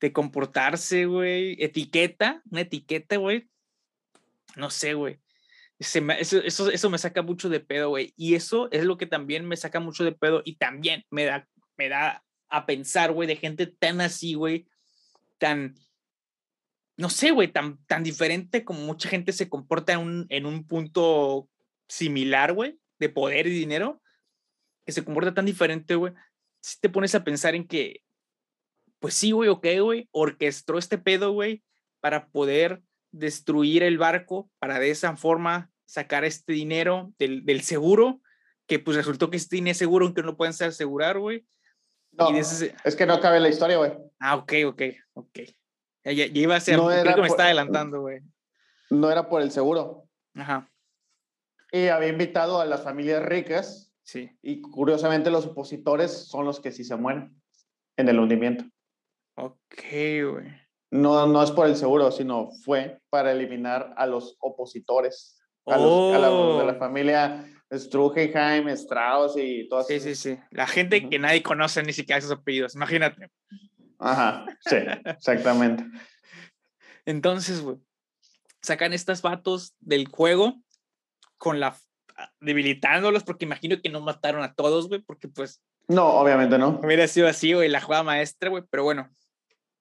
de 0.00 0.12
comportarse, 0.12 1.06
güey, 1.06 1.56
etiqueta, 1.62 2.42
una 2.50 2.62
etiqueta, 2.62 3.16
güey, 3.16 3.48
no 4.56 4.70
sé, 4.70 4.94
güey. 4.94 5.18
eso, 5.78 6.38
eso, 6.42 6.70
eso, 6.70 6.90
me 6.90 6.98
saca 6.98 7.22
mucho 7.22 7.48
de 7.48 7.60
pedo, 7.60 7.90
güey. 7.90 8.14
Y 8.16 8.34
eso 8.34 8.68
es 8.72 8.84
lo 8.84 8.96
que 8.96 9.06
también 9.06 9.46
me 9.46 9.56
saca 9.56 9.80
mucho 9.80 10.04
de 10.04 10.12
pedo 10.12 10.42
y 10.44 10.56
también 10.56 11.04
me 11.10 11.24
da, 11.24 11.46
me 11.76 11.88
da 11.88 12.24
a 12.48 12.66
pensar, 12.66 13.12
güey, 13.12 13.28
de 13.28 13.36
gente 13.36 13.66
tan 13.66 14.00
así, 14.00 14.34
güey, 14.34 14.66
tan, 15.38 15.74
no 16.96 17.10
sé, 17.10 17.30
güey, 17.30 17.48
tan, 17.48 17.84
tan 17.86 18.02
diferente 18.02 18.64
como 18.64 18.80
mucha 18.80 19.08
gente 19.08 19.32
se 19.32 19.48
comporta 19.48 19.92
en 19.94 19.98
un, 20.00 20.26
en 20.28 20.46
un 20.46 20.66
punto 20.66 21.48
similar, 21.88 22.52
güey, 22.52 22.78
de 22.98 23.08
poder 23.08 23.46
y 23.46 23.50
dinero, 23.50 24.02
que 24.84 24.92
se 24.92 25.04
comporta 25.04 25.34
tan 25.34 25.46
diferente, 25.46 25.94
güey. 25.94 26.12
Si 26.60 26.80
te 26.80 26.88
pones 26.88 27.14
a 27.14 27.24
pensar 27.24 27.54
en 27.54 27.66
que, 27.66 28.02
pues 28.98 29.14
sí, 29.14 29.32
güey, 29.32 29.48
ok, 29.48 29.66
güey, 29.80 30.08
orquestó 30.12 30.78
este 30.78 30.98
pedo, 30.98 31.32
güey, 31.32 31.62
para 32.00 32.28
poder 32.28 32.82
destruir 33.12 33.82
el 33.82 33.98
barco, 33.98 34.50
para 34.58 34.78
de 34.78 34.90
esa 34.90 35.16
forma 35.16 35.70
sacar 35.86 36.24
este 36.24 36.52
dinero 36.52 37.12
del, 37.18 37.44
del 37.44 37.62
seguro, 37.62 38.20
que 38.66 38.78
pues 38.78 38.96
resultó 38.96 39.30
que 39.30 39.36
este 39.36 39.56
dinero 39.56 39.76
seguro, 39.76 40.06
aunque 40.06 40.22
no 40.22 40.36
pueden 40.36 40.54
ser 40.54 40.68
asegurar, 40.68 41.18
güey. 41.18 41.46
No, 42.18 42.30
es 42.30 42.96
que 42.96 43.06
no 43.06 43.20
cabe 43.20 43.40
la 43.40 43.48
historia, 43.48 43.76
güey. 43.76 43.92
Ah, 44.20 44.36
ok, 44.36 44.52
ok, 44.66 44.82
ok. 45.14 45.38
Ya, 46.04 46.12
ya, 46.12 46.24
iba 46.26 46.56
a 46.56 46.60
ser, 46.60 46.76
no 46.76 46.86
creo 46.86 47.14
que 47.14 47.20
me 47.20 47.26
está 47.26 47.44
adelantando, 47.44 48.00
güey. 48.00 48.20
No 48.90 49.10
era 49.10 49.28
por 49.28 49.42
el 49.42 49.50
seguro. 49.50 50.08
Ajá. 50.34 50.70
Y 51.72 51.88
había 51.88 52.08
invitado 52.08 52.60
a 52.60 52.64
las 52.64 52.82
familias 52.82 53.22
ricas. 53.24 53.92
Sí. 54.02 54.30
Y 54.40 54.60
curiosamente 54.60 55.30
los 55.30 55.46
opositores 55.46 56.28
son 56.28 56.44
los 56.44 56.60
que 56.60 56.70
sí 56.70 56.84
se 56.84 56.96
mueren 56.96 57.34
en 57.96 58.08
el 58.08 58.20
hundimiento. 58.20 58.64
Ok, 59.36 59.82
güey. 60.30 60.66
No, 60.92 61.26
no 61.26 61.42
es 61.42 61.50
por 61.50 61.66
el 61.66 61.76
seguro, 61.76 62.12
sino 62.12 62.50
fue 62.64 63.00
para 63.10 63.32
eliminar 63.32 63.92
a 63.96 64.06
los 64.06 64.36
opositores. 64.40 65.40
A, 65.66 65.76
los, 65.76 66.14
a 66.14 66.18
la, 66.18 66.28
de 66.28 66.66
la 66.66 66.72
oh. 66.72 66.78
familia 66.78 67.44
Struheim, 67.72 68.68
Strauss 68.68 69.36
y 69.36 69.68
todas 69.68 69.86
Sí, 69.86 70.00
sí, 70.00 70.14
sí. 70.14 70.38
La 70.50 70.66
gente 70.66 71.08
que 71.08 71.18
nadie 71.18 71.42
conoce 71.42 71.82
ni 71.82 71.92
siquiera 71.92 72.18
esos 72.18 72.30
apellidos, 72.30 72.74
imagínate. 72.74 73.30
Ajá, 73.98 74.46
sí, 74.60 74.76
exactamente. 75.04 75.84
Entonces, 77.04 77.60
güey, 77.60 77.78
sacan 78.62 78.92
estas 78.92 79.22
vatos 79.22 79.74
del 79.80 80.08
juego 80.08 80.60
con 81.38 81.60
la 81.60 81.76
debilitándolos 82.40 83.24
porque 83.24 83.44
imagino 83.44 83.80
que 83.82 83.90
no 83.90 84.00
mataron 84.00 84.42
a 84.42 84.54
todos, 84.54 84.88
güey, 84.88 85.02
porque 85.02 85.28
pues 85.28 85.60
no, 85.88 86.04
obviamente 86.04 86.58
no. 86.58 86.80
Hubiera 86.82 87.06
sido 87.06 87.28
así, 87.28 87.52
güey, 87.52 87.68
la 87.68 87.80
jugada 87.80 88.02
maestra, 88.02 88.50
güey, 88.50 88.64
pero 88.70 88.82
bueno, 88.84 89.08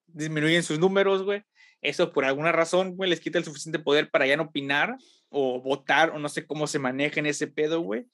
disminuyen 0.08 0.64
sus 0.64 0.80
números, 0.80 1.24
güey. 1.24 1.44
Eso 1.86 2.12
por 2.12 2.26
alguna 2.26 2.52
razón, 2.52 2.96
güey, 2.96 3.10
les 3.10 3.20
quita 3.20 3.38
el 3.38 3.46
suficiente 3.46 3.80
poder 3.80 4.10
para 4.10 4.26
ya 4.26 4.38
no 4.38 4.44
opinar 4.44 4.98
o 5.30 5.62
votar 5.62 6.12
o 6.12 6.20
no 6.20 6.30
sé 6.30 6.46
cómo 6.46 6.68
se 6.68 6.80
maneja 6.80 7.20
en 7.20 7.26
ese 7.26 7.48
pedo, 7.48 7.82
güey. 7.82 8.08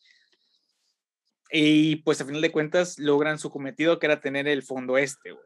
Y 1.51 1.97
pues 1.97 2.22
a 2.22 2.26
final 2.26 2.41
de 2.41 2.51
cuentas 2.51 2.97
logran 2.97 3.38
su 3.38 3.49
cometido 3.49 3.99
que 3.99 4.05
era 4.05 4.22
tener 4.22 4.47
el 4.47 4.63
fondo 4.63 4.97
este, 4.97 5.32
güey. 5.32 5.43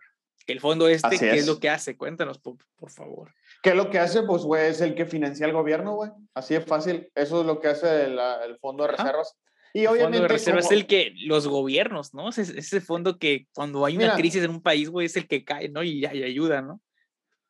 El 0.47 0.59
fondo 0.59 0.87
este, 0.87 1.17
¿qué 1.17 1.31
es. 1.31 1.47
lo 1.47 1.59
que 1.59 1.69
hace? 1.69 1.97
Cuéntanos, 1.97 2.37
por, 2.37 2.57
favor. 2.91 3.33
¿Qué 3.63 3.71
es 3.71 3.75
lo 3.75 3.89
que 3.89 3.97
hace? 3.97 4.21
Pues, 4.21 4.43
güey, 4.43 4.67
es 4.67 4.79
el 4.81 4.93
que 4.93 5.07
financia 5.07 5.47
el 5.47 5.53
gobierno, 5.53 5.95
güey. 5.95 6.11
Así 6.35 6.53
es 6.53 6.63
fácil. 6.63 7.09
Eso 7.15 7.41
es 7.41 7.47
lo 7.47 7.59
que 7.59 7.69
hace 7.69 8.03
el, 8.03 8.19
el 8.47 8.57
fondo 8.59 8.83
de 8.83 8.91
reservas. 8.91 9.35
Y 9.73 9.87
obviamente. 9.87 9.97
El 9.97 10.03
fondo 10.03 10.21
de 10.21 10.27
reservas 10.27 10.65
es 10.65 10.71
el 10.71 10.85
que 10.85 11.13
los 11.25 11.47
gobiernos, 11.47 12.13
¿no? 12.13 12.29
Es 12.29 12.37
ese 12.37 12.79
fondo 12.79 13.17
que 13.17 13.47
cuando 13.55 13.85
hay 13.85 13.97
una 13.97 14.15
crisis 14.15 14.43
en 14.43 14.51
un 14.51 14.61
país, 14.61 14.89
güey, 14.89 15.07
es 15.07 15.17
el 15.17 15.27
que 15.27 15.43
cae, 15.43 15.69
¿no? 15.69 15.81
Y, 15.81 16.05
y 16.05 16.23
ayuda, 16.23 16.61
¿no? 16.61 16.79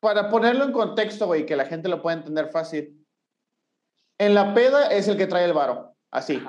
Para 0.05 0.29
ponerlo 0.29 0.65
en 0.65 0.71
contexto, 0.71 1.25
güey, 1.25 1.47
que 1.47 1.55
la 1.55 1.65
gente 1.65 1.89
lo 1.89 1.99
pueda 1.99 2.17
entender 2.17 2.49
fácil. 2.49 3.03
En 4.19 4.35
la 4.35 4.53
peda 4.53 4.93
es 4.93 5.07
el 5.07 5.17
que 5.17 5.25
trae 5.25 5.45
el 5.45 5.53
varo, 5.53 5.95
así. 6.11 6.39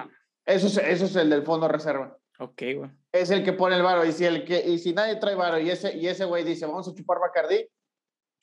Eso 0.45 0.67
es, 0.67 0.77
eso 0.77 1.07
es 1.07 1.17
el 1.17 1.31
del 1.31 1.43
fondo 1.43 1.67
reserva. 1.67 2.19
Ok, 2.39 2.63
güey. 2.77 2.91
Es 3.13 3.31
el 3.31 3.43
que 3.43 3.55
pone 3.55 3.77
el 3.77 3.83
varo. 3.83 4.05
Y 4.05 4.13
si, 4.13 4.27
el 4.27 4.45
que, 4.45 4.63
y 4.63 4.79
si 4.79 4.93
nadie 4.93 5.17
trae 5.17 5.35
varo 5.35 5.59
y 5.59 5.71
ese, 5.71 5.97
y 5.97 6.07
ese 6.07 6.27
güey 6.27 6.45
dice, 6.45 6.67
vamos 6.67 6.87
a 6.87 6.93
chupar 6.95 7.19
Bacardí, 7.19 7.67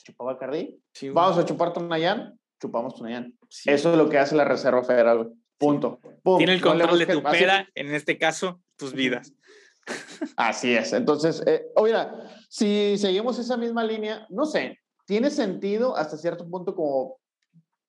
chupa 0.04 0.24
Bacardí. 0.24 0.82
vamos 1.12 1.38
a 1.38 1.46
chupar 1.46 1.74
Tonayán, 1.74 2.40
chupamos 2.60 2.96
Tonayán. 2.96 3.38
Eso 3.66 3.92
es 3.92 3.96
lo 3.96 4.10
que 4.10 4.18
hace 4.18 4.36
la 4.36 4.46
Reserva 4.46 4.84
Federal, 4.84 5.26
güey. 5.26 5.30
Punto. 5.60 6.00
Tiene 6.40 6.56
el 6.56 6.62
control 6.62 6.98
de 6.98 7.06
tu 7.06 7.22
peda, 7.22 7.70
en 7.76 7.94
este 7.94 8.18
caso, 8.18 8.62
tus 8.78 8.94
vidas. 8.94 9.32
Así 10.38 10.76
es. 10.76 10.92
Entonces, 10.92 11.44
eh, 11.46 11.68
oye, 11.76 11.94
si 12.50 12.98
seguimos 12.98 13.38
esa 13.38 13.58
misma 13.58 13.84
línea, 13.84 14.26
no 14.32 14.46
sé, 14.46 14.80
tiene 15.06 15.30
sentido 15.30 15.96
hasta 15.96 16.18
cierto 16.18 16.50
punto 16.50 16.76
como 16.76 17.18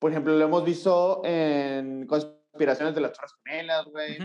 por 0.04 0.10
ejemplo, 0.10 0.36
lo 0.36 0.44
hemos 0.44 0.62
visto 0.66 1.22
en 1.24 2.06
conspiraciones 2.06 2.94
de 2.94 3.00
las 3.00 3.14
Torres 3.14 3.32
Gemelas, 3.42 3.86
güey. 3.86 4.18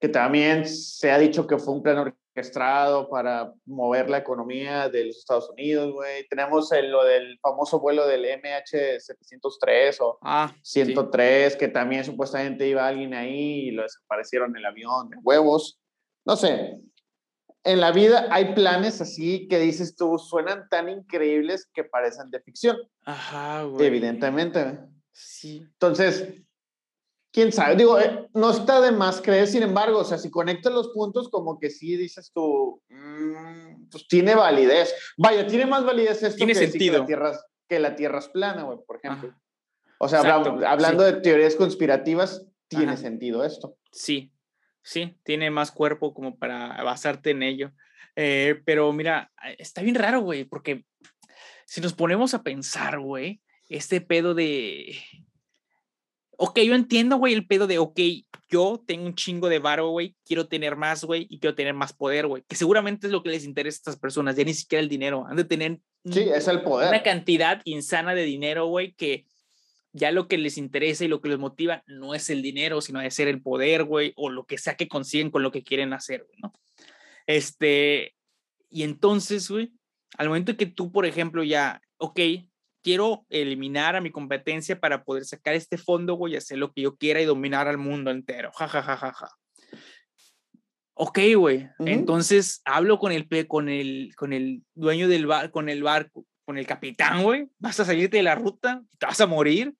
Que 0.00 0.08
también 0.08 0.66
se 0.66 1.12
ha 1.12 1.18
dicho 1.18 1.46
que 1.46 1.58
fue 1.58 1.74
un 1.74 1.82
plan 1.84 1.98
orquestado 1.98 3.08
para 3.08 3.54
mover 3.66 4.10
la 4.10 4.18
economía 4.18 4.88
de 4.88 5.04
los 5.04 5.18
Estados 5.18 5.48
Unidos, 5.50 5.92
güey. 5.92 6.26
Tenemos 6.26 6.70
lo 6.82 7.04
del 7.04 7.38
famoso 7.38 7.78
vuelo 7.78 8.04
del 8.04 8.24
MH703 8.24 9.98
o 10.00 10.18
ah, 10.22 10.52
103, 10.60 11.54
que 11.54 11.68
también 11.68 12.04
supuestamente 12.04 12.66
iba 12.66 12.84
alguien 12.84 13.14
ahí 13.14 13.68
y 13.68 13.70
lo 13.70 13.84
desaparecieron 13.84 14.50
en 14.50 14.56
el 14.56 14.66
avión 14.66 15.08
de 15.08 15.18
huevos. 15.22 15.78
No 16.24 16.34
sé, 16.34 16.80
en 17.64 17.80
la 17.80 17.92
vida 17.92 18.26
hay 18.30 18.54
planes 18.54 19.00
así 19.00 19.46
que 19.48 19.58
dices 19.58 19.96
tú, 19.96 20.18
suenan 20.18 20.68
tan 20.70 20.88
increíbles 20.88 21.68
que 21.72 21.84
parecen 21.84 22.30
de 22.30 22.40
ficción. 22.40 22.76
Ajá, 23.04 23.64
güey. 23.64 23.86
Evidentemente. 23.86 24.78
Sí. 25.12 25.58
Entonces, 25.62 26.26
quién 27.32 27.52
sabe. 27.52 27.76
Digo, 27.76 27.98
eh, 27.98 28.28
no 28.34 28.50
está 28.50 28.80
de 28.80 28.92
más 28.92 29.20
creer, 29.20 29.46
sin 29.46 29.62
embargo, 29.62 29.98
o 29.98 30.04
sea, 30.04 30.18
si 30.18 30.30
conectas 30.30 30.72
los 30.72 30.88
puntos, 30.88 31.28
como 31.28 31.58
que 31.58 31.70
sí 31.70 31.96
dices 31.96 32.30
tú, 32.32 32.82
mm, 32.88 33.88
pues 33.90 34.08
tiene 34.08 34.34
validez. 34.34 34.94
Vaya, 35.16 35.46
tiene 35.46 35.66
más 35.66 35.84
validez 35.84 36.22
esto 36.22 36.36
tiene 36.36 36.54
que, 36.54 36.58
sentido. 36.58 36.94
Que, 36.94 36.98
la 37.00 37.06
tierra, 37.06 37.40
que 37.68 37.78
la 37.78 37.96
Tierra 37.96 38.18
es 38.18 38.28
plana, 38.28 38.62
güey, 38.62 38.78
por 38.86 38.96
ejemplo. 38.96 39.34
O 39.98 40.08
sea, 40.08 40.20
hablando 40.20 41.02
de 41.02 41.20
teorías 41.20 41.56
conspirativas, 41.56 42.46
tiene 42.68 42.96
sentido 42.96 43.44
esto. 43.44 43.76
Sí, 43.92 44.32
sí, 44.82 45.16
tiene 45.24 45.50
más 45.50 45.70
cuerpo 45.70 46.14
como 46.14 46.38
para 46.38 46.82
basarte 46.82 47.30
en 47.30 47.42
ello. 47.42 47.72
Eh, 48.16 48.60
pero 48.64 48.92
mira, 48.92 49.32
está 49.58 49.82
bien 49.82 49.94
raro, 49.94 50.20
güey, 50.20 50.44
porque 50.44 50.84
si 51.66 51.80
nos 51.80 51.92
ponemos 51.92 52.34
a 52.34 52.42
pensar, 52.42 52.98
güey, 52.98 53.40
este 53.68 54.00
pedo 54.00 54.34
de... 54.34 54.96
Ok, 56.42 56.58
yo 56.60 56.74
entiendo, 56.74 57.16
güey, 57.16 57.34
el 57.34 57.46
pedo 57.46 57.66
de, 57.66 57.78
ok, 57.78 58.00
yo 58.48 58.82
tengo 58.86 59.06
un 59.06 59.14
chingo 59.14 59.48
de 59.48 59.58
varo, 59.58 59.90
güey, 59.90 60.16
quiero 60.24 60.48
tener 60.48 60.74
más, 60.74 61.04
güey, 61.04 61.26
y 61.28 61.38
quiero 61.38 61.54
tener 61.54 61.74
más 61.74 61.92
poder, 61.92 62.26
güey, 62.26 62.42
que 62.48 62.56
seguramente 62.56 63.06
es 63.06 63.12
lo 63.12 63.22
que 63.22 63.28
les 63.28 63.44
interesa 63.44 63.76
a 63.76 63.80
estas 63.80 64.00
personas, 64.00 64.36
ya 64.36 64.44
ni 64.44 64.54
siquiera 64.54 64.82
el 64.82 64.88
dinero, 64.88 65.26
han 65.28 65.36
de 65.36 65.44
tener... 65.44 65.80
Sí, 66.10 66.20
es 66.34 66.48
el 66.48 66.62
poder. 66.62 66.88
Una 66.88 67.02
cantidad 67.02 67.60
insana 67.64 68.14
de 68.14 68.24
dinero, 68.24 68.66
güey, 68.66 68.94
que 68.94 69.26
ya 69.92 70.12
lo 70.12 70.28
que 70.28 70.38
les 70.38 70.56
interesa 70.56 71.04
y 71.04 71.08
lo 71.08 71.20
que 71.20 71.28
les 71.28 71.38
motiva 71.38 71.82
no 71.86 72.14
es 72.14 72.30
el 72.30 72.42
dinero, 72.42 72.80
sino 72.80 73.00
de 73.00 73.10
ser 73.10 73.28
el 73.28 73.42
poder, 73.42 73.84
güey, 73.84 74.12
o 74.16 74.30
lo 74.30 74.44
que 74.44 74.58
sea 74.58 74.76
que 74.76 74.88
consiguen 74.88 75.30
con 75.30 75.42
lo 75.42 75.50
que 75.50 75.62
quieren 75.62 75.92
hacer, 75.92 76.24
güey, 76.26 76.38
¿no? 76.42 76.52
Este, 77.26 78.14
y 78.68 78.82
entonces, 78.82 79.50
güey, 79.50 79.72
al 80.16 80.28
momento 80.28 80.56
que 80.56 80.66
tú, 80.66 80.92
por 80.92 81.06
ejemplo, 81.06 81.42
ya, 81.42 81.80
ok, 81.98 82.20
quiero 82.82 83.26
eliminar 83.28 83.96
a 83.96 84.00
mi 84.00 84.10
competencia 84.10 84.80
para 84.80 85.04
poder 85.04 85.24
sacar 85.24 85.54
este 85.54 85.76
fondo, 85.76 86.14
güey, 86.14 86.36
hacer 86.36 86.58
lo 86.58 86.72
que 86.72 86.82
yo 86.82 86.96
quiera 86.96 87.20
y 87.20 87.26
dominar 87.26 87.68
al 87.68 87.78
mundo 87.78 88.10
entero, 88.10 88.50
ja, 88.52 88.68
ja, 88.68 88.82
ja, 88.82 88.96
ja, 88.96 89.12
ja. 89.12 89.28
Ok, 90.94 91.18
güey, 91.34 91.68
entonces 91.78 92.60
hablo 92.66 92.98
con 92.98 93.10
el, 93.10 93.26
con 93.48 93.70
el, 93.70 94.12
con 94.16 94.34
el 94.34 94.62
dueño 94.74 95.08
del 95.08 95.26
bar, 95.26 95.50
con 95.50 95.70
el 95.70 95.82
barco, 95.82 96.26
con 96.50 96.58
el 96.58 96.66
capitán, 96.66 97.22
güey, 97.22 97.48
vas 97.60 97.78
a 97.78 97.84
salirte 97.84 98.16
de 98.16 98.24
la 98.24 98.34
ruta, 98.34 98.82
te 98.98 99.06
vas 99.06 99.20
a 99.20 99.28
morir, 99.28 99.72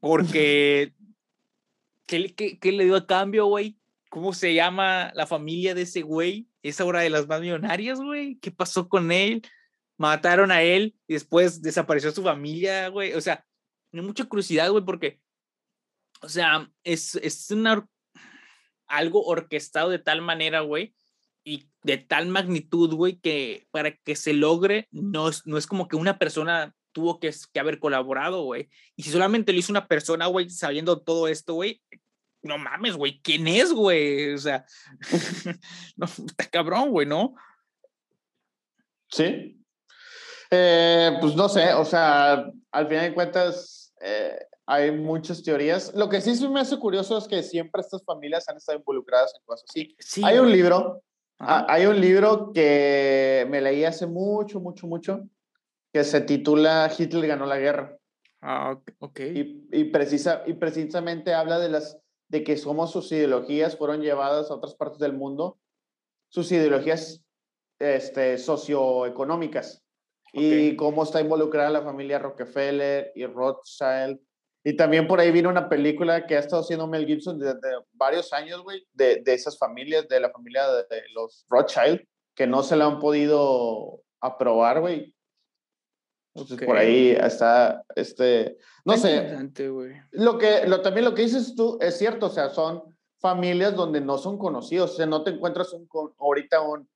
porque, 0.00 0.94
¿qué, 2.08 2.34
qué, 2.34 2.72
le 2.72 2.84
dio 2.84 2.96
a 2.96 3.06
cambio, 3.06 3.46
güey? 3.46 3.78
¿Cómo 4.10 4.32
se 4.32 4.52
llama 4.52 5.12
la 5.14 5.28
familia 5.28 5.76
de 5.76 5.82
ese 5.82 6.02
güey? 6.02 6.48
Es 6.64 6.80
ahora 6.80 7.02
de 7.02 7.10
las 7.10 7.28
más 7.28 7.40
millonarias, 7.40 8.00
güey. 8.00 8.34
¿Qué 8.40 8.50
pasó 8.50 8.88
con 8.88 9.12
él? 9.12 9.42
Mataron 9.96 10.50
a 10.50 10.62
él 10.62 10.96
y 11.06 11.12
después 11.12 11.62
desapareció 11.62 12.10
su 12.10 12.24
familia, 12.24 12.88
güey. 12.88 13.12
O 13.12 13.20
sea, 13.20 13.46
hay 13.92 14.00
mucha 14.00 14.24
curiosidad, 14.24 14.68
güey, 14.72 14.84
porque, 14.84 15.20
o 16.20 16.28
sea, 16.28 16.68
es, 16.82 17.14
es 17.14 17.48
una, 17.52 17.88
algo 18.88 19.22
orquestado 19.22 19.90
de 19.90 20.00
tal 20.00 20.20
manera, 20.20 20.62
güey. 20.62 20.96
Y 21.48 21.70
de 21.82 21.96
tal 21.96 22.28
magnitud, 22.28 22.94
güey, 22.94 23.18
que 23.18 23.66
para 23.70 23.96
que 23.96 24.14
se 24.16 24.34
logre, 24.34 24.86
no 24.90 25.30
es, 25.30 25.46
no 25.46 25.56
es 25.56 25.66
como 25.66 25.88
que 25.88 25.96
una 25.96 26.18
persona 26.18 26.74
tuvo 26.92 27.18
que, 27.18 27.32
que 27.52 27.60
haber 27.60 27.78
colaborado, 27.78 28.42
güey. 28.42 28.68
Y 28.96 29.02
si 29.02 29.10
solamente 29.10 29.52
lo 29.52 29.58
hizo 29.58 29.72
una 29.72 29.88
persona, 29.88 30.26
güey, 30.26 30.50
sabiendo 30.50 31.00
todo 31.00 31.26
esto, 31.26 31.54
güey, 31.54 31.80
no 32.42 32.58
mames, 32.58 32.96
güey, 32.96 33.20
¿quién 33.22 33.48
es, 33.48 33.72
güey? 33.72 34.34
O 34.34 34.38
sea, 34.38 34.66
no, 35.96 36.04
está 36.04 36.44
cabrón, 36.50 36.90
güey, 36.90 37.06
¿no? 37.06 37.34
Sí. 39.10 39.64
Eh, 40.50 41.16
pues 41.20 41.34
no 41.34 41.48
sé, 41.48 41.72
o 41.72 41.84
sea, 41.84 42.44
al 42.72 42.88
final 42.88 43.04
de 43.08 43.14
cuentas, 43.14 43.94
eh, 44.02 44.38
hay 44.66 44.90
muchas 44.90 45.42
teorías. 45.42 45.94
Lo 45.94 46.10
que 46.10 46.20
sí 46.20 46.46
me 46.46 46.60
hace 46.60 46.78
curioso 46.78 47.16
es 47.16 47.26
que 47.26 47.42
siempre 47.42 47.80
estas 47.80 48.04
familias 48.04 48.46
han 48.50 48.58
estado 48.58 48.78
involucradas 48.78 49.34
en 49.34 49.42
cosas 49.46 49.64
así. 49.66 49.96
Sí, 49.98 50.22
hay 50.22 50.38
un 50.38 50.52
libro 50.52 51.02
Ah, 51.38 51.66
hay 51.68 51.86
un 51.86 52.00
libro 52.00 52.52
que 52.52 53.46
me 53.48 53.60
leí 53.60 53.84
hace 53.84 54.06
mucho, 54.06 54.60
mucho, 54.60 54.86
mucho, 54.86 55.28
que 55.92 56.02
se 56.02 56.20
titula 56.20 56.90
Hitler 56.96 57.28
ganó 57.28 57.46
la 57.46 57.58
guerra. 57.58 57.96
Ah, 58.40 58.78
ok. 58.98 59.20
Y, 59.20 59.68
y, 59.72 59.84
precisa, 59.84 60.42
y 60.46 60.54
precisamente 60.54 61.34
habla 61.34 61.58
de, 61.58 61.68
las, 61.68 61.98
de 62.28 62.42
que 62.42 62.56
somos 62.56 62.90
sus 62.90 63.10
ideologías 63.12 63.76
fueron 63.76 64.00
llevadas 64.02 64.50
a 64.50 64.54
otras 64.54 64.74
partes 64.74 64.98
del 64.98 65.12
mundo, 65.12 65.58
sus 66.28 66.50
ideologías 66.50 67.24
este, 67.78 68.38
socioeconómicas, 68.38 69.84
y 70.32 70.76
cómo 70.76 71.04
está 71.04 71.20
involucrada 71.20 71.70
la 71.70 71.82
familia 71.82 72.18
Rockefeller 72.18 73.12
y 73.14 73.24
Rothschild 73.26 74.20
y 74.68 74.76
también 74.76 75.08
por 75.08 75.18
ahí 75.18 75.32
vino 75.32 75.48
una 75.48 75.66
película 75.66 76.26
que 76.26 76.36
ha 76.36 76.40
estado 76.40 76.60
haciendo 76.60 76.86
Mel 76.86 77.06
Gibson 77.06 77.38
desde 77.38 77.56
varios 77.94 78.34
años, 78.34 78.62
güey, 78.62 78.86
de, 78.92 79.22
de, 79.24 79.32
esas 79.32 79.56
familias, 79.56 80.06
de 80.08 80.20
la 80.20 80.28
familia 80.28 80.62
de, 80.90 81.04
los 81.14 81.46
Rothschild, 81.48 82.06
que 82.34 82.46
no 82.46 82.62
se 82.62 82.76
la 82.76 82.84
han 82.84 82.98
podido 82.98 84.02
aprobar, 84.20 84.82
güey. 84.82 85.14
Entonces, 86.34 86.66
por 86.66 86.76
ahí 86.76 87.16
está, 87.18 87.82
este, 87.96 88.58
no 88.84 88.98
sé. 88.98 89.38
Lo 90.10 90.36
que, 90.36 90.66
lo, 90.66 90.82
también 90.82 91.06
lo 91.06 91.14
que 91.14 91.22
dices 91.22 91.54
tú 91.54 91.78
es 91.80 91.96
cierto, 91.96 92.26
o 92.26 92.30
sea, 92.30 92.50
son 92.50 92.82
familias 93.20 93.74
donde 93.74 94.00
no 94.00 94.18
son 94.18 94.38
conocidos. 94.38 94.92
O 94.92 94.96
sea, 94.96 95.06
no 95.06 95.22
te 95.22 95.30
encuentras 95.30 95.72
un, 95.72 95.88
ahorita 96.18 96.60
un, 96.60 96.88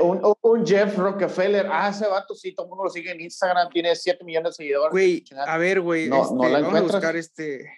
un, 0.00 0.36
un, 0.40 0.66
Jeff 0.66 0.96
Rockefeller. 0.96 1.66
Ah, 1.70 1.90
ese 1.90 2.06
vato 2.06 2.34
sí, 2.34 2.54
todo 2.54 2.66
el 2.66 2.70
mundo 2.70 2.84
lo 2.84 2.90
sigue 2.90 3.12
en 3.12 3.20
Instagram, 3.20 3.68
tiene 3.70 3.94
7 3.94 4.24
millones 4.24 4.50
de 4.50 4.64
seguidores. 4.64 4.92
Güey, 4.92 5.24
a 5.46 5.58
ver, 5.58 5.80
güey. 5.80 6.08
No, 6.08 6.22
este, 6.22 6.34
no 6.34 6.48
la 6.48 6.60
vamos 6.60 6.78
a 6.78 6.82
buscar 6.82 7.16
este. 7.16 7.70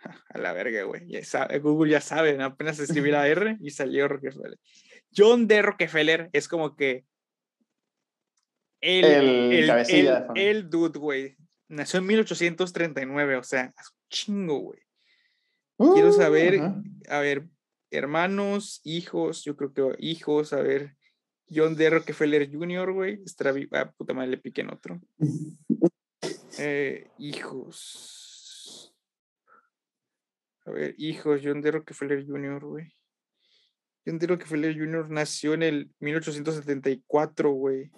A 0.30 0.38
la 0.38 0.54
verga, 0.54 0.82
güey. 0.84 1.02
Google 1.60 1.90
ya 1.90 2.00
sabe, 2.00 2.42
apenas 2.42 2.78
escribí 2.78 3.10
la 3.10 3.28
R 3.28 3.58
y 3.60 3.70
salió 3.70 4.08
Rockefeller. 4.08 4.58
John 5.14 5.46
D. 5.46 5.60
Rockefeller 5.60 6.30
es 6.32 6.48
como 6.48 6.74
que. 6.74 7.04
El, 8.80 9.04
el, 9.04 9.70
el, 9.70 10.26
el 10.36 10.70
dude, 10.70 10.98
güey. 10.98 11.36
Nació 11.68 11.98
en 11.98 12.06
1839, 12.06 13.36
o 13.36 13.42
sea, 13.42 13.74
es 13.78 13.90
un 13.90 14.08
chingo, 14.08 14.58
güey. 14.58 14.80
Quiero 15.94 16.12
saber, 16.12 16.60
a 17.08 17.20
ver, 17.20 17.48
hermanos, 17.90 18.82
hijos, 18.84 19.42
yo 19.44 19.56
creo 19.56 19.72
que 19.72 19.96
hijos, 19.98 20.52
a 20.52 20.60
ver, 20.60 20.94
John 21.48 21.74
D. 21.74 21.88
Rockefeller 21.88 22.50
Jr., 22.52 22.92
güey, 22.92 23.22
ah, 23.72 23.90
puta 23.96 24.12
madre, 24.12 24.32
le 24.32 24.36
piqué 24.36 24.60
en 24.60 24.72
otro. 24.72 25.00
Eh, 26.58 27.08
hijos. 27.16 28.94
A 30.66 30.70
ver, 30.70 30.94
hijos, 30.98 31.40
John 31.42 31.62
D. 31.62 31.70
Rockefeller 31.70 32.26
Jr., 32.26 32.62
güey. 32.62 32.94
John 34.04 34.18
D. 34.18 34.26
Rockefeller 34.26 34.76
Jr. 34.76 35.08
nació 35.08 35.54
en 35.54 35.62
el 35.62 35.90
1874, 36.00 37.50
güey. 37.52 37.90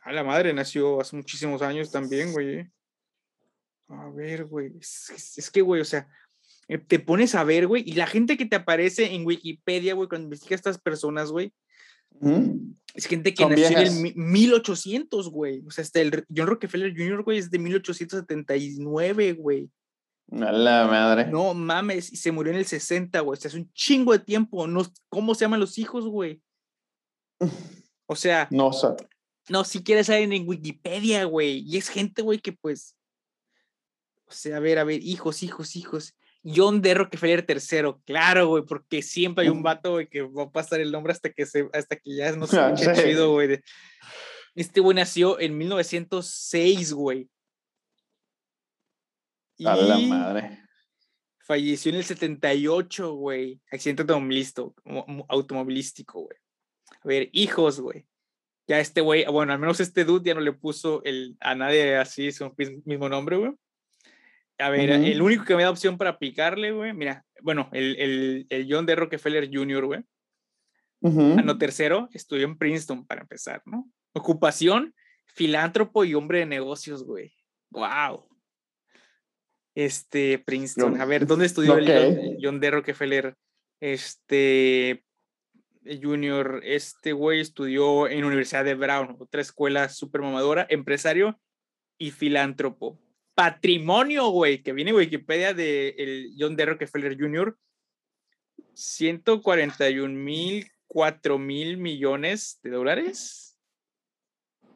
A 0.00 0.12
la 0.12 0.24
madre 0.24 0.54
nació 0.54 1.00
hace 1.00 1.14
muchísimos 1.16 1.60
años 1.60 1.90
también, 1.90 2.32
güey. 2.32 2.70
A 3.88 4.08
ver, 4.10 4.44
güey. 4.46 4.72
Es, 4.78 5.50
que, 5.52 5.60
güey, 5.60 5.80
o 5.80 5.84
sea, 5.84 6.08
eh, 6.68 6.78
te 6.78 6.98
pones 6.98 7.34
a 7.34 7.44
ver, 7.44 7.66
güey, 7.66 7.82
y 7.86 7.92
la 7.92 8.06
gente 8.06 8.36
que 8.36 8.46
te 8.46 8.56
aparece 8.56 9.14
en 9.14 9.26
Wikipedia, 9.26 9.94
güey, 9.94 10.08
cuando 10.08 10.26
investigas 10.26 10.58
a 10.58 10.70
estas 10.70 10.78
personas, 10.78 11.30
güey, 11.30 11.52
es 12.94 13.06
gente 13.06 13.34
que 13.34 13.44
nació 13.44 13.78
en 13.78 14.06
el 14.06 14.14
1800, 14.14 15.28
güey. 15.30 15.62
O 15.66 15.70
sea, 15.70 15.82
hasta 15.82 16.00
el 16.00 16.24
John 16.34 16.46
Rockefeller 16.46 16.92
Jr., 16.96 17.22
güey, 17.24 17.38
es 17.38 17.50
de 17.50 17.58
1879, 17.58 19.32
güey. 19.32 19.68
A 20.30 20.52
la 20.52 20.86
madre. 20.86 21.26
No 21.26 21.52
mames, 21.54 22.12
y 22.12 22.16
se 22.16 22.32
murió 22.32 22.52
en 22.52 22.58
el 22.58 22.66
60, 22.66 23.20
güey. 23.20 23.36
O 23.36 23.40
sea, 23.40 23.48
es 23.48 23.54
un 23.54 23.70
chingo 23.72 24.12
de 24.12 24.20
tiempo. 24.20 24.66
No, 24.66 24.82
¿Cómo 25.08 25.34
se 25.34 25.44
llaman 25.44 25.60
los 25.60 25.78
hijos, 25.78 26.06
güey? 26.06 26.40
O 28.06 28.14
sea. 28.16 28.48
No, 28.50 28.70
sé. 28.70 28.88
No, 29.48 29.64
si 29.64 29.82
quieres 29.82 30.08
saber 30.08 30.30
en 30.30 30.46
Wikipedia, 30.46 31.24
güey. 31.24 31.64
Y 31.66 31.78
es 31.78 31.88
gente, 31.88 32.20
güey, 32.20 32.38
que 32.38 32.52
pues 32.52 32.94
o 34.26 34.32
sea, 34.32 34.56
a 34.56 34.60
ver, 34.60 34.78
a 34.78 34.84
ver, 34.84 35.02
hijos, 35.02 35.42
hijos, 35.42 35.76
hijos. 35.76 36.14
John 36.44 36.82
D. 36.82 36.92
Rockefeller 36.92 37.46
tercero, 37.46 38.02
claro, 38.04 38.48
güey, 38.48 38.64
porque 38.64 39.00
siempre 39.00 39.44
hay 39.44 39.50
un 39.50 39.62
vato, 39.62 39.92
güey, 39.92 40.08
que 40.08 40.22
va 40.22 40.44
a 40.44 40.50
pasar 40.50 40.80
el 40.80 40.92
nombre 40.92 41.12
hasta 41.12 41.30
que 41.30 41.46
se, 41.46 41.68
hasta 41.72 41.96
que 41.96 42.14
ya 42.14 42.32
no 42.32 42.46
se 42.46 42.58
ah, 42.58 42.74
chido, 42.74 43.32
güey. 43.32 43.60
Este 44.54 44.80
güey 44.80 44.94
nació 44.94 45.40
en 45.40 45.56
1906, 45.56 46.92
güey. 46.92 47.28
A 49.64 49.76
la 49.76 49.98
madre. 49.98 50.60
Falleció 51.46 51.90
en 51.90 51.96
el 51.96 52.04
78, 52.04 53.12
güey. 53.14 53.60
Accidente 53.70 54.04
automovilístico, 55.28 56.20
güey. 56.20 56.36
A 57.02 57.08
ver, 57.08 57.28
hijos, 57.32 57.80
güey. 57.80 58.06
Ya 58.66 58.80
este 58.80 59.02
güey, 59.02 59.26
bueno, 59.26 59.52
al 59.52 59.58
menos 59.58 59.78
este 59.80 60.04
dude 60.04 60.28
ya 60.28 60.34
no 60.34 60.40
le 60.40 60.52
puso 60.52 61.02
el, 61.04 61.36
a 61.40 61.54
nadie 61.54 61.96
así 61.96 62.32
su 62.32 62.50
mismo 62.84 63.08
nombre, 63.08 63.36
güey. 63.36 63.52
A 64.58 64.70
ver, 64.70 64.90
el 64.90 65.20
único 65.20 65.44
que 65.44 65.56
me 65.56 65.64
da 65.64 65.70
opción 65.70 65.98
para 65.98 66.18
picarle, 66.18 66.70
güey, 66.70 66.92
mira, 66.92 67.24
bueno, 67.42 67.68
el, 67.72 67.96
el, 67.96 68.46
el 68.50 68.66
John 68.70 68.86
D. 68.86 68.94
Rockefeller 68.94 69.50
Jr., 69.52 69.84
güey. 69.84 70.00
Uh 71.00 71.36
no 71.42 71.58
tercero, 71.58 72.08
estudió 72.12 72.46
en 72.46 72.56
Princeton 72.56 73.06
para 73.06 73.22
empezar, 73.22 73.60
¿no? 73.66 73.90
Ocupación, 74.14 74.94
filántropo 75.26 76.04
y 76.04 76.14
hombre 76.14 76.38
de 76.38 76.46
negocios, 76.46 77.04
güey. 77.04 77.34
Wow. 77.70 78.26
Este, 79.74 80.38
Princeton. 80.38 81.00
A 81.00 81.04
ver, 81.04 81.26
¿dónde 81.26 81.46
estudió 81.46 81.76
el 81.76 82.38
John, 82.40 82.60
D. 82.60 82.70
Rockefeller? 82.70 83.34
Este, 83.80 85.04
Junior, 85.84 86.62
este 86.64 87.12
güey 87.12 87.40
estudió 87.40 88.08
en 88.08 88.20
la 88.20 88.26
Universidad 88.28 88.64
de 88.64 88.74
Brown, 88.74 89.16
otra 89.18 89.42
escuela 89.42 89.88
súper 89.88 90.22
mamadora, 90.22 90.66
empresario 90.70 91.38
y 91.98 92.12
filántropo 92.12 93.03
patrimonio, 93.34 94.28
güey, 94.28 94.62
que 94.62 94.72
viene 94.72 94.92
Wikipedia 94.92 95.54
de 95.54 95.94
el 95.98 96.34
John 96.38 96.56
D. 96.56 96.66
Rockefeller 96.66 97.18
Jr., 97.18 97.56
141 98.74 100.08
mil, 100.14 100.70
4 100.86 101.38
mil 101.38 101.76
millones 101.76 102.58
de 102.62 102.70
dólares. 102.70 103.58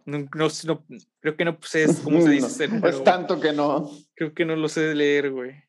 No, 0.05 0.19
no, 0.35 0.87
creo 1.21 1.37
que 1.37 1.45
no 1.45 1.59
sé 1.63 1.87
cómo 2.03 2.23
se 2.23 2.31
dice. 2.31 2.69
es 2.85 3.05
tanto 3.05 3.41
que 3.41 3.53
no. 3.53 3.91
Creo 4.15 4.33
que 4.33 4.45
no 4.45 4.57
lo 4.57 4.69
sé 4.69 4.95
leer, 4.95 5.31
güey. 5.31 5.65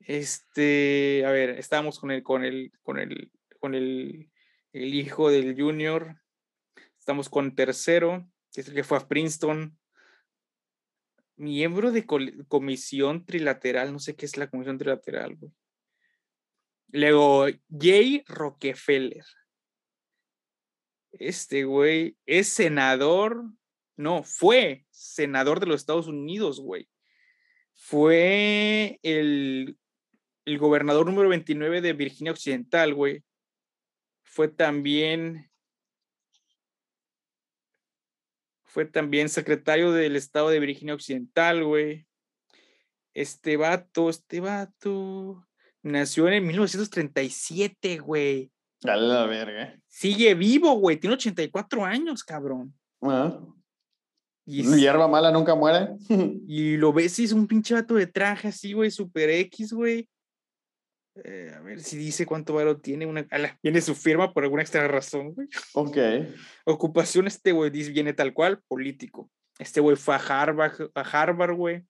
Este, 0.00 1.24
a 1.26 1.30
ver, 1.32 1.50
estábamos 1.50 1.98
con 1.98 2.10
el, 2.10 2.22
con 2.22 2.44
el, 2.44 2.72
con 2.82 2.98
el, 2.98 3.32
con 3.58 3.74
el, 3.74 4.30
el 4.72 4.94
hijo 4.94 5.30
del 5.30 5.60
junior. 5.60 6.16
Estamos 6.98 7.28
con 7.28 7.54
tercero, 7.54 8.30
que 8.52 8.60
es 8.60 8.68
el 8.68 8.74
que 8.74 8.84
fue 8.84 8.98
a 8.98 9.08
Princeton 9.08 9.76
miembro 11.36 11.92
de 11.92 12.06
comisión 12.48 13.24
trilateral, 13.24 13.92
no 13.92 13.98
sé 13.98 14.16
qué 14.16 14.26
es 14.26 14.36
la 14.36 14.48
comisión 14.48 14.78
trilateral, 14.78 15.36
güey. 15.36 15.52
Luego, 16.88 17.46
Jay 17.68 18.22
Rockefeller. 18.26 19.24
Este 21.12 21.64
güey 21.64 22.16
es 22.26 22.48
senador, 22.48 23.44
no, 23.96 24.22
fue 24.22 24.86
senador 24.90 25.60
de 25.60 25.66
los 25.66 25.80
Estados 25.80 26.06
Unidos, 26.06 26.60
güey. 26.60 26.88
Fue 27.74 28.98
el, 29.02 29.78
el 30.44 30.58
gobernador 30.58 31.06
número 31.06 31.28
29 31.28 31.80
de 31.80 31.92
Virginia 31.92 32.32
Occidental, 32.32 32.94
güey. 32.94 33.24
Fue 34.22 34.48
también 34.48 35.50
Fue 38.76 38.84
también 38.84 39.30
secretario 39.30 39.90
del 39.90 40.16
estado 40.16 40.50
de 40.50 40.60
Virginia 40.60 40.92
Occidental, 40.92 41.64
güey. 41.64 42.06
Este 43.14 43.56
vato, 43.56 44.10
este 44.10 44.40
vato. 44.40 45.46
Nació 45.82 46.28
en 46.28 46.46
1937, 46.46 47.96
güey. 47.96 48.52
A 48.84 48.96
la 48.96 49.24
verga. 49.24 49.80
Sigue 49.88 50.34
vivo, 50.34 50.74
güey. 50.74 50.98
Tiene 50.98 51.14
84 51.14 51.86
años, 51.86 52.22
cabrón. 52.22 52.74
Ah. 53.00 53.40
Y 54.44 54.62
hierba 54.76 55.08
mala 55.08 55.32
nunca 55.32 55.54
muere. 55.54 55.96
y 56.46 56.76
lo 56.76 56.92
ves, 56.92 57.18
es 57.18 57.32
un 57.32 57.46
pinche 57.46 57.72
vato 57.72 57.94
de 57.94 58.06
traje 58.06 58.48
así, 58.48 58.74
güey, 58.74 58.90
super 58.90 59.30
X, 59.30 59.72
güey. 59.72 60.06
Eh, 61.24 61.52
a 61.56 61.60
ver 61.60 61.80
si 61.80 61.96
dice 61.96 62.26
cuánto 62.26 62.54
valor 62.54 62.80
tiene. 62.80 63.06
Una, 63.06 63.26
viene 63.62 63.80
su 63.80 63.94
firma 63.94 64.32
por 64.32 64.44
alguna 64.44 64.62
extra 64.62 64.86
razón, 64.86 65.32
güey. 65.32 65.48
Ok. 65.74 65.96
Ocupación, 66.64 67.26
este 67.26 67.52
güey 67.52 67.70
dice, 67.70 67.92
viene 67.92 68.12
tal 68.12 68.34
cual, 68.34 68.62
político. 68.68 69.30
Este 69.58 69.80
güey 69.80 69.96
fue 69.96 70.14
a 70.14 70.18
Harvard, 70.18 70.90
a 70.94 71.00
Harvard, 71.00 71.54
güey. 71.54 71.82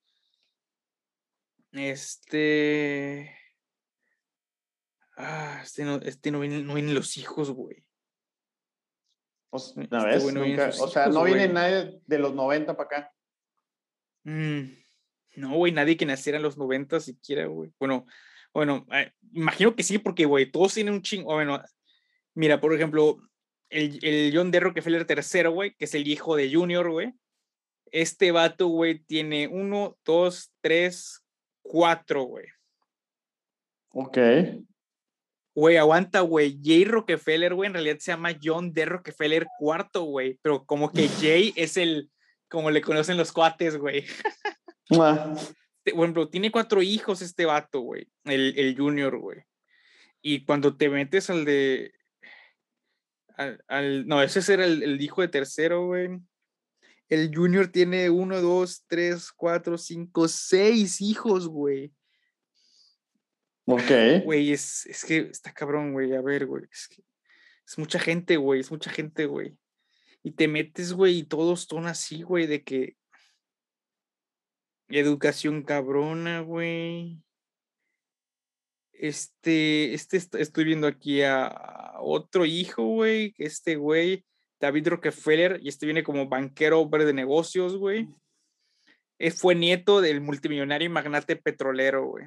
Este. 1.72 3.36
Ah, 5.16 5.60
este 5.62 5.84
no, 5.84 5.96
este 5.96 6.30
no 6.30 6.40
viene, 6.40 6.62
no 6.62 6.74
vienen 6.74 6.94
los 6.94 7.16
hijos, 7.16 7.50
güey. 7.50 7.84
O 9.50 9.58
sea, 9.58 9.82
este 10.10 10.32
no 10.32 10.42
o 10.84 10.88
sea, 10.88 11.06
no 11.06 11.24
viene 11.24 11.48
nadie 11.48 12.00
de 12.06 12.18
los 12.18 12.34
90 12.34 12.76
para 12.76 12.86
acá. 12.86 13.12
Mm, 14.24 14.64
no, 15.36 15.54
güey, 15.54 15.72
nadie 15.72 15.96
que 15.96 16.04
naciera 16.04 16.36
en 16.36 16.42
los 16.42 16.58
90 16.58 17.00
siquiera, 17.00 17.46
güey. 17.46 17.72
Bueno, 17.78 18.06
bueno, 18.56 18.86
eh, 18.90 19.12
imagino 19.32 19.76
que 19.76 19.82
sí, 19.82 19.98
porque, 19.98 20.24
güey, 20.24 20.50
todos 20.50 20.72
tienen 20.72 20.94
un 20.94 21.02
chingo. 21.02 21.34
Bueno, 21.34 21.62
mira, 22.34 22.58
por 22.58 22.72
ejemplo, 22.72 23.18
el, 23.68 23.98
el 24.02 24.32
John 24.34 24.50
D. 24.50 24.60
Rockefeller 24.60 25.06
III, 25.06 25.48
güey, 25.48 25.74
que 25.74 25.84
es 25.84 25.94
el 25.94 26.08
hijo 26.08 26.36
de 26.36 26.50
Junior, 26.50 26.90
güey. 26.90 27.12
Este 27.92 28.32
vato, 28.32 28.68
güey, 28.68 29.00
tiene 29.00 29.46
uno, 29.46 29.98
dos, 30.06 30.54
tres, 30.62 31.22
cuatro, 31.60 32.22
güey. 32.22 32.46
Ok. 33.90 34.16
Güey, 35.54 35.76
aguanta, 35.76 36.20
güey. 36.20 36.58
Jay 36.64 36.86
Rockefeller, 36.86 37.52
güey, 37.52 37.66
en 37.66 37.74
realidad 37.74 37.98
se 37.98 38.12
llama 38.12 38.38
John 38.42 38.72
D. 38.72 38.86
Rockefeller 38.86 39.46
IV, 39.60 40.00
güey. 40.00 40.38
Pero 40.40 40.64
como 40.64 40.90
que 40.90 41.08
Jay 41.20 41.52
es 41.56 41.76
el, 41.76 42.10
como 42.48 42.70
le 42.70 42.80
conocen 42.80 43.18
los 43.18 43.32
cuates, 43.32 43.76
güey. 43.76 44.06
Ah. 45.86 45.94
Por 45.94 46.04
ejemplo, 46.04 46.28
tiene 46.28 46.50
cuatro 46.50 46.82
hijos 46.82 47.22
este 47.22 47.46
vato, 47.46 47.80
güey. 47.80 48.08
El, 48.24 48.58
el 48.58 48.76
junior, 48.76 49.18
güey. 49.18 49.42
Y 50.22 50.44
cuando 50.44 50.76
te 50.76 50.88
metes 50.88 51.30
al 51.30 51.44
de. 51.44 51.92
Al, 53.68 54.06
no, 54.06 54.22
ese 54.22 54.52
era 54.52 54.64
el, 54.64 54.82
el 54.82 55.00
hijo 55.00 55.20
de 55.20 55.28
tercero, 55.28 55.86
güey. 55.86 56.20
El 57.08 57.32
Junior 57.34 57.68
tiene 57.68 58.10
uno, 58.10 58.40
dos, 58.40 58.84
tres, 58.88 59.30
cuatro, 59.30 59.78
cinco, 59.78 60.26
seis 60.26 61.00
hijos, 61.00 61.46
güey. 61.46 61.92
Ok. 63.64 64.24
Güey, 64.24 64.52
es, 64.52 64.86
es 64.86 65.04
que 65.04 65.18
está 65.18 65.52
cabrón, 65.52 65.92
güey. 65.92 66.14
A 66.14 66.20
ver, 66.20 66.46
güey. 66.46 66.64
Es, 66.70 66.88
que 66.88 67.04
es 67.64 67.78
mucha 67.78 68.00
gente, 68.00 68.36
güey. 68.36 68.60
Es 68.60 68.70
mucha 68.70 68.90
gente, 68.90 69.26
güey. 69.26 69.56
Y 70.22 70.32
te 70.32 70.48
metes, 70.48 70.92
güey, 70.92 71.18
y 71.18 71.22
todos 71.22 71.66
son 71.68 71.86
así, 71.86 72.22
güey, 72.22 72.46
de 72.46 72.64
que. 72.64 72.96
Educación 74.88 75.62
cabrona, 75.62 76.40
güey. 76.40 77.22
Este, 78.92 79.94
este, 79.94 80.16
estoy 80.16 80.64
viendo 80.64 80.86
aquí 80.86 81.22
a 81.22 81.94
otro 82.00 82.44
hijo, 82.46 82.84
güey. 82.84 83.34
Este 83.38 83.76
güey 83.76 84.24
David 84.60 84.88
Rockefeller, 84.88 85.60
y 85.62 85.68
este 85.68 85.86
viene 85.86 86.02
como 86.02 86.28
banquero 86.28 86.80
hombre 86.80 87.04
de 87.04 87.12
negocios, 87.12 87.76
güey. 87.76 88.08
Fue 89.34 89.54
nieto 89.54 90.00
del 90.00 90.20
multimillonario 90.20 90.86
y 90.86 90.92
magnate 90.92 91.36
petrolero, 91.36 92.06
güey. 92.06 92.26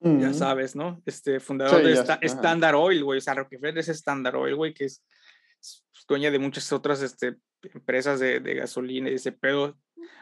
Ya 0.00 0.32
sabes, 0.34 0.76
¿no? 0.76 1.02
Este 1.06 1.40
fundador 1.40 1.82
de 1.82 1.94
Standard 2.22 2.76
Oil, 2.76 3.02
güey. 3.02 3.18
O 3.18 3.20
sea, 3.20 3.34
Rockefeller 3.34 3.78
es 3.78 3.88
Standard 3.88 4.36
Oil, 4.36 4.54
güey, 4.54 4.74
que 4.74 4.84
es, 4.84 5.02
dueña 6.06 6.30
de 6.30 6.38
muchas 6.38 6.70
otras 6.72 7.02
este, 7.02 7.36
empresas 7.62 8.20
de, 8.20 8.40
de 8.40 8.54
gasolina 8.54 9.10
y 9.10 9.14
ese 9.14 9.32
pedo. 9.32 9.78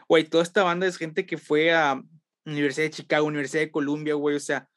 Güey, 0.07 0.23
toda 0.23 0.43
esta 0.43 0.63
banda 0.63 0.87
es 0.87 0.97
gente 0.97 1.25
que 1.25 1.37
fue 1.37 1.73
a 1.73 2.01
Universidad 2.45 2.85
de 2.85 2.91
Chicago, 2.91 3.27
Universidad 3.27 3.61
de 3.63 3.71
Columbia, 3.71 4.13
güey. 4.15 4.35
O 4.35 4.39
sea, 4.39 4.69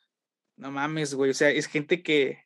no 0.57 0.71
mames, 0.71 1.15
güey. 1.15 1.31
O 1.31 1.35
sea, 1.35 1.51
es 1.51 1.67
gente 1.67 2.03
que, 2.03 2.45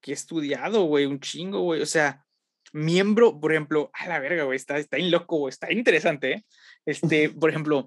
que 0.00 0.12
ha 0.12 0.14
estudiado, 0.14 0.84
güey, 0.84 1.06
un 1.06 1.20
chingo, 1.20 1.60
güey. 1.60 1.80
O 1.82 1.86
sea, 1.86 2.24
miembro, 2.72 3.40
por 3.40 3.52
ejemplo, 3.52 3.90
a 3.94 4.08
la 4.08 4.18
verga, 4.18 4.44
güey, 4.44 4.56
está, 4.56 4.78
está 4.78 4.96
bien 4.96 5.10
loco, 5.10 5.38
güey, 5.38 5.50
está 5.50 5.72
interesante, 5.72 6.32
¿eh? 6.32 6.44
Este, 6.86 7.30
por 7.40 7.50
ejemplo, 7.50 7.86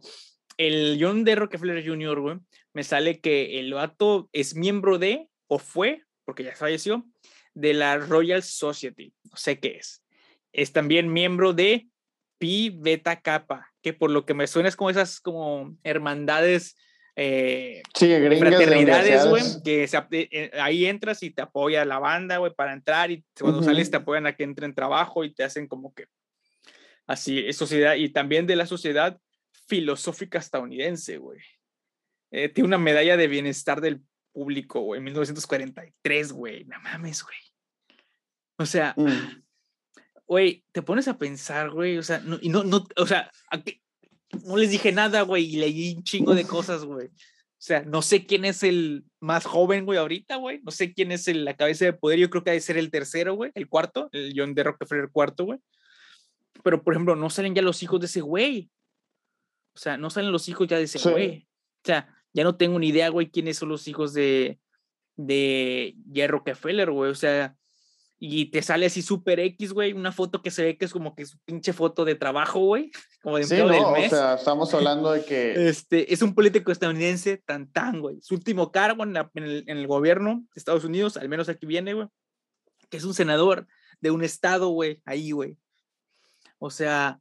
el 0.58 0.98
John 1.00 1.24
D. 1.24 1.36
Rockefeller 1.36 1.86
Jr., 1.86 2.20
güey, 2.20 2.38
me 2.74 2.84
sale 2.84 3.20
que 3.20 3.60
el 3.60 3.74
vato 3.74 4.30
es 4.32 4.56
miembro 4.56 4.98
de, 4.98 5.28
o 5.48 5.60
fue, 5.60 6.04
porque 6.24 6.44
ya 6.44 6.56
falleció, 6.56 7.06
de 7.54 7.74
la 7.74 7.98
Royal 7.98 8.44
Society, 8.44 9.14
no 9.24 9.38
sé 9.38 9.60
qué 9.60 9.78
es. 9.78 10.04
Es 10.56 10.72
también 10.72 11.12
miembro 11.12 11.54
de 11.54 11.88
Pi 12.38 12.70
Beta 12.70 13.22
Kappa, 13.22 13.72
que 13.82 13.94
por 13.94 14.12
lo 14.12 14.26
que 14.26 14.34
me 14.34 14.48
suena 14.48 14.70
es 14.70 14.76
como 14.76 14.90
esas 14.90 15.20
como 15.20 15.78
hermandades 15.84 16.76
eh, 17.18 17.82
sí, 17.94 18.14
fraternidades, 18.40 19.28
güey, 19.30 19.44
que 19.64 19.90
eh, 20.12 20.52
ahí 20.60 20.86
entras 20.86 21.24
y 21.24 21.32
te 21.32 21.42
apoya 21.42 21.86
la 21.86 21.98
banda, 21.98 22.38
güey, 22.38 22.54
para 22.54 22.74
entrar 22.74 23.10
y 23.10 23.24
cuando 23.40 23.64
sales 23.64 23.90
te 23.90 23.98
apoyan 23.98 24.28
a 24.28 24.36
que 24.36 24.44
entren 24.44 24.76
trabajo 24.76 25.24
y 25.24 25.34
te 25.34 25.46
hacen 25.46 25.68
como 25.68 25.94
que 25.94 26.08
así, 27.08 27.40
es 27.40 27.56
sociedad 27.56 27.96
y 27.96 28.10
también 28.10 28.48
de 28.48 28.58
la 28.58 28.66
sociedad 28.66 29.18
filosófica 29.68 30.40
estadounidense, 30.40 31.18
güey. 31.18 31.40
Eh, 32.32 32.50
tiene 32.50 32.68
una 32.68 32.78
medalla 32.78 33.16
de 33.16 33.28
bienestar 33.28 33.80
del 33.80 34.02
público, 34.34 34.82
güey, 34.82 34.98
en 34.98 35.06
1943, 35.06 36.34
güey, 36.34 36.66
no 36.66 36.80
mames, 36.82 37.24
güey. 37.24 37.38
O 38.58 38.66
sea, 38.66 38.94
mm. 38.98 39.45
Güey, 40.28 40.64
te 40.72 40.82
pones 40.82 41.08
a 41.08 41.18
pensar, 41.18 41.70
güey, 41.72 41.98
o 41.98 42.04
sea, 42.04 42.20
no, 42.20 42.38
y 42.42 42.50
no, 42.50 42.64
no, 42.64 42.86
o 42.98 43.06
sea, 43.06 43.32
no 44.46 44.58
les 44.58 44.72
dije 44.72 44.92
nada, 44.92 45.22
güey, 45.22 45.46
y 45.46 45.58
leí 45.58 45.96
un 45.96 46.04
chingo 46.04 46.34
de 46.34 46.46
cosas, 46.46 46.84
güey. 46.84 47.08
O 47.08 47.68
sea, 47.68 47.82
no 47.82 48.02
sé 48.02 48.26
quién 48.26 48.46
es 48.46 48.62
el 48.64 49.06
más 49.20 49.46
joven, 49.46 49.86
güey, 49.86 49.98
ahorita, 49.98 50.36
güey. 50.36 50.62
No 50.64 50.72
sé 50.72 50.94
quién 50.94 51.12
es 51.12 51.28
el, 51.28 51.46
la 51.46 51.56
cabeza 51.56 51.86
de 51.86 51.94
poder. 51.94 52.20
Yo 52.20 52.30
creo 52.30 52.44
que 52.44 52.52
debe 52.52 52.62
ser 52.62 52.78
el 52.78 52.92
tercero, 52.92 53.34
güey, 53.34 53.52
el 53.56 53.68
cuarto, 53.68 54.10
el 54.12 54.34
John 54.36 54.54
D. 54.54 54.62
Rockefeller 54.62 55.10
cuarto, 55.10 55.46
güey. 55.46 55.60
Pero, 56.64 56.84
por 56.84 56.94
ejemplo, 56.94 57.16
no 57.16 57.30
salen 57.30 57.56
ya 57.56 57.64
los 57.64 57.82
hijos 57.82 58.00
de 58.00 58.06
ese 58.06 58.22
güey. 58.22 58.70
O 59.74 59.80
sea, 59.80 59.98
no 59.98 60.10
salen 60.12 60.32
los 60.32 60.48
hijos 60.48 60.68
ya 60.68 60.78
de 60.78 60.84
ese 60.84 61.10
güey. 61.10 61.48
O 61.84 61.86
sea, 61.86 62.14
ya 62.34 62.44
no 62.44 62.56
tengo 62.56 62.78
ni 62.78 62.90
idea, 62.90 63.10
güey, 63.10 63.32
quiénes 63.32 63.58
son 63.58 63.70
los 63.70 63.88
hijos 63.88 64.14
de, 64.14 64.60
de 65.16 65.96
J. 66.14 66.28
Rockefeller, 66.28 66.92
güey. 66.92 67.10
O 67.10 67.16
sea, 67.16 67.56
y 68.18 68.50
te 68.50 68.62
sale 68.62 68.86
así 68.86 69.02
super 69.02 69.40
X, 69.40 69.74
güey, 69.74 69.94
una 69.94 70.12
foto 70.12 70.42
que 70.42 70.52
se 70.52 70.64
ve 70.64 70.78
que 70.78 70.86
es 70.86 70.94
como 70.94 71.16
que 71.16 71.26
su 71.26 71.38
pinche 71.40 71.74
foto 71.74 72.06
de 72.06 72.16
trabajo, 72.16 72.60
güey, 72.60 72.92
como 73.22 73.38
de 73.38 73.44
sí, 73.44 73.58
no, 73.58 73.92
O 73.92 74.10
sea, 74.10 74.36
estamos 74.36 74.74
hablando 74.74 75.12
de 75.12 75.26
que... 75.26 75.68
Este, 75.68 76.14
es 76.14 76.22
un 76.22 76.34
político 76.34 76.72
estadounidense 76.72 77.38
tan 77.38 77.72
tan, 77.72 78.00
güey. 78.00 78.18
Su 78.22 78.36
último 78.36 78.72
cargo 78.72 79.04
en, 79.04 79.16
el, 79.16 79.88
gobierno 79.88 80.46
de 80.54 80.60
Estados 80.60 80.86
Unidos, 80.86 81.18
al 81.18 81.30
menos 81.30 81.50
aquí 81.50 81.66
viene, 81.66 81.94
güey, 81.94 82.08
que 82.90 82.98
es 82.98 83.04
un 83.04 83.14
senador 83.14 83.68
de 84.00 84.12
un 84.12 84.24
estado, 84.24 84.70
güey, 84.70 85.02
ahí, 85.06 85.32
güey. 85.32 85.58
O 86.58 86.70
sea, 86.70 87.20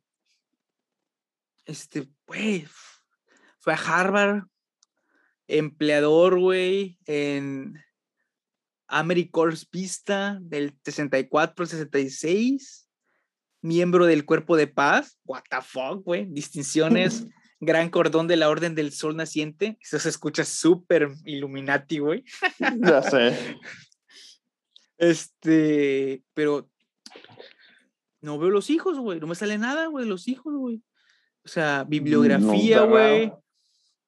este, 1.67 2.09
güey, 2.27 2.67
fue 3.59 3.73
a 3.73 3.77
Harvard, 3.77 4.45
empleador, 5.49 6.39
güey, 6.39 6.99
en 7.07 7.83
AmeriCorps 8.89 9.69
Vista 9.71 10.39
del 10.41 10.77
64 10.85 11.67
66, 11.67 12.89
miembro 13.63 14.07
del 14.07 14.25
Cuerpo 14.25 14.57
de 14.57 14.67
Paz, 14.67 15.19
what 15.25 15.43
the 15.51 15.57
fuck, 15.63 16.05
güey, 16.05 16.27
distinciones, 16.27 17.27
gran 17.61 17.91
cordón 17.91 18.29
de 18.29 18.37
la 18.37 18.49
Orden 18.49 18.75
del 18.75 18.93
Sol 18.93 19.17
Naciente, 19.17 19.79
eso 19.81 19.99
se 19.99 20.09
escucha 20.09 20.45
súper 20.45 21.09
Illuminati, 21.25 21.99
güey. 21.99 22.25
Ya 22.59 23.03
sé. 23.03 23.37
Este, 24.97 26.23
pero 26.35 26.71
no 28.21 28.39
veo 28.39 28.49
los 28.51 28.71
hijos, 28.71 28.97
güey, 28.97 29.19
no 29.19 29.27
me 29.27 29.35
sale 29.35 29.59
nada, 29.59 29.89
güey, 29.89 30.05
de 30.05 30.09
los 30.09 30.29
hijos, 30.29 30.55
güey. 30.55 30.83
O 31.45 31.49
sea, 31.49 31.85
bibliografía, 31.85 32.83
güey. 32.83 33.33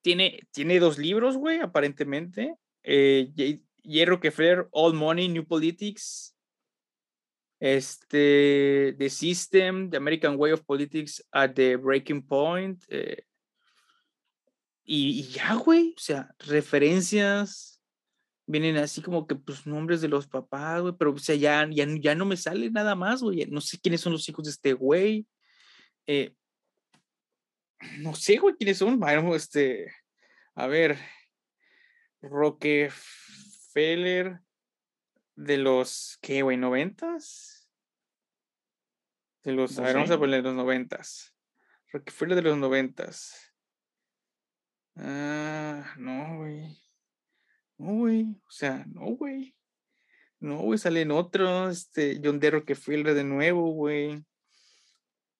tiene, 0.00 0.46
tiene 0.52 0.78
dos 0.78 0.96
libros, 0.96 1.36
güey, 1.36 1.58
aparentemente. 1.58 2.54
Eh, 2.84 3.60
Hierro 3.86 4.16
Rockefeller, 4.16 4.68
All 4.72 4.94
Money, 4.94 5.28
New 5.28 5.46
Politics, 5.46 6.36
este, 7.60 8.94
The 8.98 9.08
System, 9.08 9.90
The 9.90 9.96
American 9.96 10.36
Way 10.36 10.52
of 10.52 10.64
Politics 10.64 11.24
at 11.32 11.54
the 11.54 11.76
Breaking 11.76 12.22
Point. 12.22 12.82
Eh, 12.88 13.22
y, 14.84 15.22
ya, 15.24 15.54
güey, 15.54 15.94
o 15.96 16.00
sea, 16.00 16.34
referencias, 16.38 17.80
vienen 18.46 18.76
así 18.76 19.02
como 19.02 19.26
que, 19.26 19.36
pues, 19.36 19.66
nombres 19.66 20.00
de 20.00 20.08
los 20.08 20.26
papás, 20.26 20.82
güey, 20.82 20.94
pero, 20.98 21.12
o 21.12 21.18
sea, 21.18 21.34
ya, 21.34 21.68
ya, 21.70 22.14
no 22.14 22.24
me 22.24 22.36
sale 22.36 22.70
nada 22.70 22.94
más, 22.94 23.22
güey, 23.22 23.46
no 23.46 23.60
sé 23.60 23.78
quiénes 23.80 24.00
son 24.00 24.12
los 24.12 24.28
hijos 24.28 24.44
de 24.44 24.50
este 24.50 24.72
güey. 24.72 25.26
Eh, 26.06 26.34
no 27.98 28.14
sé, 28.14 28.38
güey, 28.38 28.54
quiénes 28.56 28.78
son, 28.78 29.00
este, 29.34 29.92
a 30.54 30.66
ver, 30.66 30.98
Rockefeller 32.20 32.92
Rockefeller 33.76 34.40
de 35.34 35.58
los, 35.58 36.18
¿qué, 36.22 36.40
güey? 36.40 36.56
¿Noventas? 36.56 37.68
De 39.44 39.52
los, 39.52 39.78
a 39.78 39.82
ver, 39.82 39.96
vamos 39.96 40.10
a 40.10 40.18
poner 40.18 40.42
los 40.42 40.54
noventas. 40.54 41.36
Rockefeller 41.92 42.36
de 42.36 42.42
los 42.42 42.56
noventas. 42.56 43.52
Ah, 44.96 45.92
no, 45.98 46.38
güey. 46.38 46.80
No, 47.76 47.92
güey. 47.96 48.40
O 48.48 48.50
sea, 48.50 48.86
no, 48.88 49.14
güey. 49.14 49.54
No, 50.40 50.62
güey, 50.62 50.78
salen 50.78 51.10
otros. 51.10 51.76
Este, 51.76 52.18
John 52.24 52.40
D. 52.40 52.50
Rockefeller 52.52 53.12
de 53.12 53.24
nuevo, 53.24 53.72
güey. 53.72 54.24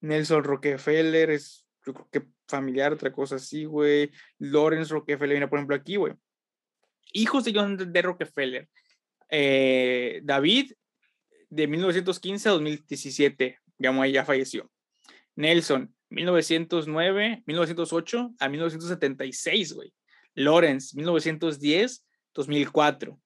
Nelson 0.03 0.45
Rockefeller 0.45 1.30
es, 1.30 1.66
yo 1.87 1.95
creo 1.95 2.09
que 2.12 2.28
familiar, 2.47 2.93
otra 2.93 3.11
cosa 3.11 3.37
así, 3.37 3.64
güey. 3.64 4.11
Lawrence 4.39 4.93
Rockefeller, 4.93 5.37
mira, 5.37 5.49
por 5.49 5.59
ejemplo, 5.59 5.74
aquí, 5.74 5.97
güey. 5.97 6.14
Hijos 7.12 7.44
de 7.44 7.52
John 7.54 7.76
D. 7.76 8.02
Rockefeller. 8.02 8.68
Eh, 9.28 10.20
David, 10.22 10.72
de 11.50 11.66
1915 11.66 12.48
a 12.48 12.52
2017, 12.52 13.59
digamos, 13.78 14.02
ahí 14.02 14.12
ya 14.12 14.24
falleció. 14.24 14.70
Nelson, 15.34 15.94
1909, 16.11 17.42
1908 17.46 18.34
a 18.38 18.48
1976, 18.48 19.72
güey. 19.72 19.92
Lawrence, 20.34 20.96
1910, 20.96 22.04
2004. 22.34 23.20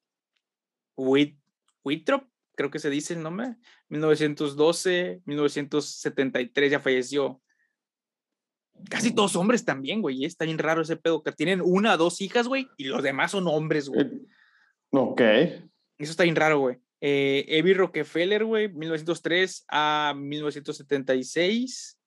Whit, 0.97 1.37
Whitrop, 1.83 2.27
creo 2.55 2.69
que 2.69 2.79
se 2.79 2.89
dice 2.89 3.13
el 3.13 3.23
nombre, 3.23 3.55
1912, 3.89 5.21
1973 5.25 6.71
ya 6.71 6.79
falleció. 6.79 7.41
Casi 8.89 9.13
todos 9.13 9.35
hombres 9.35 9.65
también, 9.65 10.01
güey. 10.01 10.25
Está 10.25 10.45
bien 10.45 10.57
raro 10.57 10.81
ese 10.81 10.97
pedo, 10.97 11.23
que 11.23 11.31
tienen 11.31 11.61
una 11.63 11.93
o 11.93 11.97
dos 11.97 12.21
hijas, 12.21 12.47
güey, 12.47 12.67
y 12.77 12.85
los 12.85 13.03
demás 13.03 13.31
son 13.31 13.47
hombres, 13.47 13.89
güey. 13.89 14.05
Eh, 14.05 14.21
Ok. 14.91 15.21
Eso 15.21 16.11
está 16.11 16.23
bien 16.23 16.35
raro, 16.35 16.59
güey. 16.59 16.77
Eh, 16.99 17.45
Evie 17.47 17.73
Rockefeller, 17.73 18.43
güey, 18.45 18.69
1903 18.69 19.65
a 19.69 20.13
1976. 20.15 21.97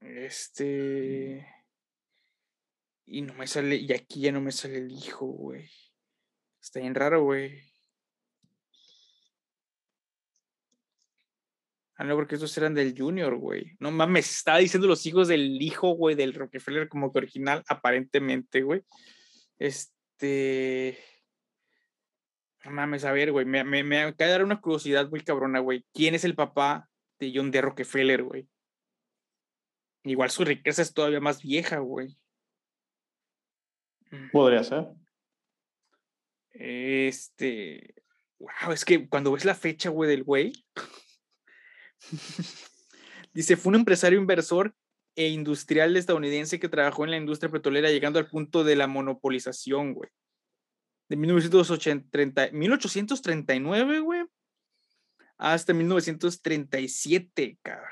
Este. 0.00 1.46
Y 3.06 3.22
no 3.22 3.34
me 3.34 3.46
sale, 3.46 3.76
y 3.76 3.92
aquí 3.92 4.20
ya 4.20 4.32
no 4.32 4.40
me 4.40 4.52
sale 4.52 4.78
el 4.78 4.92
hijo, 4.92 5.26
güey. 5.26 5.68
Está 6.62 6.80
bien 6.80 6.94
raro, 6.94 7.24
güey. 7.24 7.69
Ah, 12.00 12.04
no, 12.04 12.16
porque 12.16 12.36
estos 12.36 12.56
eran 12.56 12.72
del 12.72 12.94
Junior, 12.96 13.36
güey. 13.36 13.76
No 13.78 13.90
mames, 13.90 14.30
estaba 14.30 14.56
diciendo 14.56 14.88
los 14.88 15.04
hijos 15.04 15.28
del 15.28 15.60
hijo, 15.60 15.90
güey, 15.90 16.16
del 16.16 16.32
Rockefeller 16.32 16.88
como 16.88 17.12
que 17.12 17.18
original, 17.18 17.62
aparentemente, 17.68 18.62
güey. 18.62 18.82
Este. 19.58 20.98
No 22.64 22.70
mames, 22.70 23.04
a 23.04 23.12
ver, 23.12 23.32
güey, 23.32 23.44
me, 23.44 23.64
me, 23.64 23.84
me 23.84 24.00
acaba 24.00 24.28
de 24.28 24.32
dar 24.32 24.44
una 24.44 24.62
curiosidad 24.62 25.10
muy 25.10 25.20
cabrona, 25.20 25.58
güey. 25.58 25.84
¿Quién 25.92 26.14
es 26.14 26.24
el 26.24 26.34
papá 26.34 26.88
de 27.18 27.32
John 27.34 27.50
D. 27.50 27.60
Rockefeller, 27.60 28.22
güey? 28.22 28.48
Igual 30.04 30.30
su 30.30 30.46
riqueza 30.46 30.80
es 30.80 30.94
todavía 30.94 31.20
más 31.20 31.42
vieja, 31.42 31.80
güey. 31.80 32.16
Podría 34.32 34.64
ser. 34.64 34.86
Este. 36.52 37.94
Wow, 38.38 38.72
es 38.72 38.86
que 38.86 39.06
cuando 39.06 39.32
ves 39.32 39.44
la 39.44 39.54
fecha, 39.54 39.90
güey, 39.90 40.08
del 40.08 40.24
güey. 40.24 40.54
Dice, 43.32 43.56
fue 43.56 43.70
un 43.70 43.76
empresario 43.76 44.18
inversor 44.18 44.74
e 45.16 45.28
industrial 45.28 45.96
estadounidense 45.96 46.58
que 46.58 46.68
trabajó 46.68 47.04
en 47.04 47.10
la 47.10 47.16
industria 47.16 47.50
petrolera 47.50 47.90
llegando 47.90 48.18
al 48.18 48.28
punto 48.28 48.64
de 48.64 48.76
la 48.76 48.86
monopolización, 48.86 49.94
güey. 49.94 50.10
De 51.08 51.16
1980, 51.16 52.50
1839, 52.52 54.00
güey, 54.00 54.24
hasta 55.38 55.72
1937, 55.72 57.58
cabrón. 57.62 57.88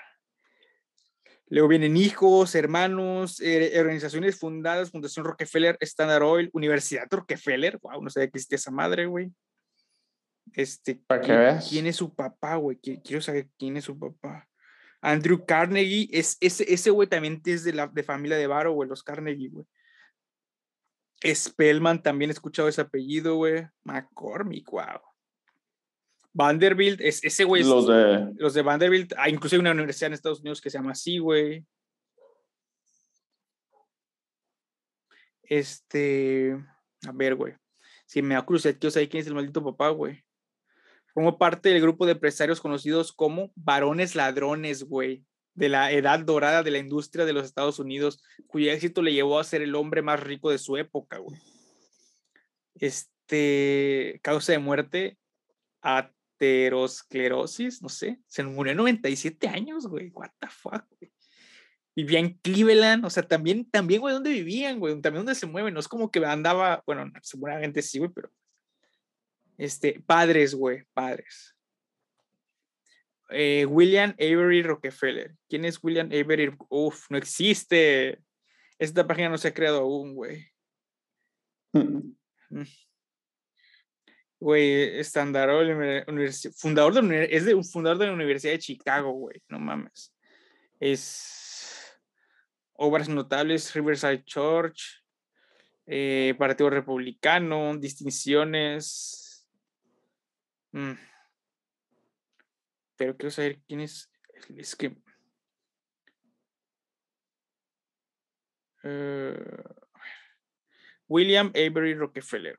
Luego 1.50 1.68
vienen 1.68 1.96
hijos, 1.96 2.54
hermanos, 2.54 3.40
eh, 3.40 3.72
organizaciones 3.80 4.38
fundadas, 4.38 4.90
Fundación 4.90 5.24
Rockefeller, 5.24 5.78
Standard 5.80 6.22
Oil, 6.22 6.50
Universidad 6.52 7.06
Rockefeller. 7.10 7.78
Wow, 7.78 8.02
no 8.02 8.10
sabía 8.10 8.28
que 8.28 8.36
existía 8.36 8.56
esa 8.56 8.70
madre, 8.70 9.06
güey. 9.06 9.32
Este, 10.54 10.96
Para 11.06 11.20
que 11.20 11.26
¿quién, 11.26 11.38
veas. 11.38 11.68
quién 11.68 11.86
es 11.86 11.96
su 11.96 12.14
papá, 12.14 12.56
güey? 12.56 12.78
Qui- 12.80 13.00
Quiero 13.02 13.20
saber 13.22 13.48
quién 13.58 13.76
es 13.76 13.84
su 13.84 13.98
papá. 13.98 14.48
Andrew 15.00 15.44
Carnegie, 15.46 16.08
es, 16.12 16.36
ese, 16.40 16.72
ese 16.72 16.90
güey 16.90 17.08
también 17.08 17.40
es 17.44 17.62
de 17.64 17.72
la 17.72 17.86
de 17.86 18.02
familia 18.02 18.36
de 18.36 18.46
Varo, 18.48 18.72
güey, 18.72 18.88
los 18.88 19.02
Carnegie, 19.02 19.48
güey. 19.48 19.66
Spellman, 21.34 22.02
también 22.02 22.30
he 22.30 22.32
escuchado 22.32 22.68
ese 22.68 22.80
apellido, 22.80 23.36
güey. 23.36 23.66
McCormick, 23.84 24.68
wow. 24.70 25.00
Vanderbilt, 26.32 27.00
es, 27.00 27.22
ese 27.24 27.44
güey 27.44 27.62
es, 27.62 27.68
Los 27.68 27.86
de. 27.88 28.32
los 28.36 28.54
de 28.54 28.62
Vanderbilt, 28.62 29.12
ah, 29.16 29.28
incluso 29.28 29.56
hay 29.56 29.60
una 29.60 29.72
universidad 29.72 30.08
en 30.08 30.14
Estados 30.14 30.40
Unidos 30.40 30.60
que 30.60 30.70
se 30.70 30.78
llama 30.78 30.92
así, 30.92 31.18
güey. 31.18 31.64
Este, 35.42 36.52
a 37.06 37.12
ver, 37.12 37.34
güey. 37.34 37.54
Si 38.06 38.22
me 38.22 38.34
da 38.34 38.42
curiosidad, 38.44 38.76
quiero 38.78 38.90
saber 38.90 39.08
quién 39.08 39.20
es 39.22 39.26
el 39.26 39.34
maldito 39.34 39.64
papá, 39.64 39.90
güey. 39.90 40.22
Formo 41.18 41.36
parte 41.36 41.70
del 41.70 41.82
grupo 41.82 42.06
de 42.06 42.12
empresarios 42.12 42.60
conocidos 42.60 43.12
como 43.12 43.50
varones 43.56 44.14
ladrones, 44.14 44.84
güey, 44.84 45.24
de 45.52 45.68
la 45.68 45.90
edad 45.90 46.20
dorada 46.20 46.62
de 46.62 46.70
la 46.70 46.78
industria 46.78 47.24
de 47.24 47.32
los 47.32 47.44
Estados 47.44 47.80
Unidos, 47.80 48.22
cuyo 48.46 48.70
éxito 48.70 49.02
le 49.02 49.12
llevó 49.12 49.40
a 49.40 49.42
ser 49.42 49.62
el 49.62 49.74
hombre 49.74 50.00
más 50.00 50.20
rico 50.20 50.48
de 50.48 50.58
su 50.58 50.76
época, 50.76 51.18
güey. 51.18 51.36
Este, 52.76 54.20
causa 54.22 54.52
de 54.52 54.60
muerte, 54.60 55.18
aterosclerosis, 55.82 57.82
no 57.82 57.88
sé, 57.88 58.20
se 58.28 58.44
murió 58.44 58.74
a 58.74 58.76
97 58.76 59.48
años, 59.48 59.88
güey, 59.88 60.10
what 60.10 60.30
the 60.38 60.46
fuck, 60.46 60.84
güey. 61.00 61.10
Vivía 61.96 62.20
en 62.20 62.34
Cleveland, 62.34 63.04
o 63.04 63.10
sea, 63.10 63.24
también, 63.24 63.68
también, 63.68 64.02
güey, 64.02 64.14
¿dónde 64.14 64.30
vivían, 64.30 64.78
güey? 64.78 64.92
También 65.00 65.24
dónde 65.24 65.34
se 65.34 65.46
mueven, 65.46 65.74
no 65.74 65.80
es 65.80 65.88
como 65.88 66.12
que 66.12 66.24
andaba, 66.24 66.80
bueno, 66.86 67.10
seguramente 67.22 67.82
sí, 67.82 67.98
güey, 67.98 68.12
pero, 68.14 68.30
este, 69.58 70.00
padres, 70.06 70.54
güey, 70.54 70.84
padres. 70.94 71.54
Eh, 73.30 73.66
William 73.66 74.12
Avery 74.12 74.62
Rockefeller. 74.62 75.34
¿Quién 75.50 75.66
es 75.66 75.78
William 75.84 76.06
Avery? 76.06 76.56
Uf, 76.70 77.10
no 77.10 77.18
existe. 77.18 78.22
Esta 78.78 79.06
página 79.06 79.28
no 79.28 79.36
se 79.36 79.48
ha 79.48 79.54
creado 79.54 79.80
aún, 79.80 80.14
güey. 80.14 80.46
Güey, 84.40 85.00
Standard 85.00 85.50
Oil, 85.50 85.70
univer- 85.70 86.06
universi- 86.06 86.54
fundador 86.56 86.94
de, 86.94 87.28
es 87.30 87.44
de 87.44 87.54
un 87.54 87.64
fundador 87.64 87.98
de 87.98 88.06
la 88.06 88.12
Universidad 88.12 88.52
de 88.52 88.60
Chicago, 88.60 89.10
güey, 89.12 89.42
no 89.48 89.58
mames. 89.58 90.14
Es 90.78 92.00
obras 92.74 93.08
notables, 93.08 93.74
Riverside 93.74 94.24
Church, 94.24 95.02
eh, 95.86 96.34
Partido 96.38 96.70
Republicano, 96.70 97.76
distinciones. 97.76 99.27
Mm. 100.72 100.92
Pero 102.96 103.16
quiero 103.16 103.30
saber 103.30 103.60
quién 103.66 103.80
es. 103.80 104.10
Es 104.56 104.74
que. 104.76 104.96
eh, 108.84 109.62
William 111.08 111.48
Avery 111.54 111.94
Rockefeller. 111.94 112.56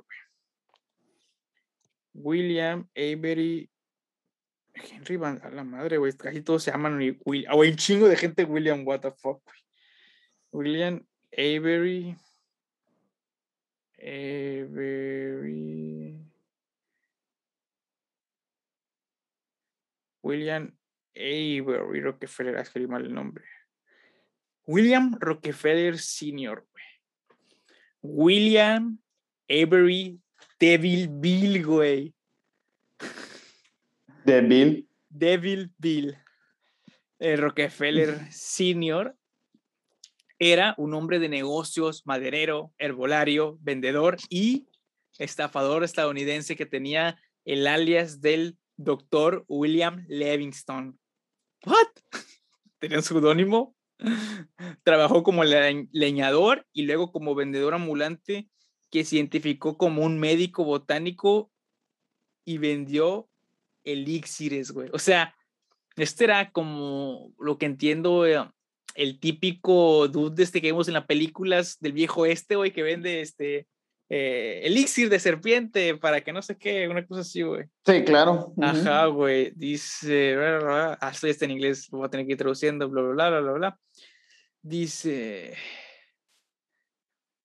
William 2.13 2.89
Avery. 2.95 3.69
Henry 4.73 5.17
Van. 5.17 5.39
A 5.43 5.49
la 5.49 5.63
madre, 5.63 5.97
güey. 5.97 6.13
Casi 6.13 6.41
todos 6.41 6.63
se 6.63 6.71
llaman. 6.71 6.97
Wi- 6.97 7.19
Will, 7.25 7.45
ah, 7.47 7.55
güey, 7.55 7.71
un 7.71 7.77
chingo 7.77 8.07
de 8.07 8.15
gente, 8.15 8.43
William, 8.45 8.85
what 8.87 9.01
the 9.01 9.11
fuck. 9.11 9.41
William 10.51 11.05
Avery. 11.31 12.15
Avery. 14.01 15.98
William 20.21 20.75
Avery 21.15 22.01
Rockefeller, 22.01 22.57
ah, 22.57 22.61
escribí 22.61 22.87
mal 22.87 23.05
el 23.05 23.13
nombre. 23.13 23.45
William 24.65 25.17
Rockefeller 25.19 25.97
Sr.. 25.97 26.65
William 28.01 28.99
Avery 29.49 30.19
Devil 30.59 31.07
Bill, 31.09 31.65
güey. 31.65 32.13
De 34.23 34.41
Bill. 34.41 34.87
Devil 35.09 35.71
Bill. 35.77 36.17
Eh, 37.19 37.35
Rockefeller 37.35 38.31
Sr. 38.31 39.15
era 40.37 40.75
un 40.77 40.93
hombre 40.93 41.19
de 41.19 41.27
negocios, 41.27 42.05
maderero, 42.05 42.73
herbolario, 42.77 43.57
vendedor 43.61 44.17
y 44.29 44.67
estafador 45.17 45.83
estadounidense 45.83 46.55
que 46.55 46.65
tenía 46.65 47.19
el 47.43 47.67
alias 47.67 48.21
del 48.21 48.57
doctor 48.79 49.45
William 49.47 50.05
Livingston. 50.07 50.97
¿What? 51.65 51.87
Tenía 52.79 52.97
un 52.97 53.03
seudónimo. 53.03 53.75
Trabajó 54.83 55.23
como 55.23 55.43
le- 55.43 55.89
leñador 55.91 56.65
y 56.71 56.83
luego 56.83 57.11
como 57.11 57.35
vendedor 57.35 57.73
ambulante 57.73 58.49
que 58.89 59.03
se 59.03 59.17
identificó 59.17 59.77
como 59.77 60.03
un 60.03 60.19
médico 60.19 60.63
botánico 60.63 61.51
y 62.45 62.57
vendió 62.57 63.29
elixires, 63.83 64.71
güey. 64.71 64.89
O 64.93 64.99
sea, 64.99 65.35
este 65.97 66.23
era 66.23 66.51
como 66.51 67.33
lo 67.37 67.57
que 67.57 67.65
entiendo, 67.65 68.25
eh, 68.25 68.49
el 68.95 69.19
típico 69.19 70.07
dude 70.07 70.43
este 70.43 70.61
que 70.61 70.71
vemos 70.71 70.87
en 70.87 70.93
las 70.93 71.05
películas 71.05 71.77
del 71.81 71.91
viejo 71.91 72.25
este, 72.25 72.55
güey, 72.55 72.71
que 72.71 72.83
vende 72.83 73.19
este 73.21 73.67
eh, 74.11 74.61
elixir 74.63 75.07
de 75.07 75.19
serpiente 75.19 75.95
para 75.95 76.21
que 76.21 76.33
no 76.33 76.41
sé 76.41 76.57
qué, 76.57 76.87
una 76.87 77.05
cosa 77.05 77.21
así, 77.21 77.43
güey. 77.43 77.65
Sí, 77.85 78.03
claro. 78.03 78.53
Ajá, 78.59 79.05
güey. 79.05 79.51
Dice, 79.55 80.35
ah, 80.35 81.09
estoy 81.11 81.29
este 81.29 81.45
en 81.45 81.51
inglés, 81.51 81.87
lo 81.91 81.99
voy 81.99 82.07
a 82.07 82.09
tener 82.09 82.25
que 82.25 82.31
ir 82.31 82.37
traduciendo, 82.37 82.89
bla, 82.89 83.03
bla, 83.03 83.29
bla, 83.29 83.39
bla, 83.41 83.51
bla. 83.51 83.79
Dice, 84.63 85.53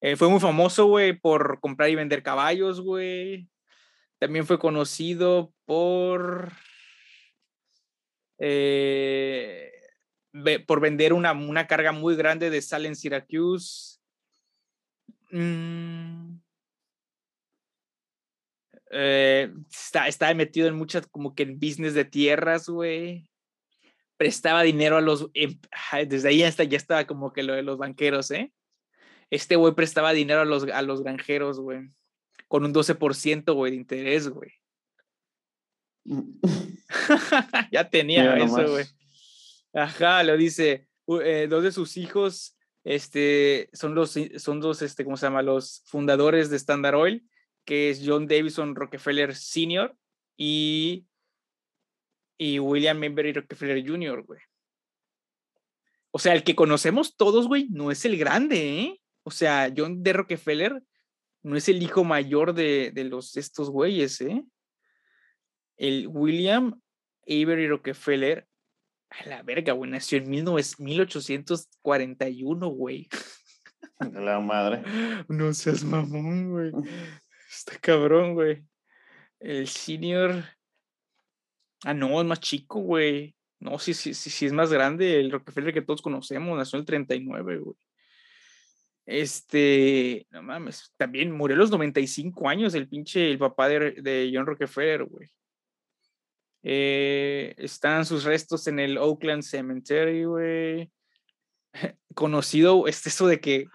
eh, 0.01 0.17
fue 0.17 0.29
muy 0.29 0.41
famoso, 0.41 0.87
güey, 0.87 1.12
por 1.12 1.61
comprar 1.61 1.91
y 1.91 1.97
vender 1.97 2.23
caballos, 2.23 2.81
güey. 2.81 3.47
También 4.19 4.47
fue 4.47 4.59
conocido 4.59 5.53
por, 5.67 6.51
eh, 8.39 9.71
por 10.67 10.81
vender 10.81 11.12
una, 11.12 11.33
una, 11.33 11.67
carga 11.67 11.93
muy 11.93 12.17
grande 12.17 12.49
de 12.49 12.62
sal 12.62 12.87
en 12.87 12.97
Syracuse. 12.97 13.99
Mm. 15.31 16.24
Eh, 18.95 19.53
está, 20.07 20.32
metido 20.34 20.68
en 20.68 20.76
muchas, 20.76 21.07
como 21.09 21.34
que 21.34 21.42
en 21.42 21.59
business 21.59 21.95
de 21.95 22.05
tierras, 22.05 22.68
güey. 22.68 23.28
Prestaba 24.16 24.62
dinero 24.62 24.97
a 24.97 25.01
los, 25.01 25.28
em, 25.34 25.59
desde 26.07 26.28
ahí 26.28 26.42
hasta 26.45 26.62
ya 26.64 26.76
estaba 26.76 27.05
como 27.05 27.32
que 27.32 27.42
lo 27.42 27.55
de 27.55 27.62
los 27.62 27.78
banqueros, 27.78 28.30
¿eh? 28.30 28.53
Este 29.30 29.57
güey 29.57 29.74
prestaba 29.74 30.12
dinero 30.12 30.42
a 30.42 30.45
los, 30.45 30.64
a 30.68 30.82
los 30.82 31.03
granjeros, 31.03 31.59
güey. 31.59 31.90
Con 32.47 32.64
un 32.64 32.72
12%, 32.72 33.53
güey, 33.55 33.72
de 33.72 33.78
interés, 33.78 34.28
güey. 34.28 34.53
ya 37.72 37.90
tenía 37.90 38.36
eso, 38.36 38.68
güey. 38.70 38.84
Ajá, 39.72 40.22
lo 40.22 40.36
dice. 40.36 40.86
Eh, 41.22 41.49
dos 41.51 41.64
de 41.64 41.72
sus 41.72 41.97
hijos 41.97 42.57
este, 42.84 43.68
son 43.72 43.95
los, 43.95 44.14
son 44.36 44.61
dos, 44.61 44.82
este, 44.82 45.05
¿cómo 45.05 45.16
se 45.16 45.26
llama? 45.26 45.42
Los 45.42 45.82
fundadores 45.86 46.51
de 46.51 46.57
Standard 46.57 46.95
Oil 46.95 47.28
que 47.65 47.91
es 47.91 48.03
John 48.05 48.27
Davison 48.27 48.75
Rockefeller 48.75 49.35
Sr. 49.35 49.97
y, 50.37 51.07
y 52.39 52.59
William 52.59 53.03
Embry 53.03 53.33
Rockefeller 53.33 53.87
Jr., 53.87 54.23
güey. 54.23 54.41
O 56.11 56.19
sea, 56.19 56.35
el 56.35 56.45
que 56.45 56.55
conocemos 56.55 57.17
todos, 57.17 57.49
güey, 57.49 57.69
no 57.71 57.91
es 57.91 58.05
el 58.05 58.17
grande, 58.17 58.81
¿eh? 58.81 59.01
O 59.25 59.31
sea, 59.31 59.73
John 59.77 60.03
D. 60.03 60.12
Rockefeller 60.12 60.83
no 61.43 61.57
es 61.57 61.69
el 61.69 61.83
hijo 61.83 62.05
mayor 62.05 62.55
de, 62.55 62.93
de 62.93 63.05
los, 63.05 63.37
estos 63.37 63.71
güeyes, 63.71 64.21
¿eh? 64.21 64.45
El 65.77 66.07
William 66.09 66.81
Avery 67.27 67.69
Rockefeller, 67.69 68.47
a 69.11 69.29
la 69.29 69.43
verga, 69.43 69.73
güey, 69.73 69.91
nació 69.91 70.19
en 70.19 70.31
1841, 70.31 72.69
güey. 72.69 73.09
La 74.12 74.41
madre. 74.41 74.83
No 75.29 75.55
seas 75.55 75.85
mamón, 75.85 76.51
güey. 76.51 76.73
Está 77.57 77.78
cabrón, 77.78 78.34
güey. 78.34 78.64
El 79.38 79.68
senior. 79.68 80.44
Ah, 81.84 81.94
no, 81.94 82.20
es 82.20 82.26
más 82.26 82.40
chico, 82.40 82.80
güey. 82.80 83.36
No, 83.61 83.78
sí, 83.78 83.94
sí, 83.94 84.12
sí, 84.14 84.30
sí, 84.30 84.46
es 84.46 84.52
más 84.52 84.72
grande. 84.72 85.20
El 85.20 85.30
Rockefeller 85.30 85.72
que 85.72 85.82
todos 85.82 86.02
conocemos 86.02 86.57
nació 86.57 86.78
en 86.78 86.80
el 86.80 86.86
39, 86.86 87.59
güey. 87.59 87.76
Este, 89.07 90.26
no 90.30 90.42
mames, 90.42 90.94
también 90.96 91.30
murió 91.30 91.57
a 91.57 91.59
los 91.59 91.70
95 91.70 92.48
años 92.48 92.74
el 92.74 92.88
pinche, 92.88 93.30
el 93.30 93.38
papá 93.38 93.68
de, 93.68 93.92
de 93.92 94.30
John 94.34 94.46
Rockefeller, 94.46 95.05
güey. 95.05 95.28
Eh, 96.62 97.55
están 97.59 98.07
sus 98.07 98.24
restos 98.24 98.66
en 98.66 98.78
el 98.80 98.96
Oakland 98.96 99.42
Cemetery, 99.42 100.24
güey. 100.24 100.90
Conocido, 102.14 102.86
es 102.88 103.07
eso 103.07 103.26
de 103.26 103.40
que 103.40 103.66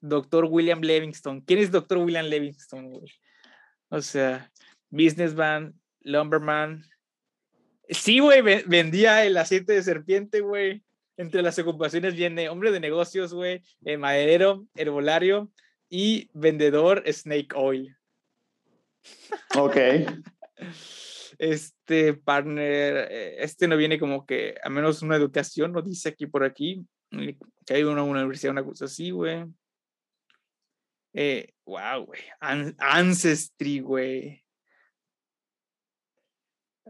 Doctor 0.00 0.44
William 0.50 0.80
Livingston. 0.80 1.40
¿Quién 1.40 1.60
es 1.60 1.70
Doctor 1.70 1.98
William 1.98 2.26
Livingston, 2.26 2.90
güey? 2.90 3.10
O 3.94 4.02
sea, 4.02 4.50
businessman, 4.90 5.72
lumberman. 6.00 6.84
Sí, 7.88 8.18
güey, 8.18 8.42
vendía 8.42 9.24
el 9.24 9.36
aceite 9.36 9.72
de 9.72 9.84
serpiente, 9.84 10.40
güey. 10.40 10.82
Entre 11.16 11.42
las 11.42 11.60
ocupaciones 11.60 12.16
viene 12.16 12.48
hombre 12.48 12.72
de 12.72 12.80
negocios, 12.80 13.32
güey, 13.32 13.62
eh, 13.84 13.96
maderero, 13.96 14.66
herbolario 14.74 15.52
y 15.88 16.28
vendedor 16.34 17.04
snake 17.06 17.54
oil. 17.54 17.96
Ok. 19.56 19.76
Este 21.38 22.14
partner, 22.14 23.06
eh, 23.12 23.36
este 23.44 23.68
no 23.68 23.76
viene 23.76 24.00
como 24.00 24.26
que, 24.26 24.56
a 24.64 24.70
menos 24.70 25.02
una 25.02 25.14
educación, 25.14 25.70
no 25.70 25.82
dice 25.82 26.08
aquí 26.08 26.26
por 26.26 26.42
aquí, 26.42 26.84
que 27.64 27.74
hay 27.74 27.84
una, 27.84 28.02
una 28.02 28.22
universidad, 28.22 28.50
una 28.50 28.64
cosa 28.64 28.86
así, 28.86 29.12
güey. 29.12 29.44
Eh, 31.14 31.54
wow, 31.64 32.06
güey. 32.06 32.20
Ancestry, 32.40 33.78
güey. 33.78 34.44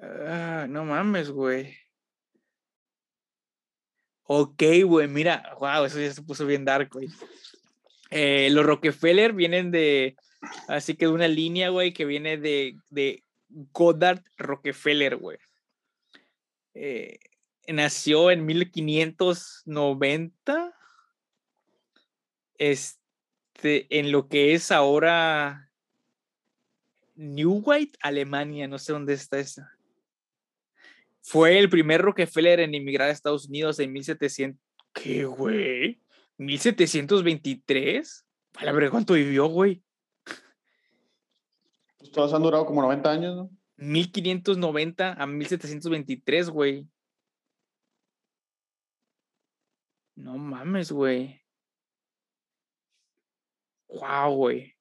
Ah, 0.01 0.66
no 0.68 0.85
mames, 0.85 1.31
güey. 1.31 1.77
Ok, 4.27 4.62
güey, 4.87 5.07
mira, 5.07 5.55
wow, 5.61 5.85
eso 5.85 6.01
ya 6.01 6.11
se 6.12 6.22
puso 6.22 6.47
bien 6.47 6.64
dark, 6.64 6.89
güey. 6.91 7.09
Eh, 8.11 8.49
los 8.51 8.64
Rockefeller 8.64 9.35
vienen 9.35 9.70
de, 9.70 10.16
así 10.68 10.97
que 10.97 11.05
de 11.07 11.12
una 11.12 11.29
línea, 11.29 11.68
güey, 11.68 11.93
que 11.93 12.07
viene 12.07 12.39
de, 12.39 12.79
de 12.89 13.22
Goddard 13.49 14.22
Rockefeller, 14.39 15.16
güey. 15.16 15.37
Eh, 16.72 17.18
nació 17.68 18.31
en 18.31 18.47
1590. 18.47 20.72
Este 22.57 23.04
este, 23.55 23.87
en 23.99 24.13
lo 24.13 24.29
que 24.29 24.55
es 24.55 24.71
ahora 24.71 25.71
New 27.15 27.63
White, 27.65 27.99
Alemania, 28.03 28.67
no 28.69 28.79
sé 28.79 28.93
dónde 28.93 29.15
está 29.15 29.39
esa. 29.39 29.71
Fue 31.23 31.59
el 31.59 31.71
primer 31.71 32.03
Rockefeller 32.03 32.61
en 32.61 32.75
emigrar 32.75 33.09
a 33.09 33.13
Estados 33.13 33.49
Unidos 33.49 33.79
en 33.79 33.93
1700. 33.93 34.61
¿Qué, 34.93 35.25
güey? 35.25 36.03
¿1723? 36.39 38.25
A 38.57 38.73
ver, 38.73 38.91
¿cuánto 38.91 39.15
vivió, 39.15 39.47
güey? 39.47 39.83
Pues 41.97 42.11
todos 42.11 42.35
han 42.35 42.43
durado 42.43 42.67
como 42.67 42.83
90 42.83 43.11
años, 43.11 43.37
¿no? 43.37 43.51
1590 43.77 45.15
a 45.15 45.27
1723, 45.27 46.51
güey. 46.51 46.87
No 50.17 50.37
mames, 50.37 50.93
güey 50.93 51.43
wow, 54.01 54.34
güey. 54.34 54.74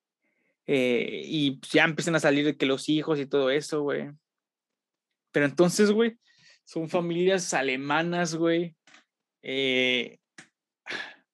Eh, 0.66 1.24
y 1.26 1.60
ya 1.72 1.84
empiezan 1.84 2.16
a 2.16 2.20
salir 2.20 2.58
que 2.58 2.66
los 2.66 2.88
hijos 2.90 3.20
y 3.20 3.26
todo 3.26 3.50
eso, 3.50 3.82
güey. 3.82 4.10
Pero 5.32 5.46
entonces, 5.46 5.92
güey, 5.92 6.18
son 6.64 6.90
familias 6.90 7.54
alemanas, 7.54 8.36
güey. 8.36 8.76
Eh, 9.42 10.20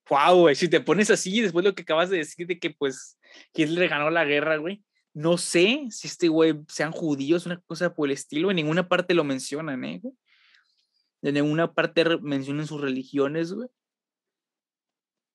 wow, 0.10 0.42
güey, 0.42 0.56
si 0.56 0.68
te 0.68 0.82
pones 0.82 1.10
así, 1.12 1.42
después 1.42 1.64
de 1.64 1.70
lo 1.70 1.76
que 1.76 1.84
acabas 1.84 2.10
de 2.10 2.18
decir 2.18 2.48
de 2.48 2.60
que, 2.60 2.72
pues, 2.72 3.20
le 3.54 3.88
ganó 3.88 4.10
la 4.10 4.26
guerra, 4.26 4.58
güey. 4.58 4.84
No 5.14 5.38
sé 5.38 5.88
si 5.90 6.08
este 6.08 6.28
güey 6.28 6.56
sean 6.68 6.92
judíos, 6.92 7.46
una 7.46 7.60
cosa 7.62 7.94
por 7.94 8.08
el 8.08 8.14
estilo. 8.14 8.50
En 8.50 8.56
ninguna 8.56 8.88
parte 8.88 9.14
lo 9.14 9.24
mencionan, 9.24 9.84
¿eh? 9.84 10.00
Güey? 10.02 10.14
En 11.22 11.34
ninguna 11.34 11.74
parte 11.74 12.06
mencionan 12.22 12.68
sus 12.68 12.80
religiones, 12.80 13.52
güey. 13.52 13.70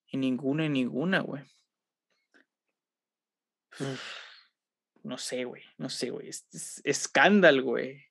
En 0.07 0.21
ninguna, 0.21 0.65
en 0.65 0.73
ninguna, 0.73 1.19
güey. 1.19 1.43
No 5.03 5.17
sé, 5.17 5.45
güey, 5.45 5.63
no 5.77 5.89
sé, 5.89 6.09
güey. 6.09 6.29
Es, 6.29 6.81
escándalo, 6.83 7.63
güey. 7.63 8.01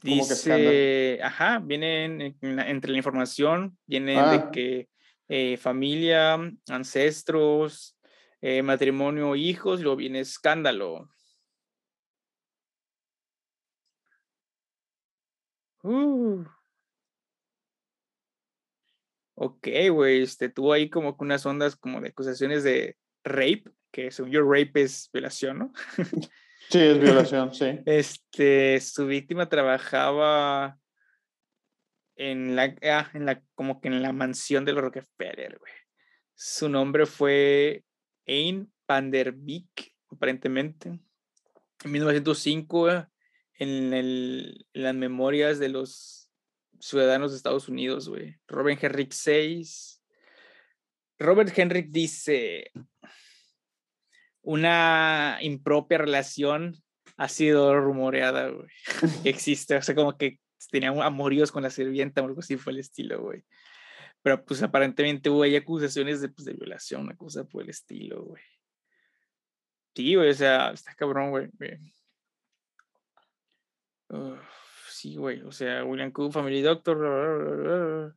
Dice, 0.00 1.20
ajá, 1.22 1.58
viene 1.58 2.36
entre 2.40 2.92
la 2.92 2.98
información, 2.98 3.76
viene 3.84 4.12
de 4.12 4.18
ah. 4.18 4.50
que 4.52 4.88
eh, 5.28 5.56
familia, 5.56 6.38
ancestros, 6.68 7.98
eh, 8.40 8.62
matrimonio, 8.62 9.34
hijos, 9.34 9.80
luego 9.80 9.96
viene 9.96 10.20
escándalo. 10.20 11.10
Uh. 15.82 16.44
Ok, 19.34 19.68
güey, 19.90 20.22
este, 20.22 20.48
tuvo 20.48 20.72
ahí 20.72 20.88
como 20.90 21.16
que 21.16 21.24
unas 21.24 21.44
ondas 21.46 21.76
como 21.76 22.00
de 22.00 22.08
acusaciones 22.08 22.64
de 22.64 22.96
rape 23.24 23.64
que 23.90 24.10
según 24.10 24.32
yo 24.32 24.42
rape 24.42 24.82
es 24.82 25.10
violación, 25.12 25.58
¿no? 25.58 25.72
Sí, 26.70 26.78
es 26.78 27.00
violación, 27.00 27.54
sí. 27.54 27.80
Este, 27.86 28.80
su 28.80 29.06
víctima 29.06 29.48
trabajaba 29.48 30.78
en 32.16 32.56
la, 32.56 32.74
ah, 32.82 33.10
en 33.14 33.26
la, 33.26 33.42
como 33.54 33.80
que 33.80 33.88
en 33.88 34.02
la 34.02 34.12
mansión 34.12 34.64
de 34.64 34.72
los 34.72 34.82
Rockefeller, 34.82 35.58
güey. 35.58 35.72
Su 36.34 36.68
nombre 36.68 37.06
fue 37.06 37.84
Ein 38.26 38.72
van 38.86 39.10
der 39.10 39.32
Beek, 39.32 39.94
aparentemente. 40.10 41.00
En 41.84 41.92
1905, 41.92 43.06
en, 43.54 43.94
el, 43.94 44.66
en 44.72 44.82
las 44.82 44.94
memorias 44.94 45.58
de 45.58 45.68
los 45.68 46.30
ciudadanos 46.80 47.30
de 47.30 47.36
Estados 47.36 47.68
Unidos, 47.68 48.08
güey. 48.08 48.36
Robert 48.46 48.82
Henrik 48.82 49.14
VI. 49.14 49.66
Robert 51.18 51.56
Henrik 51.56 51.88
dice, 51.90 52.70
una 54.48 55.36
impropia 55.42 55.98
relación 55.98 56.74
ha 57.18 57.28
sido 57.28 57.78
rumoreada, 57.78 58.48
güey. 58.48 58.68
que 59.22 59.28
existe, 59.28 59.76
o 59.76 59.82
sea, 59.82 59.94
como 59.94 60.16
que 60.16 60.40
tenían 60.70 60.98
amoríos 61.02 61.52
con 61.52 61.64
la 61.64 61.70
sirvienta 61.70 62.22
o 62.22 62.24
algo 62.24 62.40
así 62.40 62.56
fue 62.56 62.72
el 62.72 62.78
estilo, 62.78 63.20
güey. 63.20 63.44
Pero 64.22 64.42
pues 64.46 64.62
aparentemente 64.62 65.28
hubo 65.28 65.42
ahí 65.42 65.54
acusaciones 65.54 66.22
de, 66.22 66.30
pues, 66.30 66.46
de 66.46 66.54
violación, 66.54 67.02
una 67.02 67.14
cosa 67.14 67.44
por 67.44 67.62
el 67.62 67.68
estilo, 67.68 68.24
güey. 68.24 68.42
Sí, 69.94 70.14
güey, 70.14 70.30
o 70.30 70.34
sea, 70.34 70.70
está 70.70 70.94
cabrón, 70.94 71.30
güey. 71.30 71.50
sí, 74.88 75.16
güey, 75.16 75.42
o 75.42 75.52
sea, 75.52 75.84
William 75.84 76.10
Cook, 76.10 76.32
Family 76.32 76.62
Doctor. 76.62 78.16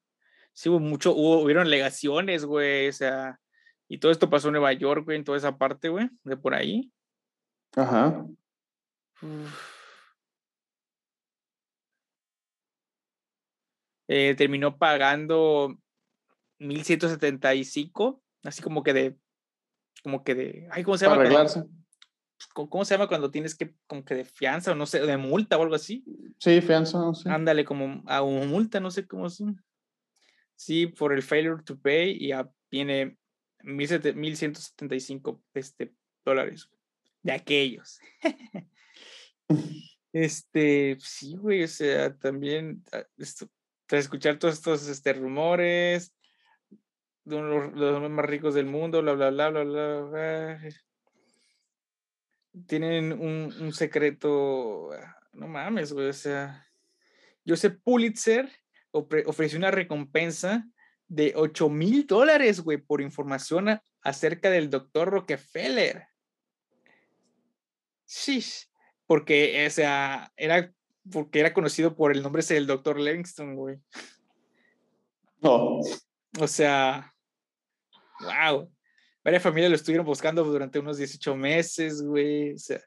Sí, 0.54 0.70
hubo 0.70 0.80
mucho, 0.80 1.14
hubo, 1.14 1.42
hubieron 1.42 1.68
alegaciones, 1.68 2.46
güey, 2.46 2.88
o 2.88 2.94
sea, 2.94 3.38
y 3.92 3.98
todo 3.98 4.10
esto 4.10 4.30
pasó 4.30 4.48
en 4.48 4.54
Nueva 4.54 4.72
York, 4.72 5.04
güey, 5.04 5.18
en 5.18 5.26
toda 5.26 5.38
esa 5.38 5.58
parte, 5.58 5.90
güey, 5.90 6.10
de 6.24 6.38
por 6.38 6.54
ahí. 6.54 6.94
Ajá. 7.76 8.26
Eh, 14.08 14.34
terminó 14.38 14.78
pagando 14.78 15.78
1175, 16.60 18.24
así 18.44 18.62
como 18.62 18.82
que 18.82 18.94
de, 18.94 19.18
como 20.06 20.24
que 20.24 20.36
de, 20.36 20.70
ay, 20.72 20.84
¿cómo 20.84 20.98
se 20.98 21.08
llama? 21.08 21.18
arreglarse. 21.18 21.66
¿Cómo 22.54 22.86
se 22.86 22.94
llama 22.94 23.10
cuando 23.10 23.30
tienes 23.30 23.56
que, 23.56 23.76
como 23.88 24.06
que 24.06 24.16
de 24.16 24.24
fianza 24.24 24.72
o 24.72 24.76
no 24.76 24.86
sé, 24.86 25.02
de 25.02 25.18
multa 25.18 25.58
o 25.58 25.64
algo 25.64 25.76
así? 25.76 26.06
Sí, 26.40 26.62
fianza, 26.62 26.98
no 26.98 27.14
sé. 27.14 27.30
Ándale, 27.30 27.66
como 27.66 28.04
a 28.08 28.22
una 28.22 28.46
multa, 28.46 28.80
no 28.80 28.90
sé 28.90 29.06
cómo 29.06 29.28
es. 29.28 29.44
Sí, 30.56 30.88
por 30.88 31.12
el 31.12 31.24
failure 31.24 31.62
to 31.64 31.78
pay 31.78 32.16
y 32.18 32.30
ya 32.30 32.50
viene 32.72 33.18
1175 33.64 35.44
este, 35.54 35.94
dólares 36.26 36.70
de 37.24 37.32
aquellos. 37.32 38.00
este, 40.14 40.98
sí, 41.00 41.36
güey, 41.36 41.64
o 41.64 41.68
sea, 41.68 42.16
también 42.18 42.84
ah, 42.92 43.06
esto, 43.18 43.50
tras 43.86 44.06
escuchar 44.06 44.40
todos 44.40 44.56
estos 44.56 44.88
este, 44.88 45.14
rumores 45.14 46.14
de 47.24 47.36
uno 47.36 47.72
de 47.72 48.00
los 48.00 48.10
más 48.10 48.26
ricos 48.26 48.54
del 48.54 48.66
mundo, 48.66 49.02
bla, 49.02 49.14
bla, 49.14 49.30
bla, 49.30 49.50
bla, 49.50 49.64
bla, 49.64 50.60
tienen 52.68 53.14
un, 53.14 53.54
un 53.60 53.74
secreto, 53.74 54.92
ah, 54.92 55.18
no 55.34 55.48
mames, 55.48 55.94
güey, 55.94 56.10
o 56.10 56.14
sea, 56.14 56.68
Joseph 57.46 57.80
Pulitzer 57.84 58.50
ofreció 58.92 59.58
una 59.58 59.72
recompensa 59.72 60.68
de 61.12 61.34
8 61.36 61.68
mil 61.70 62.08
dólares, 62.08 62.62
güey, 62.62 62.78
por 62.78 63.02
información 63.02 63.82
acerca 64.02 64.50
del 64.50 64.70
doctor 64.70 65.10
Rockefeller. 65.10 66.08
Sí, 68.06 68.42
porque, 69.06 69.66
o 69.68 69.70
sea, 69.70 70.32
era 70.38 70.74
porque 71.12 71.42
era 71.42 71.54
conocido 71.54 71.98
por 71.98 72.14
el 72.14 72.24
nombre 72.24 72.44
del 72.44 72.66
doctor 72.66 72.98
Livingston, 72.98 73.56
güey. 73.56 73.78
No. 75.42 75.80
O 76.40 76.48
sea, 76.48 77.14
wow. 78.22 78.72
Varias 79.22 79.44
familias 79.44 79.70
lo 79.70 79.76
estuvieron 79.76 80.06
buscando 80.06 80.46
durante 80.46 80.80
unos 80.80 80.98
18 80.98 81.36
meses, 81.36 82.02
güey. 82.02 82.54
O 82.54 82.58
sea, 82.58 82.80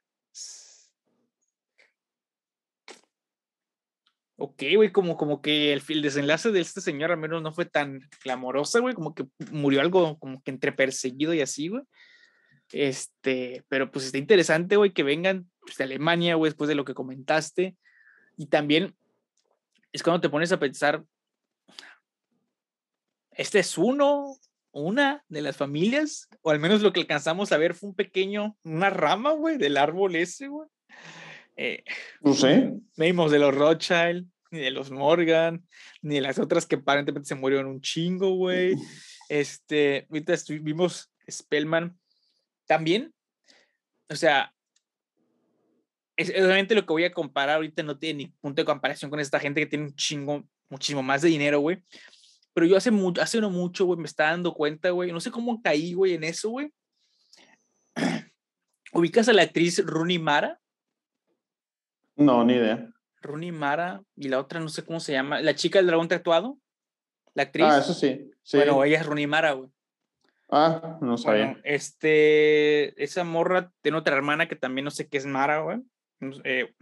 ok, 4.36 4.62
güey, 4.76 4.92
como, 4.92 5.16
como 5.16 5.40
que 5.40 5.72
el, 5.72 5.82
el, 5.88 6.02
desenlace 6.02 6.50
de 6.50 6.60
este 6.60 6.80
señor 6.80 7.12
al 7.12 7.18
menos 7.18 7.42
no 7.42 7.52
fue 7.52 7.66
tan 7.66 8.00
clamoroso, 8.22 8.80
güey, 8.80 8.94
como 8.94 9.14
que 9.14 9.26
murió 9.50 9.80
algo 9.80 10.18
como 10.18 10.42
que 10.42 10.50
entre 10.50 10.72
perseguido 10.72 11.34
y 11.34 11.40
así, 11.40 11.68
güey. 11.68 11.82
Este, 12.72 13.64
pero 13.68 13.90
pues 13.90 14.06
está 14.06 14.18
interesante, 14.18 14.76
güey, 14.76 14.92
que 14.92 15.02
vengan 15.02 15.48
pues, 15.60 15.76
de 15.76 15.84
Alemania, 15.84 16.34
güey, 16.34 16.50
después 16.50 16.68
de 16.68 16.74
lo 16.74 16.84
que 16.84 16.94
comentaste. 16.94 17.76
Y 18.36 18.46
también 18.46 18.96
es 19.92 20.02
cuando 20.02 20.20
te 20.20 20.28
pones 20.28 20.50
a 20.50 20.58
pensar, 20.58 21.04
este 23.30 23.60
es 23.60 23.78
uno, 23.78 24.36
una 24.72 25.24
de 25.28 25.42
las 25.42 25.56
familias, 25.56 26.28
o 26.42 26.50
al 26.50 26.58
menos 26.58 26.82
lo 26.82 26.92
que 26.92 27.00
alcanzamos 27.00 27.52
a 27.52 27.58
ver 27.58 27.74
fue 27.74 27.90
un 27.90 27.94
pequeño, 27.94 28.56
una 28.64 28.90
rama, 28.90 29.32
güey, 29.32 29.56
del 29.56 29.76
árbol 29.76 30.16
ese, 30.16 30.48
güey. 30.48 30.68
Eh, 31.56 31.84
no 32.20 32.34
sé. 32.34 32.72
No 32.96 33.28
de 33.28 33.38
los 33.38 33.54
Rothschild, 33.54 34.26
ni 34.50 34.60
de 34.60 34.70
los 34.70 34.90
Morgan, 34.90 35.66
ni 36.02 36.16
de 36.16 36.20
las 36.20 36.38
otras 36.38 36.66
que 36.66 36.76
aparentemente 36.76 37.28
se 37.28 37.34
murieron 37.34 37.66
un 37.66 37.80
chingo, 37.80 38.30
güey. 38.34 38.76
Este, 39.28 40.06
ahorita 40.10 40.34
vimos 40.60 41.12
Spellman 41.28 41.98
también. 42.66 43.12
O 44.08 44.16
sea, 44.16 44.54
es, 46.16 46.30
obviamente 46.30 46.74
lo 46.74 46.86
que 46.86 46.92
voy 46.92 47.04
a 47.04 47.12
comparar 47.12 47.56
ahorita 47.56 47.82
no 47.82 47.98
tiene 47.98 48.18
ni 48.18 48.26
punto 48.28 48.62
de 48.62 48.66
comparación 48.66 49.10
con 49.10 49.20
esta 49.20 49.40
gente 49.40 49.60
que 49.60 49.66
tiene 49.66 49.86
un 49.86 49.94
chingo, 49.96 50.44
muchísimo 50.68 51.02
más 51.02 51.22
de 51.22 51.28
dinero, 51.28 51.60
güey. 51.60 51.82
Pero 52.52 52.66
yo 52.66 52.76
hace, 52.76 52.92
mucho, 52.92 53.20
hace 53.20 53.40
no 53.40 53.50
mucho, 53.50 53.84
güey, 53.84 53.98
me 53.98 54.06
estaba 54.06 54.30
dando 54.30 54.54
cuenta, 54.54 54.90
güey. 54.90 55.10
No 55.10 55.20
sé 55.20 55.30
cómo 55.30 55.60
caí, 55.60 55.92
güey, 55.92 56.14
en 56.14 56.22
eso, 56.22 56.50
güey. 56.50 56.72
¿Ubicas 58.92 59.28
a 59.28 59.32
la 59.32 59.42
actriz 59.42 59.84
Rooney 59.84 60.20
Mara? 60.20 60.60
No, 62.16 62.44
ni 62.44 62.54
idea. 62.54 62.90
Rooney 63.20 63.52
Mara 63.52 64.02
y 64.16 64.28
la 64.28 64.38
otra 64.38 64.60
no 64.60 64.68
sé 64.68 64.84
cómo 64.84 65.00
se 65.00 65.12
llama. 65.12 65.40
La 65.40 65.54
chica 65.54 65.78
del 65.78 65.86
dragón 65.86 66.08
tatuado. 66.08 66.58
La 67.34 67.44
actriz. 67.44 67.66
Ah, 67.68 67.78
eso 67.78 67.94
sí. 67.94 68.30
Bueno, 68.52 68.84
ella 68.84 69.00
es 69.00 69.06
Rooney 69.06 69.26
Mara, 69.26 69.52
güey. 69.52 69.70
Ah, 70.50 70.98
no 71.00 71.16
sabía. 71.16 71.46
Bueno, 71.46 71.60
este, 71.64 73.02
esa 73.02 73.24
morra 73.24 73.72
tiene 73.80 73.98
otra 73.98 74.14
hermana 74.14 74.46
que 74.46 74.56
también 74.56 74.84
no 74.84 74.90
sé 74.90 75.08
qué 75.08 75.16
es 75.16 75.26
Mara, 75.26 75.60
güey. 75.60 75.78
Eh, 76.44 76.72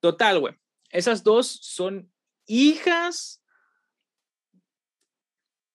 total, 0.00 0.40
güey. 0.40 0.54
Esas 0.90 1.24
dos 1.24 1.48
son 1.48 2.12
hijas 2.46 3.42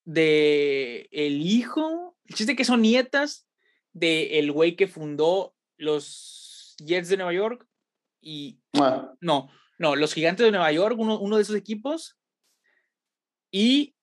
de 0.04 1.08
el 1.10 1.40
hijo. 1.42 2.16
El 2.24 2.34
chiste 2.34 2.56
que 2.56 2.64
son 2.64 2.82
nietas 2.82 3.46
de 3.92 4.38
el 4.38 4.50
güey 4.52 4.76
que 4.76 4.88
fundó 4.88 5.54
los 5.76 6.76
Jets 6.78 7.08
de 7.08 7.16
Nueva 7.16 7.32
York 7.32 7.66
y 8.20 8.60
ah. 8.80 9.12
no, 9.20 9.50
no, 9.78 9.96
los 9.96 10.14
Gigantes 10.14 10.44
de 10.44 10.50
Nueva 10.50 10.72
York, 10.72 10.96
uno, 10.98 11.18
uno 11.18 11.36
de 11.36 11.42
esos 11.42 11.56
equipos 11.56 12.18
y 13.50 13.94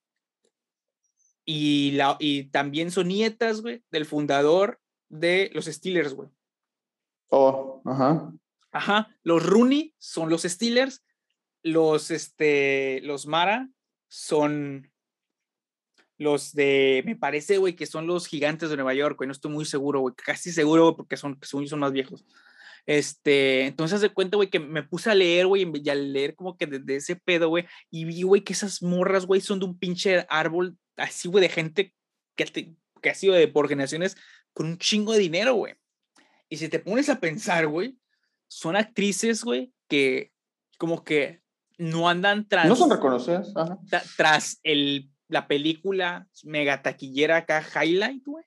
y, 1.45 1.91
la, 1.91 2.17
y 2.19 2.45
también 2.45 2.91
son 2.91 3.07
nietas, 3.07 3.61
güey, 3.61 3.83
del 3.91 4.05
fundador 4.05 4.79
de 5.09 5.49
los 5.53 5.65
Steelers, 5.65 6.13
güey. 6.13 6.29
Oh, 7.29 7.81
ajá. 7.85 8.31
Ajá, 8.71 9.17
los 9.23 9.45
Rooney 9.45 9.93
son 9.97 10.29
los 10.29 10.43
Steelers, 10.43 11.03
los, 11.63 12.09
este, 12.11 13.01
los 13.01 13.25
Mara 13.25 13.69
son 14.07 14.89
los 16.17 16.53
de, 16.53 17.01
me 17.05 17.15
parece, 17.15 17.57
güey, 17.57 17.75
que 17.75 17.85
son 17.85 18.07
los 18.07 18.27
gigantes 18.27 18.69
de 18.69 18.75
Nueva 18.75 18.93
York, 18.93 19.17
güey, 19.17 19.27
no 19.27 19.33
estoy 19.33 19.51
muy 19.51 19.65
seguro, 19.65 20.01
güey, 20.01 20.13
casi 20.15 20.51
seguro, 20.51 20.95
porque 20.95 21.17
son, 21.17 21.37
son, 21.41 21.67
son 21.67 21.79
más 21.79 21.91
viejos. 21.91 22.23
Este, 22.85 23.65
entonces 23.65 24.01
de 24.01 24.09
cuenta, 24.09 24.37
güey, 24.37 24.49
que 24.49 24.59
me 24.59 24.83
puse 24.83 25.09
a 25.11 25.15
leer, 25.15 25.47
güey, 25.47 25.69
y 25.73 25.89
a 25.89 25.95
leer 25.95 26.35
como 26.35 26.57
que 26.57 26.65
desde 26.65 26.95
ese 26.95 27.15
pedo, 27.15 27.49
güey, 27.49 27.65
y 27.89 28.05
vi, 28.05 28.23
güey, 28.23 28.41
que 28.41 28.53
esas 28.53 28.81
morras, 28.81 29.25
güey, 29.25 29.41
son 29.41 29.59
de 29.59 29.65
un 29.65 29.77
pinche 29.77 30.25
árbol 30.29 30.77
así, 30.97 31.27
güey, 31.27 31.41
de 31.41 31.49
gente 31.49 31.93
que, 32.35 32.75
que 33.01 33.09
ha 33.09 33.15
sido 33.15 33.33
de 33.33 33.47
por 33.47 33.69
generaciones 33.69 34.17
con 34.53 34.67
un 34.67 34.77
chingo 34.77 35.13
de 35.13 35.19
dinero, 35.19 35.55
güey. 35.55 35.75
Y 36.49 36.57
si 36.57 36.67
te 36.69 36.79
pones 36.79 37.09
a 37.09 37.19
pensar, 37.19 37.67
güey, 37.67 37.97
son 38.47 38.75
actrices, 38.75 39.43
güey, 39.43 39.71
que 39.87 40.31
como 40.77 41.03
que 41.03 41.41
no 41.77 42.09
andan 42.09 42.47
tras... 42.47 42.67
No 42.67 42.75
son 42.75 42.89
reconocidas. 42.89 43.53
tras 44.17 44.59
el, 44.63 45.09
la 45.27 45.47
película 45.47 46.27
mega 46.43 46.81
taquillera 46.81 47.37
acá, 47.37 47.63
Highlight, 47.63 48.25
güey. 48.25 48.45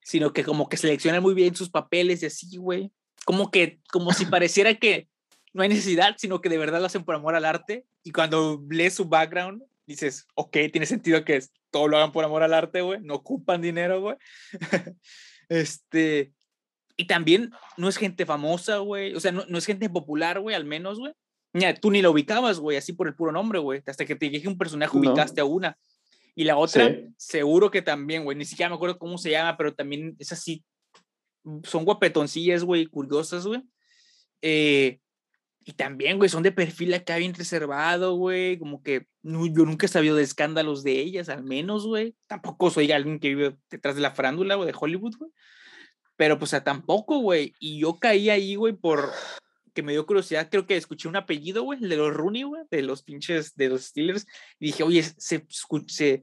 Sino 0.00 0.32
que 0.32 0.44
como 0.44 0.68
que 0.68 0.76
seleccionan 0.76 1.22
muy 1.22 1.34
bien 1.34 1.54
sus 1.54 1.70
papeles 1.70 2.22
y 2.22 2.26
así, 2.26 2.56
güey. 2.56 2.92
Como 3.24 3.50
que, 3.50 3.80
como 3.90 4.12
si 4.12 4.26
pareciera 4.26 4.74
que 4.74 5.08
no 5.52 5.62
hay 5.62 5.68
necesidad, 5.68 6.16
sino 6.18 6.40
que 6.40 6.48
de 6.48 6.58
verdad 6.58 6.80
lo 6.80 6.86
hacen 6.86 7.04
por 7.04 7.14
amor 7.14 7.34
al 7.34 7.44
arte. 7.44 7.86
Y 8.02 8.12
cuando 8.12 8.62
lees 8.68 8.94
su 8.94 9.06
background, 9.06 9.62
dices, 9.86 10.26
ok, 10.34 10.56
tiene 10.72 10.86
sentido 10.86 11.24
que 11.24 11.42
todo 11.70 11.88
lo 11.88 11.96
hagan 11.96 12.12
por 12.12 12.24
amor 12.24 12.42
al 12.42 12.54
arte, 12.54 12.80
güey. 12.82 13.00
No 13.00 13.14
ocupan 13.14 13.62
dinero, 13.62 14.00
güey. 14.00 14.16
este, 15.48 16.32
y 16.96 17.06
también 17.06 17.52
no 17.76 17.88
es 17.88 17.96
gente 17.96 18.26
famosa, 18.26 18.78
güey. 18.78 19.14
O 19.14 19.20
sea, 19.20 19.32
no, 19.32 19.44
no 19.48 19.58
es 19.58 19.66
gente 19.66 19.88
popular, 19.88 20.40
güey, 20.40 20.54
al 20.56 20.64
menos, 20.64 20.98
güey. 20.98 21.12
Mira, 21.52 21.72
tú 21.74 21.90
ni 21.90 22.02
la 22.02 22.10
ubicabas, 22.10 22.58
güey, 22.58 22.76
así 22.76 22.92
por 22.92 23.06
el 23.06 23.14
puro 23.14 23.30
nombre, 23.30 23.60
güey. 23.60 23.82
Hasta 23.86 24.04
que 24.04 24.16
te 24.16 24.28
dije 24.28 24.48
un 24.48 24.58
personaje, 24.58 24.96
ubicaste 24.96 25.40
a 25.40 25.44
una. 25.44 25.78
Y 26.34 26.42
la 26.42 26.56
otra, 26.56 26.92
seguro 27.16 27.70
que 27.70 27.80
también, 27.80 28.24
güey. 28.24 28.36
Ni 28.36 28.44
siquiera 28.44 28.68
me 28.68 28.74
acuerdo 28.74 28.98
cómo 28.98 29.18
se 29.18 29.30
llama, 29.30 29.56
pero 29.56 29.72
también 29.72 30.16
es 30.18 30.32
así. 30.32 30.64
Son 31.64 31.84
guapetoncillas, 31.84 32.64
güey, 32.64 32.86
curiosas, 32.86 33.46
güey. 33.46 33.62
Eh, 34.42 35.00
y 35.66 35.72
también, 35.72 36.18
güey, 36.18 36.28
son 36.28 36.42
de 36.42 36.52
perfil 36.52 36.92
acá 36.92 37.16
bien 37.16 37.34
reservado, 37.34 38.16
güey. 38.16 38.58
Como 38.58 38.82
que 38.82 39.06
yo 39.22 39.64
nunca 39.64 39.86
he 39.86 39.88
sabido 39.88 40.16
de 40.16 40.22
escándalos 40.22 40.82
de 40.82 41.00
ellas, 41.00 41.28
al 41.28 41.42
menos, 41.42 41.86
güey. 41.86 42.14
Tampoco 42.26 42.70
soy 42.70 42.92
alguien 42.92 43.18
que 43.18 43.28
vive 43.28 43.56
detrás 43.70 43.94
de 43.94 44.02
la 44.02 44.10
farándula, 44.10 44.56
güey, 44.56 44.70
de 44.70 44.76
Hollywood, 44.78 45.16
güey. 45.16 45.30
Pero 46.16 46.38
pues, 46.38 46.52
o 46.54 46.62
tampoco, 46.62 47.18
güey. 47.18 47.54
Y 47.58 47.80
yo 47.80 47.98
caí 47.98 48.28
ahí, 48.28 48.56
güey, 48.56 48.74
por 48.74 49.10
que 49.74 49.82
me 49.82 49.92
dio 49.92 50.06
curiosidad. 50.06 50.48
Creo 50.50 50.66
que 50.66 50.76
escuché 50.76 51.08
un 51.08 51.16
apellido, 51.16 51.62
güey, 51.64 51.80
de 51.80 51.96
los 51.96 52.14
Rooney, 52.14 52.44
güey, 52.44 52.62
de 52.70 52.82
los 52.82 53.02
pinches, 53.02 53.56
de 53.56 53.68
los 53.68 53.86
Steelers. 53.86 54.26
Y 54.58 54.66
dije, 54.66 54.82
oye, 54.82 55.02
se, 55.02 55.46
se 55.48 56.22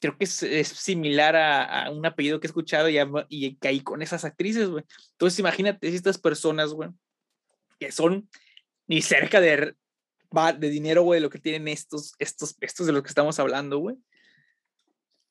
creo 0.00 0.16
que 0.16 0.24
es, 0.24 0.68
similar 0.68 1.36
a, 1.36 1.90
un 1.90 2.04
apellido 2.06 2.40
que 2.40 2.46
he 2.46 2.50
escuchado 2.50 2.88
y, 2.88 2.98
y 3.28 3.56
caí 3.56 3.80
con 3.80 4.02
esas 4.02 4.24
actrices, 4.24 4.68
güey. 4.68 4.84
Entonces, 5.12 5.38
imagínate 5.38 5.90
si 5.90 5.96
estas 5.96 6.18
personas, 6.18 6.72
güey, 6.72 6.90
que 7.78 7.92
son 7.92 8.28
ni 8.86 9.02
cerca 9.02 9.40
de, 9.40 9.74
de 10.58 10.70
dinero, 10.70 11.02
güey, 11.02 11.20
lo 11.20 11.30
que 11.30 11.38
tienen 11.38 11.68
estos, 11.68 12.12
estos, 12.18 12.56
estos 12.60 12.86
de 12.86 12.92
los 12.92 13.02
que 13.02 13.08
estamos 13.08 13.38
hablando, 13.38 13.78
güey 13.78 13.96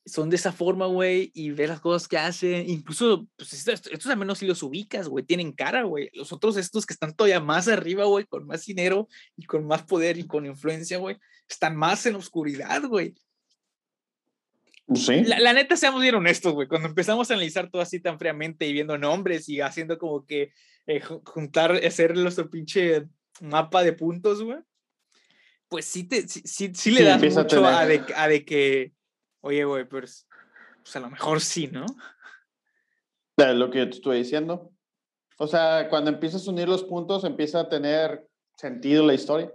son 0.08 0.30
de 0.30 0.38
esa 0.38 0.54
forma, 0.54 0.86
güey, 0.86 1.32
y 1.34 1.52
ver 1.52 1.70
las 1.70 1.82
cosas 1.82 2.08
que 2.08 2.18
hacen. 2.18 2.70
Incluso, 2.70 3.28
pues 3.36 3.54
estos, 3.54 3.92
estos 3.92 4.10
al 4.10 4.18
menos 4.18 4.38
si 4.40 4.48
los 4.48 4.64
ubicas, 4.64 5.08
güey, 5.08 5.26
tienen 5.26 5.52
cara, 5.52 5.84
güey. 5.84 6.10
Los 6.14 6.32
otros, 6.32 6.56
estos 6.56 6.86
que 6.86 6.94
están 6.94 7.14
todavía 7.14 7.42
más 7.42 7.68
arriba, 7.68 8.06
güey, 8.06 8.26
con 8.26 8.48
más 8.48 8.66
dinero 8.66 9.08
y 9.36 9.46
con 9.46 9.68
más 9.68 9.84
poder 9.84 10.18
y 10.18 10.26
con 10.26 10.46
influencia, 10.46 10.98
güey, 10.98 11.18
están 11.48 11.76
más 11.76 12.06
en 12.06 12.16
oscuridad, 12.16 12.84
güey. 12.84 13.16
Sí. 14.96 15.24
La, 15.24 15.54
neta, 15.54 15.76
seamos 15.76 16.02
bien 16.02 16.16
honestos, 16.16 16.54
güey. 16.54 16.68
Cuando 16.68 16.88
empezamos 16.88 17.30
a 17.30 17.34
analizar 17.34 17.70
todo 17.70 17.82
así 17.82 18.00
tan 18.00 18.18
fríamente 18.18 18.66
y 18.66 18.74
viendo 18.74 18.98
nombres 18.98 19.50
y 19.50 19.60
haciendo 19.60 19.98
como 19.98 20.26
que 20.26 20.54
eh, 20.86 21.02
juntar, 21.02 21.74
hacer 21.86 22.16
nuestro 22.16 22.50
pinche 22.50 23.06
mapa 23.42 23.84
de 23.84 23.94
puntos, 23.94 24.42
güey, 24.42 24.60
pues 25.68 25.86
sí, 25.86 26.06
te, 26.06 26.28
sí, 26.28 26.72
sí, 26.74 26.92
le 26.92 27.04
das 27.04 27.22
mucho 27.22 27.66
a, 27.66 27.86
de, 27.86 28.02
a 28.16 28.28
de 28.30 28.46
que 28.46 28.94
Oye, 29.42 29.64
güey, 29.64 29.88
pues, 29.88 30.28
pues, 30.84 30.96
a 30.96 31.00
lo 31.00 31.10
mejor 31.10 31.40
sí, 31.42 31.68
¿no? 31.68 31.86
lo 33.38 33.70
que 33.70 33.86
te 33.86 33.92
estoy 33.92 34.18
diciendo. 34.18 34.74
O 35.38 35.48
sea, 35.48 35.88
cuando 35.90 36.10
empiezas 36.10 36.46
a 36.46 36.52
unir 36.52 36.68
los 36.68 36.84
puntos, 36.84 37.24
empieza 37.24 37.62
a 37.62 37.70
tener 37.70 38.28
sentido 38.56 39.06
la 39.06 39.14
historia. 39.14 39.54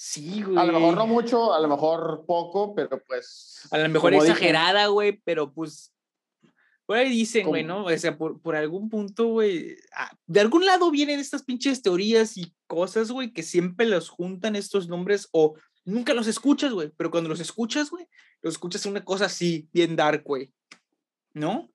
Sí, 0.00 0.44
güey. 0.44 0.56
A 0.56 0.64
lo 0.64 0.72
mejor 0.72 0.94
no 0.94 1.08
mucho, 1.08 1.52
a 1.52 1.58
lo 1.58 1.66
mejor 1.66 2.24
poco, 2.24 2.72
pero 2.72 3.02
pues. 3.02 3.66
A 3.72 3.78
lo 3.78 3.88
mejor 3.88 4.14
exagerada, 4.14 4.86
güey, 4.86 5.20
pero 5.24 5.52
pues. 5.52 5.92
Por 6.86 6.98
ahí 6.98 7.10
dicen, 7.10 7.48
güey, 7.48 7.64
¿no? 7.64 7.84
O 7.84 7.98
sea, 7.98 8.16
por, 8.16 8.40
por 8.40 8.54
algún 8.54 8.88
punto, 8.88 9.26
güey. 9.26 9.76
Ah, 9.92 10.16
de 10.24 10.38
algún 10.38 10.64
lado 10.64 10.92
vienen 10.92 11.18
estas 11.18 11.42
pinches 11.42 11.82
teorías 11.82 12.36
y 12.36 12.54
cosas, 12.68 13.10
güey, 13.10 13.32
que 13.32 13.42
siempre 13.42 13.86
los 13.86 14.08
juntan 14.08 14.54
estos 14.54 14.88
nombres 14.88 15.28
o 15.32 15.56
nunca 15.84 16.14
los 16.14 16.28
escuchas, 16.28 16.72
güey. 16.72 16.92
Pero 16.96 17.10
cuando 17.10 17.28
los 17.28 17.40
escuchas, 17.40 17.90
güey, 17.90 18.06
los 18.40 18.54
escuchas 18.54 18.86
una 18.86 19.04
cosa 19.04 19.24
así, 19.24 19.68
bien 19.72 19.96
dark, 19.96 20.22
güey. 20.22 20.54
¿No? 21.34 21.68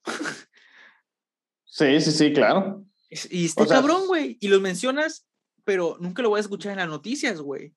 Sí, 1.66 2.00
sí, 2.00 2.12
sí, 2.12 2.32
claro. 2.32 2.86
Y 3.10 3.48
está 3.48 3.68
cabrón, 3.68 4.08
güey. 4.08 4.38
Y 4.40 4.48
los 4.48 4.62
mencionas, 4.62 5.28
pero 5.66 5.98
nunca 6.00 6.22
lo 6.22 6.30
voy 6.30 6.38
a 6.38 6.42
escuchar 6.42 6.72
en 6.72 6.78
las 6.78 6.88
noticias, 6.88 7.42
güey. 7.42 7.74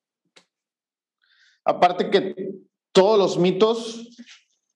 Aparte 1.66 2.10
que 2.10 2.54
todos 2.92 3.18
los 3.18 3.38
mitos 3.38 4.16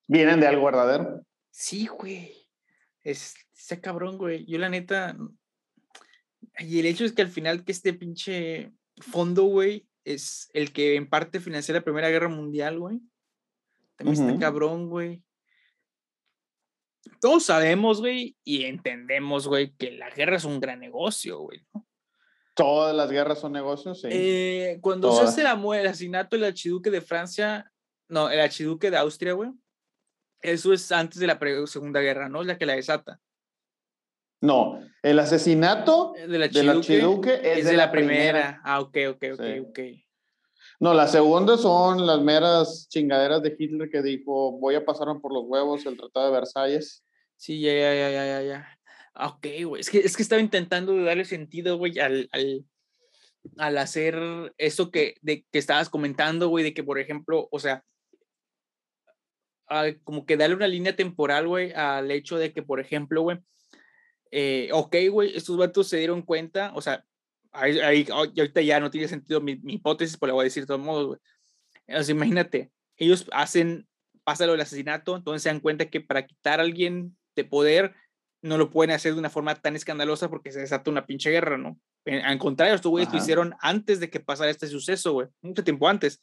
vienen 0.09 0.41
de 0.41 0.49
algo 0.49 0.64
verdadero. 0.64 1.24
Sí, 1.51 1.86
güey. 1.86 2.34
Es, 3.03 3.34
está 3.57 3.80
cabrón, 3.80 4.18
güey. 4.18 4.45
Yo 4.45 4.59
la 4.59 4.68
neta... 4.68 5.16
Y 6.59 6.80
el 6.80 6.86
hecho 6.86 7.05
es 7.05 7.12
que 7.12 7.22
al 7.22 7.28
final 7.28 7.64
que 7.64 7.72
este 7.72 7.95
pinche 7.95 8.72
fondo, 9.01 9.45
güey, 9.45 9.86
es 10.05 10.51
el 10.53 10.72
que 10.72 10.97
en 10.97 11.09
parte 11.09 11.38
financió 11.38 11.74
la 11.74 11.82
Primera 11.82 12.11
Guerra 12.11 12.28
Mundial, 12.28 12.78
güey. 12.80 13.01
También 13.97 14.28
está 14.28 14.38
cabrón, 14.38 14.88
güey. 14.88 15.22
Todos 17.20 17.45
sabemos, 17.45 18.01
güey, 18.01 18.36
y 18.43 18.64
entendemos, 18.64 19.47
güey, 19.47 19.74
que 19.76 19.93
la 19.93 20.11
guerra 20.11 20.36
es 20.36 20.45
un 20.45 20.59
gran 20.59 20.80
negocio, 20.80 21.38
güey, 21.38 21.64
¿no? 21.72 21.86
Todas 22.61 22.94
las 22.94 23.11
guerras 23.11 23.40
son 23.40 23.52
negocios, 23.52 24.00
sí. 24.00 24.08
Eh, 24.11 24.78
cuando 24.80 25.12
se 25.12 25.22
hace 25.22 25.42
la 25.42 25.52
el 25.52 25.86
asesinato 25.86 26.36
del 26.36 26.44
archiduque 26.44 26.90
de 26.90 27.00
Francia, 27.00 27.72
no, 28.08 28.28
el 28.28 28.40
archiduque 28.40 28.90
de 28.90 28.98
Austria, 28.98 29.32
güey, 29.32 29.50
eso 30.42 30.72
es 30.72 30.92
antes 30.92 31.18
de 31.18 31.26
la 31.26 31.38
Segunda 31.66 32.00
Guerra, 32.00 32.28
¿no? 32.28 32.42
Es 32.42 32.46
la 32.46 32.58
que 32.58 32.66
la 32.66 32.74
desata. 32.74 33.20
No, 34.42 34.80
el 35.02 35.18
asesinato 35.18 36.14
eh, 36.16 36.26
del 36.26 36.42
archiduque, 36.42 37.40
es, 37.42 37.64
de, 37.64 37.76
la, 37.76 37.90
primera. 37.90 38.61
Ah, 38.64 38.80
ok, 38.80 38.96
ok, 39.11 39.24
ok, 39.34 39.68
ok. 39.68 39.78
No, 40.80 40.94
la 40.94 41.06
segunda 41.08 41.58
son 41.58 42.06
las 42.06 42.20
meras 42.20 42.88
chingaderas 42.88 43.42
de 43.42 43.54
Hitler 43.58 43.90
que 43.90 44.00
dijo, 44.02 44.52
voy 44.52 44.74
a 44.74 44.84
pasarme 44.84 45.20
por 45.20 45.32
los 45.32 45.44
huevos 45.46 45.84
el 45.84 45.96
Tratado 45.96 46.26
de 46.26 46.32
Versalles. 46.32 47.04
Sí, 47.36 47.61
ya, 47.61 47.72
ya, 47.72 47.94
ya, 47.94 48.11
ya, 48.11 48.42
ya. 48.42 48.79
Ah, 49.22 49.28
ok, 49.28 49.46
güey. 49.66 49.80
Es 49.82 49.90
que, 49.90 49.98
es 49.98 50.16
que 50.16 50.22
estaba 50.22 50.40
intentando 50.40 50.96
darle 51.04 51.26
sentido, 51.26 51.76
güey, 51.76 51.98
al, 51.98 52.30
al, 52.32 52.64
al, 53.58 53.76
hacer 53.76 54.18
eso 54.56 54.90
que, 54.90 55.16
de, 55.20 55.44
que 55.52 55.58
estabas 55.58 55.90
comentando, 55.90 56.48
güey, 56.48 56.64
de 56.64 56.72
que, 56.72 56.82
por 56.82 56.98
ejemplo, 56.98 57.46
o 57.52 57.60
sea, 57.60 57.84
como 60.04 60.24
que 60.24 60.38
darle 60.38 60.56
una 60.56 60.66
línea 60.68 60.96
temporal, 60.96 61.46
güey, 61.46 61.70
al 61.72 62.10
hecho 62.10 62.38
de 62.38 62.54
que, 62.54 62.62
por 62.62 62.80
ejemplo, 62.80 63.20
güey, 63.20 63.38
eh, 64.30 64.70
ok, 64.72 64.96
güey, 65.10 65.36
estos 65.36 65.58
vatos 65.58 65.88
se 65.88 65.98
dieron 65.98 66.22
cuenta, 66.22 66.72
o 66.74 66.80
sea, 66.80 67.04
ahí, 67.52 67.78
ahí, 67.80 68.06
ahorita 68.10 68.62
ya 68.62 68.80
no 68.80 68.90
tiene 68.90 69.06
sentido 69.06 69.42
mi, 69.42 69.60
hipótesis, 69.64 70.16
pero 70.16 70.28
la 70.28 70.34
voy 70.34 70.44
a 70.44 70.44
decir 70.44 70.62
de 70.62 70.68
todos 70.68 70.80
modos, 70.80 71.06
güey. 71.08 71.20
O 72.00 72.02
sea, 72.02 72.14
imagínate, 72.14 72.72
ellos 72.96 73.26
hacen, 73.32 73.86
pasa 74.24 74.46
lo 74.46 74.52
del 74.52 74.62
asesinato, 74.62 75.14
entonces 75.14 75.42
se 75.42 75.50
dan 75.50 75.60
cuenta 75.60 75.90
que 75.90 76.00
para 76.00 76.26
quitar 76.26 76.58
a 76.58 76.62
alguien 76.62 77.18
de 77.36 77.44
poder, 77.44 77.94
no 78.43 78.57
lo 78.57 78.70
pueden 78.70 78.95
hacer 78.95 79.12
de 79.12 79.18
una 79.18 79.30
forma 79.30 79.55
tan 79.55 79.76
escandalosa 79.76 80.28
porque 80.30 80.53
se 80.53 80.61
desata 80.61 80.91
una 80.91 81.07
pinche 81.07 81.30
guerra, 81.30 81.59
¿no? 81.59 81.78
Al 82.07 82.38
contrario, 82.38 82.74
estos 82.74 82.91
güeyes 82.91 83.12
lo 83.12 83.18
hicieron 83.18 83.55
antes 83.61 84.01
de 84.01 84.09
que 84.09 84.20
pasara 84.20 84.51
este 84.51 84.66
suceso, 84.66 85.12
güey, 85.12 85.28
mucho 85.43 85.62
tiempo 85.62 85.88
antes. 85.88 86.22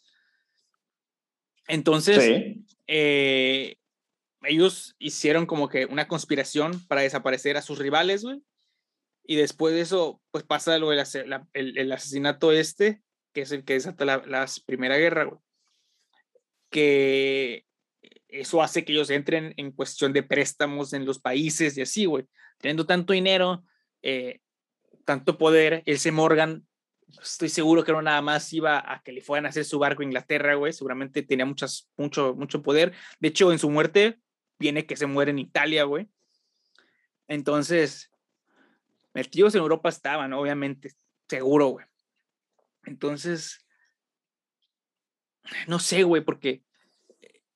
Entonces, 1.67 2.57
eh, 2.87 3.75
ellos 4.43 4.95
hicieron 4.97 5.45
como 5.45 5.69
que 5.69 5.85
una 5.85 6.07
conspiración 6.07 6.85
para 6.87 7.01
desaparecer 7.01 7.57
a 7.57 7.61
sus 7.61 7.77
rivales, 7.77 8.23
güey. 8.23 8.41
Y 9.23 9.35
después 9.35 9.75
de 9.75 9.81
eso, 9.81 10.21
pues 10.31 10.43
pasa 10.45 10.77
lo 10.77 10.89
del 10.89 11.03
el, 11.53 11.91
asesinato 11.91 12.51
este, 12.51 13.01
que 13.33 13.41
es 13.41 13.51
el 13.51 13.65
que 13.65 13.73
desata 13.73 14.05
la, 14.05 14.45
Primera 14.65 14.97
Guerra, 14.97 15.25
güey. 15.25 15.39
Que 16.71 17.66
eso 18.27 18.61
hace 18.61 18.83
que 18.83 18.93
ellos 18.93 19.09
entren 19.09 19.53
en 19.57 19.71
cuestión 19.71 20.13
de 20.13 20.23
préstamos 20.23 20.93
en 20.93 21.05
los 21.05 21.19
países 21.19 21.77
y 21.77 21.81
así, 21.81 22.05
güey. 22.05 22.25
Teniendo 22.59 22.85
tanto 22.85 23.13
dinero, 23.13 23.63
eh, 24.01 24.41
tanto 25.05 25.37
poder, 25.37 25.83
ese 25.85 26.11
Morgan, 26.11 26.67
estoy 27.21 27.49
seguro 27.49 27.83
que 27.83 27.91
no 27.91 28.01
nada 28.01 28.21
más 28.21 28.51
iba 28.51 28.79
a 28.79 29.01
que 29.01 29.11
le 29.11 29.21
fueran 29.21 29.45
a 29.45 29.49
hacer 29.49 29.65
su 29.65 29.79
barco 29.79 30.01
a 30.01 30.05
Inglaterra, 30.05 30.55
güey. 30.55 30.73
Seguramente 30.73 31.23
tenía 31.23 31.45
muchas, 31.45 31.89
mucho, 31.95 32.35
mucho 32.35 32.61
poder. 32.61 32.93
De 33.19 33.29
hecho, 33.29 33.51
en 33.51 33.59
su 33.59 33.69
muerte, 33.69 34.19
viene 34.59 34.85
que 34.85 34.97
se 34.97 35.05
muere 35.05 35.31
en 35.31 35.39
Italia, 35.39 35.83
güey. 35.83 36.09
Entonces, 37.27 38.11
metidos 39.13 39.55
en 39.55 39.61
Europa 39.61 39.89
estaban, 39.89 40.33
obviamente, 40.33 40.93
seguro, 41.29 41.67
güey. 41.67 41.85
Entonces, 42.83 43.65
no 45.67 45.79
sé, 45.79 46.03
güey, 46.03 46.23
porque 46.23 46.63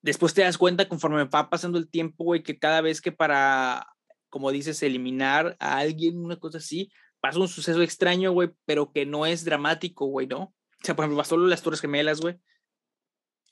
después 0.02 0.34
te 0.34 0.42
das 0.42 0.58
cuenta 0.58 0.88
conforme 0.88 1.24
va 1.26 1.50
pasando 1.50 1.78
el 1.78 1.90
tiempo, 1.90 2.24
güey, 2.24 2.44
que 2.44 2.60
cada 2.60 2.82
vez 2.82 3.02
que 3.02 3.12
para, 3.12 3.88
como 4.30 4.52
dices, 4.52 4.82
eliminar 4.84 5.56
a 5.60 5.78
alguien, 5.78 6.18
una 6.18 6.38
cosa 6.38 6.58
así, 6.58 6.92
pasa 7.20 7.40
un 7.40 7.48
suceso 7.48 7.82
extraño, 7.82 8.32
güey, 8.32 8.52
pero 8.66 8.92
que 8.92 9.06
no 9.06 9.26
es 9.26 9.46
dramático, 9.46 10.06
güey, 10.08 10.28
¿no? 10.28 10.42
O 10.42 10.84
sea, 10.84 10.96
por 10.96 11.04
ejemplo, 11.04 11.18
pasó 11.18 11.38
las 11.38 11.62
Torres 11.62 11.82
Gemelas, 11.82 12.22
güey. 12.22 12.40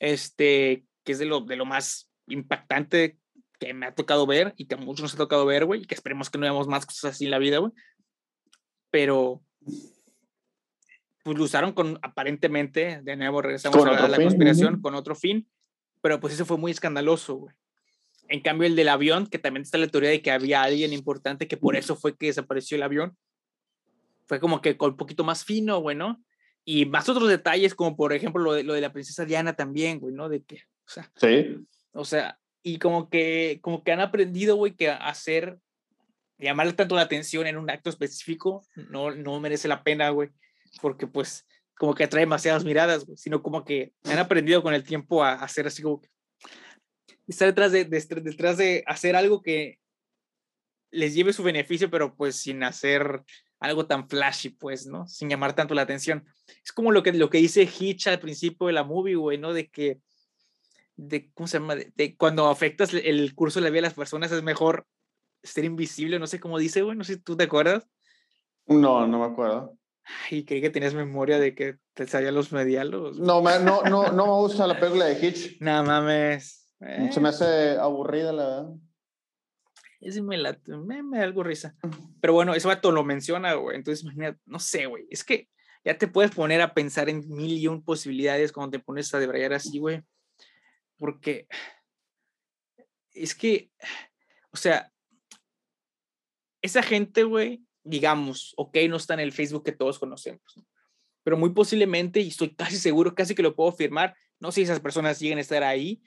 Este, 0.00 0.84
que 1.04 1.12
es 1.12 1.18
de 1.18 1.26
lo, 1.26 1.40
de 1.42 1.56
lo 1.56 1.64
más 1.64 2.10
impactante 2.26 3.18
que 3.58 3.74
me 3.74 3.86
ha 3.86 3.94
tocado 3.94 4.26
ver 4.26 4.54
y 4.56 4.66
que 4.66 4.74
a 4.74 4.78
muchos 4.78 5.02
nos 5.02 5.14
ha 5.14 5.18
tocado 5.18 5.46
ver, 5.46 5.66
güey, 5.66 5.82
y 5.82 5.84
que 5.84 5.94
esperemos 5.94 6.30
que 6.30 6.38
no 6.38 6.42
veamos 6.42 6.66
más 6.66 6.86
cosas 6.86 7.14
así 7.14 7.26
en 7.26 7.30
la 7.30 7.38
vida, 7.38 7.58
güey. 7.58 7.72
Pero, 8.90 9.42
pues 11.22 11.38
lo 11.38 11.44
usaron 11.44 11.72
con, 11.72 11.98
aparentemente, 12.02 13.00
de 13.02 13.16
nuevo 13.16 13.42
regresamos 13.42 13.84
a, 13.86 14.08
la 14.08 14.16
conspiración, 14.16 14.80
con 14.80 14.94
otro 14.94 15.14
fin, 15.14 15.48
pero 16.00 16.20
pues 16.20 16.34
eso 16.34 16.46
fue 16.46 16.58
muy 16.58 16.70
escandaloso, 16.70 17.36
güey. 17.36 17.54
En 18.28 18.40
cambio, 18.40 18.66
el 18.68 18.76
del 18.76 18.88
avión, 18.88 19.26
que 19.26 19.38
también 19.38 19.62
está 19.62 19.76
la 19.76 19.88
teoría 19.88 20.10
de 20.10 20.22
que 20.22 20.30
había 20.30 20.62
alguien 20.62 20.92
importante 20.92 21.48
que 21.48 21.56
por 21.56 21.74
eso 21.74 21.96
fue 21.96 22.16
que 22.16 22.26
desapareció 22.26 22.76
el 22.76 22.84
avión, 22.84 23.16
fue 24.26 24.38
como 24.38 24.62
que 24.62 24.76
con 24.76 24.90
un 24.90 24.96
poquito 24.96 25.24
más 25.24 25.44
fino, 25.44 25.80
güey, 25.80 25.96
¿no? 25.96 26.22
Y 26.64 26.86
más 26.86 27.08
otros 27.08 27.28
detalles, 27.28 27.74
como 27.74 27.96
por 27.96 28.12
ejemplo 28.12 28.40
lo 28.40 28.52
de, 28.52 28.62
lo 28.62 28.74
de 28.74 28.80
la 28.80 28.92
princesa 28.92 29.24
Diana 29.24 29.54
también, 29.54 29.98
güey, 29.98 30.14
¿no? 30.14 30.28
De 30.28 30.44
que, 30.44 30.56
o 30.56 30.88
sea, 30.88 31.10
sí. 31.16 31.56
O 31.92 32.04
sea, 32.04 32.38
y 32.62 32.78
como 32.78 33.10
que, 33.10 33.58
como 33.62 33.82
que 33.82 33.90
han 33.90 34.00
aprendido, 34.00 34.54
güey, 34.54 34.76
que 34.76 34.88
hacer, 34.90 35.58
llamarle 36.38 36.74
tanto 36.74 36.94
la 36.94 37.02
atención 37.02 37.48
en 37.48 37.56
un 37.56 37.68
acto 37.68 37.90
específico 37.90 38.64
no, 38.88 39.10
no 39.10 39.40
merece 39.40 39.66
la 39.66 39.82
pena, 39.82 40.10
güey, 40.10 40.30
porque 40.80 41.08
pues 41.08 41.46
como 41.80 41.94
que 41.94 42.04
atrae 42.04 42.24
demasiadas 42.24 42.62
miradas, 42.62 43.06
güey, 43.06 43.16
sino 43.16 43.42
como 43.42 43.64
que 43.64 43.94
han 44.04 44.18
aprendido 44.18 44.62
con 44.62 44.74
el 44.74 44.84
tiempo 44.84 45.24
a, 45.24 45.32
hacer 45.32 45.66
así 45.66 45.80
como 45.80 46.02
que 46.02 46.10
estar 47.26 47.48
detrás 47.48 47.72
de, 47.72 47.86
detrás 47.86 48.58
de 48.58 48.84
hacer 48.86 49.16
algo 49.16 49.40
que 49.40 49.78
les 50.90 51.14
lleve 51.14 51.32
su 51.32 51.42
beneficio, 51.42 51.90
pero 51.90 52.14
pues 52.14 52.36
sin 52.36 52.62
hacer 52.64 53.22
algo 53.60 53.86
tan 53.86 54.10
flashy, 54.10 54.50
pues, 54.50 54.86
¿no? 54.86 55.06
Sin 55.06 55.30
llamar 55.30 55.54
tanto 55.54 55.72
la 55.72 55.80
atención. 55.80 56.26
Es 56.62 56.70
como 56.70 56.92
lo 56.92 57.02
que, 57.02 57.14
lo 57.14 57.30
que 57.30 57.38
dice 57.38 57.62
Hitch 57.62 58.08
al 58.08 58.20
principio 58.20 58.66
de 58.66 58.74
la 58.74 58.84
movie, 58.84 59.14
güey, 59.14 59.38
¿no? 59.38 59.54
De 59.54 59.70
que, 59.70 60.02
de, 60.96 61.30
¿cómo 61.32 61.46
se 61.46 61.60
llama? 61.60 61.76
De, 61.76 62.14
cuando 62.18 62.48
afectas 62.48 62.92
el 62.92 63.34
curso 63.34 63.58
de 63.58 63.64
la 63.64 63.70
vida 63.70 63.78
de 63.78 63.88
las 63.88 63.94
personas 63.94 64.30
es 64.32 64.42
mejor 64.42 64.86
ser 65.42 65.64
invisible, 65.64 66.18
no 66.18 66.26
sé 66.26 66.40
cómo 66.40 66.58
dice, 66.58 66.82
güey, 66.82 66.94
no 66.94 67.04
sé 67.04 67.14
si 67.14 67.20
tú 67.20 67.38
te 67.38 67.44
acuerdas. 67.44 67.88
No, 68.66 69.06
no 69.06 69.18
me 69.18 69.32
acuerdo. 69.32 69.79
Ay, 70.04 70.44
creí 70.44 70.60
que 70.60 70.70
tenías 70.70 70.94
memoria 70.94 71.38
de 71.38 71.54
que 71.54 71.78
te 71.94 72.06
salían 72.06 72.34
los 72.34 72.52
medialos. 72.52 73.18
No, 73.18 73.42
no, 73.42 73.82
no, 73.82 74.12
no 74.12 74.26
me 74.26 74.32
gusta 74.32 74.66
la 74.66 74.78
película 74.78 75.06
de 75.06 75.26
Hitch. 75.26 75.56
Nada 75.60 75.82
mames. 75.82 76.68
Se 77.12 77.20
me 77.20 77.28
hace 77.28 77.76
aburrida, 77.78 78.32
la 78.32 78.44
verdad. 78.44 78.74
Es 80.00 80.20
me, 80.22 80.38
la, 80.38 80.58
me, 80.66 81.02
me 81.02 81.18
da 81.18 81.24
algo 81.24 81.42
risa. 81.42 81.76
Pero 82.20 82.32
bueno, 82.32 82.54
eso 82.54 82.68
vato 82.68 82.90
lo 82.90 83.04
menciona, 83.04 83.52
güey. 83.52 83.76
Entonces, 83.76 84.02
imagínate, 84.02 84.40
no 84.46 84.58
sé, 84.58 84.86
güey. 84.86 85.06
Es 85.10 85.22
que 85.22 85.48
ya 85.84 85.98
te 85.98 86.08
puedes 86.08 86.34
poner 86.34 86.62
a 86.62 86.72
pensar 86.72 87.10
en 87.10 87.28
mil 87.28 87.52
y 87.52 87.66
un 87.66 87.84
posibilidades 87.84 88.52
cuando 88.52 88.78
te 88.78 88.84
pones 88.84 89.12
a 89.14 89.18
debrayar 89.18 89.52
así, 89.52 89.78
güey. 89.78 90.02
Porque 90.96 91.46
es 93.12 93.34
que, 93.34 93.70
o 94.52 94.56
sea, 94.56 94.90
esa 96.62 96.82
gente, 96.82 97.24
güey, 97.24 97.62
digamos, 97.90 98.54
ok, 98.56 98.76
no 98.88 98.96
está 98.96 99.14
en 99.14 99.20
el 99.20 99.32
Facebook 99.32 99.64
que 99.64 99.72
todos 99.72 99.98
conocemos, 99.98 100.40
pero 101.22 101.36
muy 101.36 101.50
posiblemente, 101.50 102.20
y 102.20 102.28
estoy 102.28 102.54
casi 102.56 102.76
seguro, 102.76 103.14
casi 103.14 103.34
que 103.34 103.42
lo 103.42 103.54
puedo 103.54 103.70
afirmar, 103.70 104.14
no 104.38 104.50
sé 104.50 104.56
si 104.56 104.62
esas 104.62 104.80
personas 104.80 105.18
lleguen 105.20 105.38
a 105.38 105.42
estar 105.42 105.62
ahí, 105.62 106.02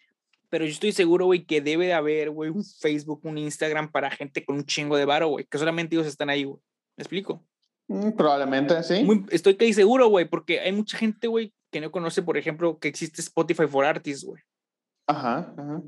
pero 0.50 0.66
yo 0.66 0.72
estoy 0.72 0.92
seguro, 0.92 1.26
güey, 1.26 1.46
que 1.46 1.62
debe 1.62 1.88
de 1.88 1.94
haber, 1.94 2.30
güey, 2.30 2.50
un 2.50 2.64
Facebook, 2.64 3.22
un 3.24 3.38
Instagram 3.38 3.92
para 3.92 4.12
gente 4.12 4.46
con 4.46 4.56
un 4.56 4.66
chingo 4.66 4.98
de 4.98 5.06
varo, 5.06 5.28
güey, 5.28 5.46
que 5.46 5.58
solamente 5.58 5.96
ellos 5.96 6.08
están 6.08 6.30
ahí, 6.30 6.44
güey. 6.44 6.62
¿Me 6.96 7.02
explico? 7.02 7.44
Mm, 7.88 8.12
probablemente, 8.12 8.82
sí. 8.84 9.06
estoy 9.32 9.56
casi 9.56 9.74
seguro, 9.74 10.08
güey, 10.08 10.26
porque 10.26 10.60
hay 10.60 10.72
mucha 10.72 10.98
gente, 10.98 11.28
güey, 11.28 11.54
que 11.72 11.82
no 11.82 11.92
conoce, 11.92 12.22
por 12.22 12.38
ejemplo, 12.38 12.78
que 12.78 12.88
existe 12.88 13.22
Spotify 13.22 13.68
for 13.68 13.84
Artists, 13.84 14.24
güey. 14.24 14.42
Ajá, 15.08 15.54
ajá. 15.58 15.82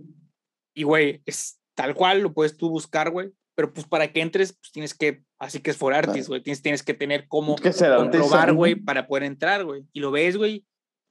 Y, 0.74 0.84
güey, 0.84 1.22
es 1.26 1.60
tal 1.76 1.94
cual, 1.94 2.22
lo 2.22 2.34
puedes 2.34 2.58
tú 2.58 2.70
buscar, 2.70 3.12
güey 3.12 3.32
pero 3.56 3.74
pues 3.74 3.88
para 3.88 4.12
que 4.12 4.22
entres, 4.22 4.54
pues 4.54 4.72
tienes 4.72 4.94
que, 4.94 5.24
así 5.40 5.60
que 5.60 5.72
es 5.72 5.78
for 5.78 5.94
artist, 5.94 6.28
güey, 6.28 6.44
tienes, 6.44 6.62
tienes 6.62 6.84
que 6.84 6.94
tener 6.94 7.28
cómo 7.28 7.56
comprobar, 7.56 8.54
güey, 8.54 8.76
para 8.76 9.08
poder 9.08 9.24
entrar, 9.24 9.64
güey. 9.64 9.84
Y 9.94 10.02
lo 10.02 10.12
ves, 10.12 10.36
güey, 10.36 10.66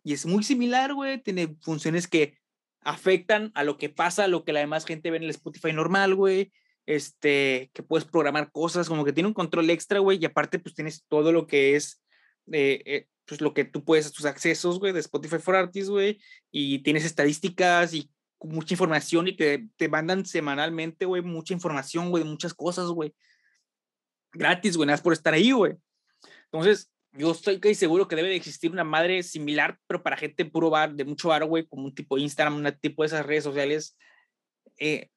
y 0.05 0.13
es 0.13 0.27
muy 0.27 0.45
similar, 0.45 0.93
güey, 0.93 1.23
tiene 1.23 1.57
funciones 1.63 2.07
que 2.07 2.37
afectan 2.83 3.51
a 3.55 3.65
lo 3.65 3.79
que 3.79 3.89
pasa, 3.89 4.25
a 4.25 4.29
lo 4.29 4.45
que 4.45 4.53
la 4.53 4.61
demás 4.61 4.85
gente 4.85 5.11
ve 5.11 5.17
en 5.17 5.23
el 5.25 5.31
Spotify 5.31 5.73
normal, 5.73 6.15
güey. 6.15 6.53
Este, 6.87 7.71
que 7.73 7.83
puedes 7.83 8.05
programar 8.05 8.53
cosas, 8.53 8.91
como 8.91 9.07
que 9.07 9.15
tiene 9.15 9.29
un 9.29 9.33
control 9.33 9.71
extra, 9.71 10.01
güey, 10.01 10.19
y 10.21 10.27
aparte, 10.27 10.59
pues 10.59 10.75
tienes 10.75 11.03
todo 11.09 11.33
lo 11.33 11.47
que 11.47 11.77
es, 11.77 12.03
eh, 12.53 12.83
eh, 12.85 13.07
pues 13.25 13.41
lo 13.41 13.55
que 13.55 13.65
tú 13.65 13.83
puedes, 13.85 14.13
tus 14.13 14.27
accesos, 14.27 14.79
güey, 14.79 14.93
de 14.93 15.01
Spotify 15.01 15.39
for 15.39 15.57
Artists, 15.57 15.89
güey, 15.89 16.21
y 16.51 16.81
tienes 16.81 17.07
estadísticas 17.07 17.95
y 17.95 18.11
mucha 18.41 18.75
información 18.75 19.29
y 19.29 19.37
te, 19.37 19.69
te 19.77 19.89
mandan 19.89 20.27
semanalmente, 20.27 21.07
güey, 21.07 21.23
mucha 21.23 21.55
información, 21.55 22.11
güey, 22.11 22.25
muchas 22.25 22.55
cosas, 22.55 22.89
güey. 22.89 23.15
Gratis, 24.33 24.77
güey, 24.77 24.87
nada 24.87 24.95
más 24.95 25.03
por 25.03 25.13
estar 25.13 25.33
ahí, 25.33 25.53
güey. 25.53 25.75
Entonces, 26.47 26.93
yo 27.13 27.31
estoy 27.31 27.61
casi 27.61 27.75
seguro 27.75 28.09
que 28.09 28.17
debe 28.17 28.29
de 28.29 28.37
existir 28.37 28.71
una 28.71 28.85
madre 28.85 29.23
similar, 29.23 29.79
pero 29.87 30.03
para 30.03 30.17
gente 30.17 30.45
puro 30.45 30.71
bar, 30.71 30.95
de 30.95 31.05
mucho 31.05 31.29
bar, 31.29 31.45
güey, 31.45 31.67
como 31.67 31.85
un 31.85 31.95
tipo 31.95 32.17
de 32.17 32.23
Instagram, 32.23 32.57
un 32.57 32.79
tipo 32.81 33.03
de 33.03 33.07
esas 33.07 33.25
redes 33.25 33.45
sociales. 33.45 33.97
Eh, 34.79 35.09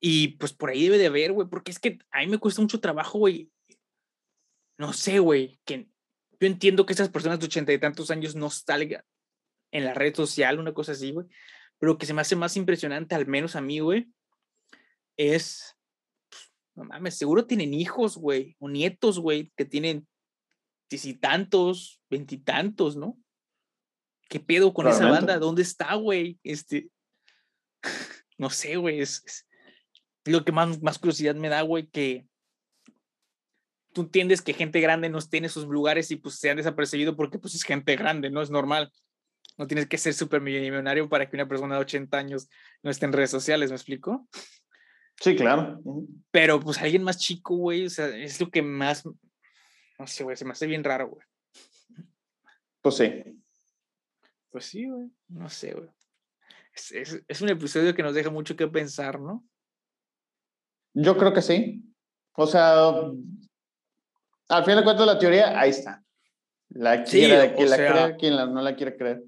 y 0.00 0.28
pues 0.38 0.52
por 0.52 0.70
ahí 0.70 0.84
debe 0.84 0.98
de 0.98 1.08
haber, 1.08 1.32
güey, 1.32 1.48
porque 1.48 1.70
es 1.70 1.78
que 1.78 1.98
a 2.10 2.20
mí 2.20 2.28
me 2.28 2.38
cuesta 2.38 2.62
mucho 2.62 2.80
trabajo, 2.80 3.18
güey. 3.18 3.50
No 4.78 4.92
sé, 4.92 5.18
güey, 5.18 5.60
que 5.64 5.88
yo 6.40 6.46
entiendo 6.46 6.86
que 6.86 6.94
esas 6.94 7.10
personas 7.10 7.38
de 7.38 7.46
ochenta 7.46 7.72
y 7.72 7.78
tantos 7.78 8.10
años 8.10 8.34
no 8.34 8.48
salgan 8.48 9.04
en 9.72 9.84
la 9.84 9.92
red 9.92 10.14
social, 10.14 10.58
una 10.58 10.72
cosa 10.72 10.92
así, 10.92 11.12
güey. 11.12 11.26
Pero 11.80 11.94
lo 11.94 11.98
que 11.98 12.06
se 12.06 12.14
me 12.14 12.20
hace 12.20 12.36
más 12.36 12.56
impresionante, 12.56 13.16
al 13.16 13.26
menos 13.26 13.56
a 13.56 13.60
mí, 13.60 13.80
güey, 13.80 14.08
es, 15.16 15.76
no 16.76 16.84
mames, 16.84 17.16
seguro 17.16 17.46
tienen 17.46 17.74
hijos, 17.74 18.16
güey, 18.16 18.56
o 18.60 18.68
nietos, 18.68 19.18
güey, 19.18 19.52
que 19.56 19.64
tienen 19.64 20.06
tantos, 21.20 22.00
veintitantos, 22.10 22.96
¿no? 22.96 23.18
¿Qué 24.28 24.40
pedo 24.40 24.74
con 24.74 24.86
esa 24.86 25.10
banda? 25.10 25.38
¿Dónde 25.38 25.62
está, 25.62 25.94
güey? 25.94 26.38
Este, 26.42 26.90
no 28.38 28.50
sé, 28.50 28.76
güey, 28.76 29.00
es, 29.00 29.46
lo 30.24 30.44
que 30.44 30.52
más, 30.52 30.82
más 30.82 30.98
curiosidad 30.98 31.34
me 31.34 31.48
da, 31.48 31.62
güey, 31.62 31.88
que 31.88 32.26
tú 33.92 34.02
entiendes 34.02 34.42
que 34.42 34.52
gente 34.52 34.80
grande 34.80 35.08
no 35.08 35.18
tiene 35.20 35.48
sus 35.48 35.66
lugares 35.66 36.10
y 36.10 36.16
pues 36.16 36.36
se 36.36 36.50
han 36.50 36.58
desapercibido 36.58 37.16
porque 37.16 37.38
pues 37.38 37.54
es 37.54 37.62
gente 37.62 37.96
grande, 37.96 38.30
no 38.30 38.42
es 38.42 38.50
normal. 38.50 38.92
No 39.56 39.66
tienes 39.66 39.86
que 39.86 39.98
ser 39.98 40.14
súper 40.14 40.40
millonario 40.40 41.08
para 41.08 41.28
que 41.28 41.36
una 41.36 41.48
persona 41.48 41.74
de 41.74 41.82
80 41.82 42.16
años 42.16 42.48
no 42.82 42.90
esté 42.90 43.06
en 43.06 43.12
redes 43.12 43.30
sociales, 43.30 43.70
¿me 43.70 43.76
explico? 43.76 44.28
Sí, 45.20 45.36
claro. 45.36 45.80
Pero 46.30 46.60
pues 46.60 46.78
alguien 46.78 47.02
más 47.02 47.18
chico, 47.18 47.54
güey, 47.56 47.86
o 47.86 47.90
sea, 47.90 48.08
es 48.08 48.40
lo 48.40 48.50
que 48.50 48.62
más, 48.62 49.04
no 49.04 50.06
sé, 50.06 50.24
güey, 50.24 50.36
se 50.36 50.46
me 50.46 50.52
hace 50.52 50.66
bien 50.66 50.82
raro, 50.82 51.08
güey. 51.08 51.26
Pues 52.80 52.96
sí. 52.96 53.22
Pues 54.50 54.64
sí, 54.64 54.88
güey, 54.88 55.10
no 55.28 55.48
sé, 55.50 55.74
güey. 55.74 55.90
Es, 56.72 57.20
es, 57.28 57.40
un 57.42 57.50
episodio 57.50 57.94
que 57.94 58.02
nos 58.02 58.14
deja 58.14 58.30
mucho 58.30 58.56
que 58.56 58.66
pensar, 58.66 59.20
¿no? 59.20 59.44
Yo 60.94 61.16
creo 61.16 61.34
que 61.34 61.42
sí. 61.42 61.82
O 62.32 62.46
sea, 62.46 62.88
al 64.48 64.64
fin 64.64 64.76
de 64.76 64.84
cuentas 64.84 65.06
la 65.06 65.18
teoría, 65.18 65.58
ahí 65.58 65.70
está. 65.70 66.02
La 66.70 67.02
quiere, 67.04 67.54
quien 67.54 67.70
la 67.70 67.76
cree, 67.76 68.16
quien 68.16 68.36
no 68.36 68.62
la 68.62 68.74
quiere 68.74 68.96
creer. 68.96 69.22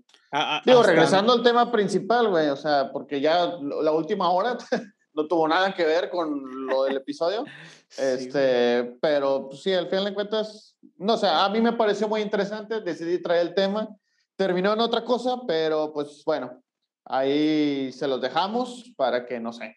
Digo, 0.65 0.83
regresando 0.83 1.35
al 1.35 1.43
tema 1.43 1.71
principal, 1.71 2.29
güey, 2.29 2.49
o 2.49 2.57
sea, 2.57 2.91
porque 2.91 3.21
ya 3.21 3.59
la 3.61 3.93
última 3.93 4.31
hora 4.31 4.57
no 5.15 5.29
tuvo 5.29 5.47
nada 5.47 5.75
que 5.75 5.85
ver 5.85 6.09
con 6.09 6.67
lo 6.67 6.85
del 6.85 6.97
episodio. 6.97 7.45
este, 7.99 8.97
pero 9.01 9.49
pues, 9.49 9.63
sí, 9.63 9.75
al 9.75 9.89
final 9.89 10.07
de 10.07 10.15
cuentas, 10.15 10.77
no 10.97 11.19
sé, 11.19 11.27
a 11.29 11.47
mí 11.51 11.61
me 11.61 11.75
pareció 11.75 12.09
muy 12.09 12.23
interesante, 12.23 12.81
decidí 12.81 13.21
traer 13.21 13.49
el 13.49 13.55
tema. 13.55 13.89
Terminó 14.35 14.73
en 14.73 14.81
otra 14.81 15.05
cosa, 15.05 15.37
pero 15.47 15.93
pues 15.93 16.23
bueno, 16.25 16.63
ahí 17.05 17.93
se 17.93 18.09
los 18.09 18.21
dejamos 18.21 18.91
para 18.97 19.27
que, 19.27 19.39
no 19.39 19.53
sé. 19.53 19.77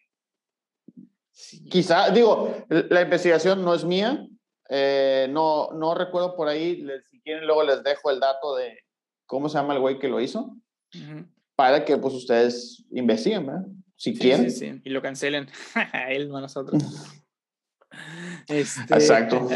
Quizá, 1.69 2.11
digo, 2.11 2.55
la 2.69 3.01
investigación 3.01 3.61
no 3.65 3.73
es 3.73 3.83
mía, 3.83 4.25
eh, 4.69 5.27
no, 5.29 5.71
no 5.73 5.93
recuerdo 5.93 6.33
por 6.33 6.47
ahí, 6.47 6.87
si 7.11 7.21
quieren 7.21 7.45
luego 7.45 7.63
les 7.63 7.83
dejo 7.83 8.09
el 8.09 8.21
dato 8.21 8.55
de, 8.55 8.84
¿cómo 9.25 9.49
se 9.49 9.57
llama 9.57 9.73
el 9.73 9.79
güey 9.79 9.99
que 9.99 10.07
lo 10.07 10.21
hizo? 10.21 10.55
Para 11.55 11.85
que 11.85 11.97
pues 11.97 12.13
ustedes 12.13 12.85
investiguen, 12.91 13.45
¿verdad? 13.45 13.65
Si 13.95 14.13
quieren. 14.13 14.51
Sí, 14.51 14.57
sí. 14.57 14.81
Y 14.83 14.89
lo 14.89 15.01
cancelen. 15.01 15.47
a 15.73 16.11
él, 16.11 16.29
no 16.29 16.37
a 16.37 16.41
nosotros. 16.41 16.83
este... 18.47 18.93
Exacto. 18.93 19.47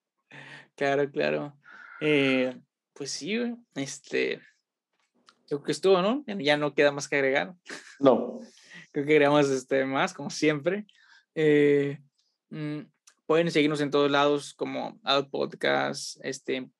claro, 0.76 1.10
claro. 1.10 1.56
Eh, 2.00 2.58
pues 2.92 3.10
sí, 3.10 3.38
este. 3.74 4.40
Creo 5.46 5.62
que 5.62 5.72
estuvo, 5.72 6.00
¿no? 6.00 6.24
Ya 6.26 6.56
no 6.56 6.74
queda 6.74 6.92
más 6.92 7.08
que 7.08 7.16
agregar. 7.16 7.54
No. 7.98 8.38
Creo 8.92 9.04
que 9.04 9.12
agregamos 9.12 9.48
este, 9.50 9.84
más, 9.84 10.14
como 10.14 10.30
siempre. 10.30 10.86
Eh, 11.34 11.98
mm, 12.50 12.80
pueden 13.26 13.50
seguirnos 13.50 13.80
en 13.80 13.90
todos 13.90 14.10
lados 14.10 14.54
como 14.54 15.00
Ad 15.02 15.28
Podcast, 15.28 16.18
este, 16.24 16.70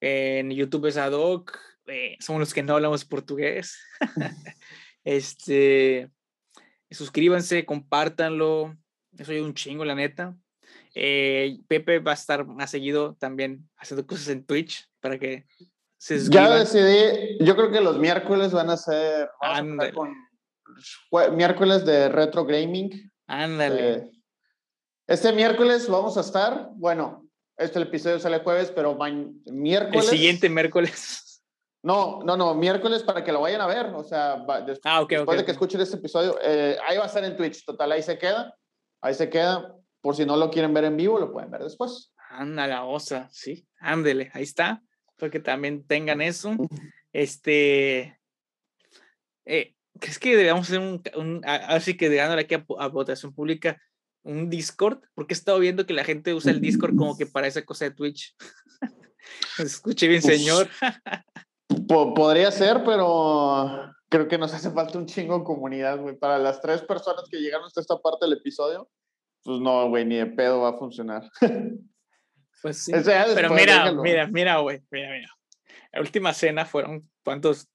en 0.00 0.50
YouTube 0.50 0.86
es 0.86 0.96
ad 0.96 1.12
hoc, 1.12 1.58
eh, 1.86 2.16
somos 2.20 2.40
los 2.40 2.54
que 2.54 2.62
no 2.62 2.74
hablamos 2.74 3.04
portugués. 3.04 3.78
este, 5.04 6.10
suscríbanse, 6.90 7.64
compártanlo, 7.64 8.76
eso 9.18 9.32
ayuda 9.32 9.46
un 9.46 9.54
chingo, 9.54 9.84
la 9.84 9.94
neta. 9.94 10.36
Eh, 10.94 11.58
Pepe 11.68 11.98
va 11.98 12.12
a 12.12 12.14
estar 12.14 12.46
más 12.46 12.70
seguido 12.70 13.14
también 13.18 13.68
haciendo 13.76 14.06
cosas 14.06 14.28
en 14.28 14.44
Twitch 14.44 14.88
para 15.00 15.18
que 15.18 15.46
se 15.98 16.18
suscriban. 16.18 16.48
Ya 16.48 16.58
decidí, 16.58 17.38
yo 17.44 17.54
creo 17.54 17.70
que 17.70 17.80
los 17.80 17.98
miércoles 17.98 18.52
van 18.52 18.70
a 18.70 18.76
ser 18.76 19.30
con, 19.94 20.14
miércoles 21.36 21.84
de 21.84 22.08
retro 22.08 22.44
gaming. 22.44 23.10
Ándale. 23.26 23.92
Eh, 23.92 24.10
este 25.06 25.32
miércoles 25.32 25.88
vamos 25.88 26.16
a 26.16 26.20
estar, 26.20 26.70
bueno, 26.74 27.19
este 27.60 27.80
episodio 27.80 28.18
sale 28.18 28.40
jueves, 28.40 28.72
pero 28.74 28.98
miércoles. 29.46 30.04
El 30.04 30.18
siguiente 30.18 30.48
miércoles. 30.48 31.42
No, 31.82 32.22
no, 32.24 32.36
no, 32.36 32.54
miércoles 32.54 33.02
para 33.02 33.24
que 33.24 33.32
lo 33.32 33.40
vayan 33.40 33.60
a 33.60 33.66
ver. 33.66 33.86
O 33.94 34.04
sea, 34.04 34.36
después, 34.66 34.80
ah, 34.84 35.04
después 35.08 35.38
de 35.38 35.44
que 35.44 35.52
escuchen 35.52 35.80
este 35.80 35.96
episodio, 35.96 36.38
eh, 36.42 36.76
ahí 36.86 36.98
va 36.98 37.04
a 37.04 37.06
estar 37.06 37.24
en 37.24 37.36
Twitch. 37.36 37.64
Total, 37.64 37.90
ahí 37.92 38.02
se 38.02 38.18
queda. 38.18 38.54
Ahí 39.00 39.14
se 39.14 39.30
queda. 39.30 39.74
Por 40.00 40.16
si 40.16 40.26
no 40.26 40.36
lo 40.36 40.50
quieren 40.50 40.74
ver 40.74 40.84
en 40.84 40.96
vivo, 40.96 41.18
lo 41.18 41.32
pueden 41.32 41.50
ver 41.50 41.62
después. 41.62 42.12
Anda 42.30 42.66
la 42.66 42.84
osa, 42.84 43.28
sí. 43.32 43.66
Ándele, 43.78 44.30
ahí 44.34 44.42
está. 44.42 44.82
Porque 45.16 45.40
también 45.40 45.86
tengan 45.86 46.20
eso. 46.20 46.54
Este. 47.12 48.18
Eh, 49.46 49.74
¿crees 49.98 50.18
que 50.18 50.30
deberíamos 50.30 50.66
hacer 50.66 50.80
un, 50.80 51.02
un 51.16 51.42
así 51.44 51.96
que 51.96 52.14
dándole 52.14 52.42
aquí 52.42 52.54
a, 52.54 52.88
votación 52.88 53.34
pública 53.34 53.80
un 54.22 54.50
Discord? 54.50 55.00
Porque 55.14 55.34
he 55.34 55.36
estado 55.36 55.58
viendo 55.58 55.86
que 55.86 55.94
la 55.94 56.04
gente 56.04 56.34
usa 56.34 56.52
el 56.52 56.60
Discord 56.60 56.96
como 56.96 57.16
que 57.16 57.26
para 57.26 57.46
esa 57.46 57.64
cosa 57.64 57.86
de 57.86 57.92
Twitch. 57.92 58.34
Escuche 59.58 60.08
bien, 60.08 60.22
señor. 60.22 60.68
podría 61.88 62.50
ser, 62.50 62.82
pero 62.84 63.92
creo 64.08 64.28
que 64.28 64.38
nos 64.38 64.52
hace 64.52 64.70
falta 64.70 64.98
un 64.98 65.06
chingo 65.06 65.38
de 65.38 65.44
comunidad, 65.44 65.98
güey. 65.98 66.16
Para 66.16 66.38
las 66.38 66.60
tres 66.60 66.82
personas 66.82 67.24
que 67.30 67.38
llegaron 67.38 67.66
hasta 67.66 67.80
esta 67.80 67.98
parte 67.98 68.26
del 68.26 68.38
episodio, 68.38 68.90
pues 69.42 69.60
no, 69.60 69.88
güey, 69.88 70.04
ni 70.04 70.16
de 70.16 70.26
pedo 70.26 70.60
va 70.60 70.70
a 70.70 70.78
funcionar. 70.78 71.30
Pues 72.62 72.84
sí. 72.84 72.92
pero 72.92 73.54
mira, 73.54 73.90
mira, 73.90 74.26
mira, 74.26 74.58
güey, 74.58 74.82
mira, 74.90 75.10
mira. 75.10 75.28
La 75.92 76.00
última 76.02 76.34
cena 76.34 76.66
fueron, 76.66 77.08
¿cuántos? 77.24 77.70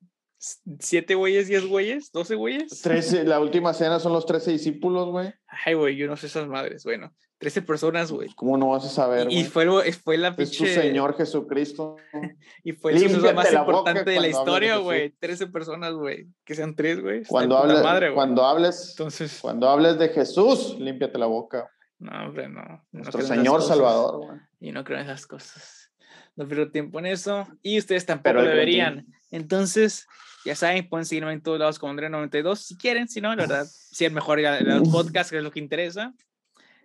¿Siete 0.79 1.15
güeyes, 1.15 1.47
diez 1.47 1.65
güeyes, 1.65 2.11
doce 2.11 2.35
güeyes? 2.35 2.81
Trece, 2.81 3.23
la 3.23 3.39
última 3.39 3.73
cena 3.73 3.99
son 3.99 4.13
los 4.13 4.25
trece 4.25 4.51
discípulos, 4.51 5.09
güey. 5.09 5.33
Ay, 5.47 5.73
güey, 5.73 5.95
yo 5.95 6.07
no 6.07 6.17
sé 6.17 6.27
esas 6.27 6.47
madres. 6.47 6.83
Bueno, 6.83 7.11
trece 7.39 7.63
personas, 7.63 8.11
güey. 8.11 8.29
¿Cómo 8.35 8.55
no 8.57 8.69
vas 8.69 8.85
a 8.85 8.89
saber? 8.89 9.27
Y, 9.31 9.45
fue, 9.45 9.65
fue 9.93 10.17
la 10.17 10.35
pinche. 10.35 10.65
Es 10.65 10.75
tu 10.75 10.81
Señor 10.81 11.17
Jesucristo. 11.17 11.95
y 12.63 12.73
fue 12.73 12.93
el 12.93 13.33
más 13.33 13.51
importante 13.51 14.11
de 14.11 14.19
la 14.19 14.27
historia, 14.27 14.77
güey. 14.77 15.11
Trece 15.19 15.47
personas, 15.47 15.93
güey. 15.93 16.27
Que 16.43 16.53
sean 16.53 16.75
tres, 16.75 17.01
güey. 17.01 17.23
Cuando, 17.25 17.57
hables, 17.57 17.81
madre, 17.81 18.13
cuando 18.13 18.45
hables. 18.45 18.91
Entonces. 18.91 19.39
Cuando 19.41 19.67
hables 19.67 19.97
de 19.97 20.09
Jesús, 20.09 20.77
límpiate 20.79 21.17
la 21.17 21.25
boca. 21.25 21.69
No, 21.97 22.11
hombre, 22.27 22.49
no. 22.49 22.85
Nuestro 22.91 23.21
Señor 23.21 23.63
Salvador, 23.63 24.17
güey. 24.17 24.39
Y 24.59 24.71
no 24.71 24.83
creo 24.83 24.99
en 24.99 25.05
esas 25.05 25.25
cosas. 25.25 25.91
No 26.35 26.47
pierdo 26.47 26.69
tiempo 26.69 26.99
en 26.99 27.07
eso. 27.07 27.47
Y 27.63 27.79
ustedes 27.79 28.05
tampoco 28.05 28.41
deberían. 28.41 29.07
Entonces, 29.31 30.05
ya 30.45 30.55
saben, 30.55 30.87
pueden 30.87 31.05
seguirme 31.05 31.33
en 31.33 31.41
todos 31.41 31.57
lados 31.57 31.79
como 31.79 31.91
André92 31.93 32.55
si 32.57 32.77
quieren. 32.77 33.07
Si 33.07 33.19
no, 33.19 33.35
la 33.35 33.47
verdad, 33.47 33.65
si 33.67 34.05
es 34.05 34.11
mejor 34.11 34.39
ir 34.39 34.45
a 34.45 34.61
los 34.61 34.87
podcasts, 34.89 35.31
que 35.31 35.37
es 35.37 35.43
lo 35.43 35.51
que 35.51 35.59
interesa. 35.59 36.13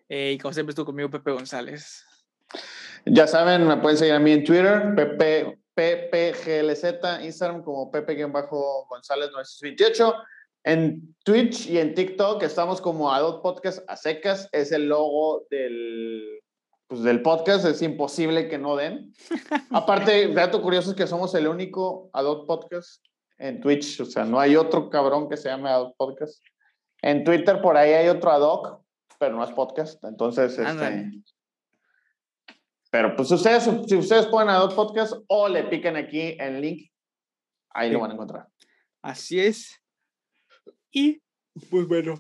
Eh, 0.08 0.32
y 0.32 0.38
como 0.38 0.54
siempre 0.54 0.70
estuvo 0.70 0.86
conmigo 0.86 1.10
Pepe 1.10 1.30
González. 1.30 2.04
Ya 3.04 3.26
saben, 3.26 3.66
me 3.66 3.76
pueden 3.76 3.98
seguir 3.98 4.14
a 4.14 4.18
mí 4.18 4.32
en 4.32 4.44
Twitter, 4.44 4.94
Pepe, 4.96 5.58
PPGLZ, 5.74 7.22
Instagram 7.22 7.62
como 7.62 7.90
Pepe-González 7.90 9.30
928. 9.30 10.14
En 10.64 11.14
Twitch 11.24 11.68
y 11.68 11.78
en 11.78 11.94
TikTok 11.94 12.42
estamos 12.42 12.80
como 12.80 13.12
Adult 13.12 13.42
Podcast 13.42 13.80
a 13.88 13.96
secas. 13.96 14.48
Es 14.52 14.72
el 14.72 14.88
logo 14.88 15.46
del, 15.50 16.40
pues, 16.86 17.02
del 17.02 17.22
podcast. 17.22 17.66
Es 17.66 17.82
imposible 17.82 18.48
que 18.48 18.58
no 18.58 18.76
den. 18.76 19.12
Aparte, 19.70 20.28
dato 20.34 20.62
curioso 20.62 20.90
es 20.90 20.96
que 20.96 21.06
somos 21.06 21.34
el 21.34 21.46
único 21.46 22.10
Adult 22.12 22.46
Podcast 22.46 23.02
en 23.40 23.60
Twitch. 23.60 24.00
O 24.00 24.04
sea, 24.04 24.24
no 24.24 24.38
hay 24.38 24.54
otro 24.54 24.88
cabrón 24.88 25.28
que 25.28 25.36
se 25.36 25.48
llame 25.48 25.70
Adult 25.70 25.96
Podcast. 25.96 26.44
En 27.02 27.24
Twitter 27.24 27.60
por 27.60 27.76
ahí 27.76 27.92
hay 27.92 28.08
otro 28.08 28.30
ad 28.30 28.42
hoc, 28.42 28.84
pero 29.18 29.34
no 29.34 29.42
es 29.42 29.50
podcast. 29.50 30.04
Entonces, 30.04 30.58
este, 30.58 31.10
pero 32.90 33.16
pues 33.16 33.30
ustedes, 33.30 33.68
si 33.86 33.96
ustedes 33.96 34.26
ponen 34.26 34.50
Adult 34.50 34.74
Podcast 34.74 35.14
o 35.28 35.48
le 35.48 35.64
piquen 35.64 35.96
aquí 35.96 36.36
el 36.38 36.60
link, 36.60 36.90
ahí 37.70 37.90
lo 37.90 38.00
van 38.00 38.10
a 38.10 38.14
encontrar. 38.14 38.48
Así 39.02 39.40
es. 39.40 39.80
Y 40.92 41.22
pues 41.70 41.86
bueno, 41.88 42.14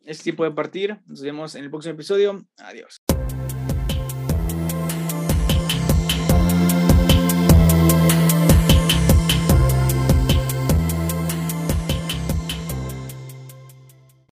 es 0.00 0.22
tiempo 0.22 0.44
de 0.44 0.50
partir. 0.50 1.00
Nos 1.06 1.22
vemos 1.22 1.54
en 1.54 1.64
el 1.64 1.70
próximo 1.70 1.94
episodio. 1.94 2.44
Adiós. 2.58 2.98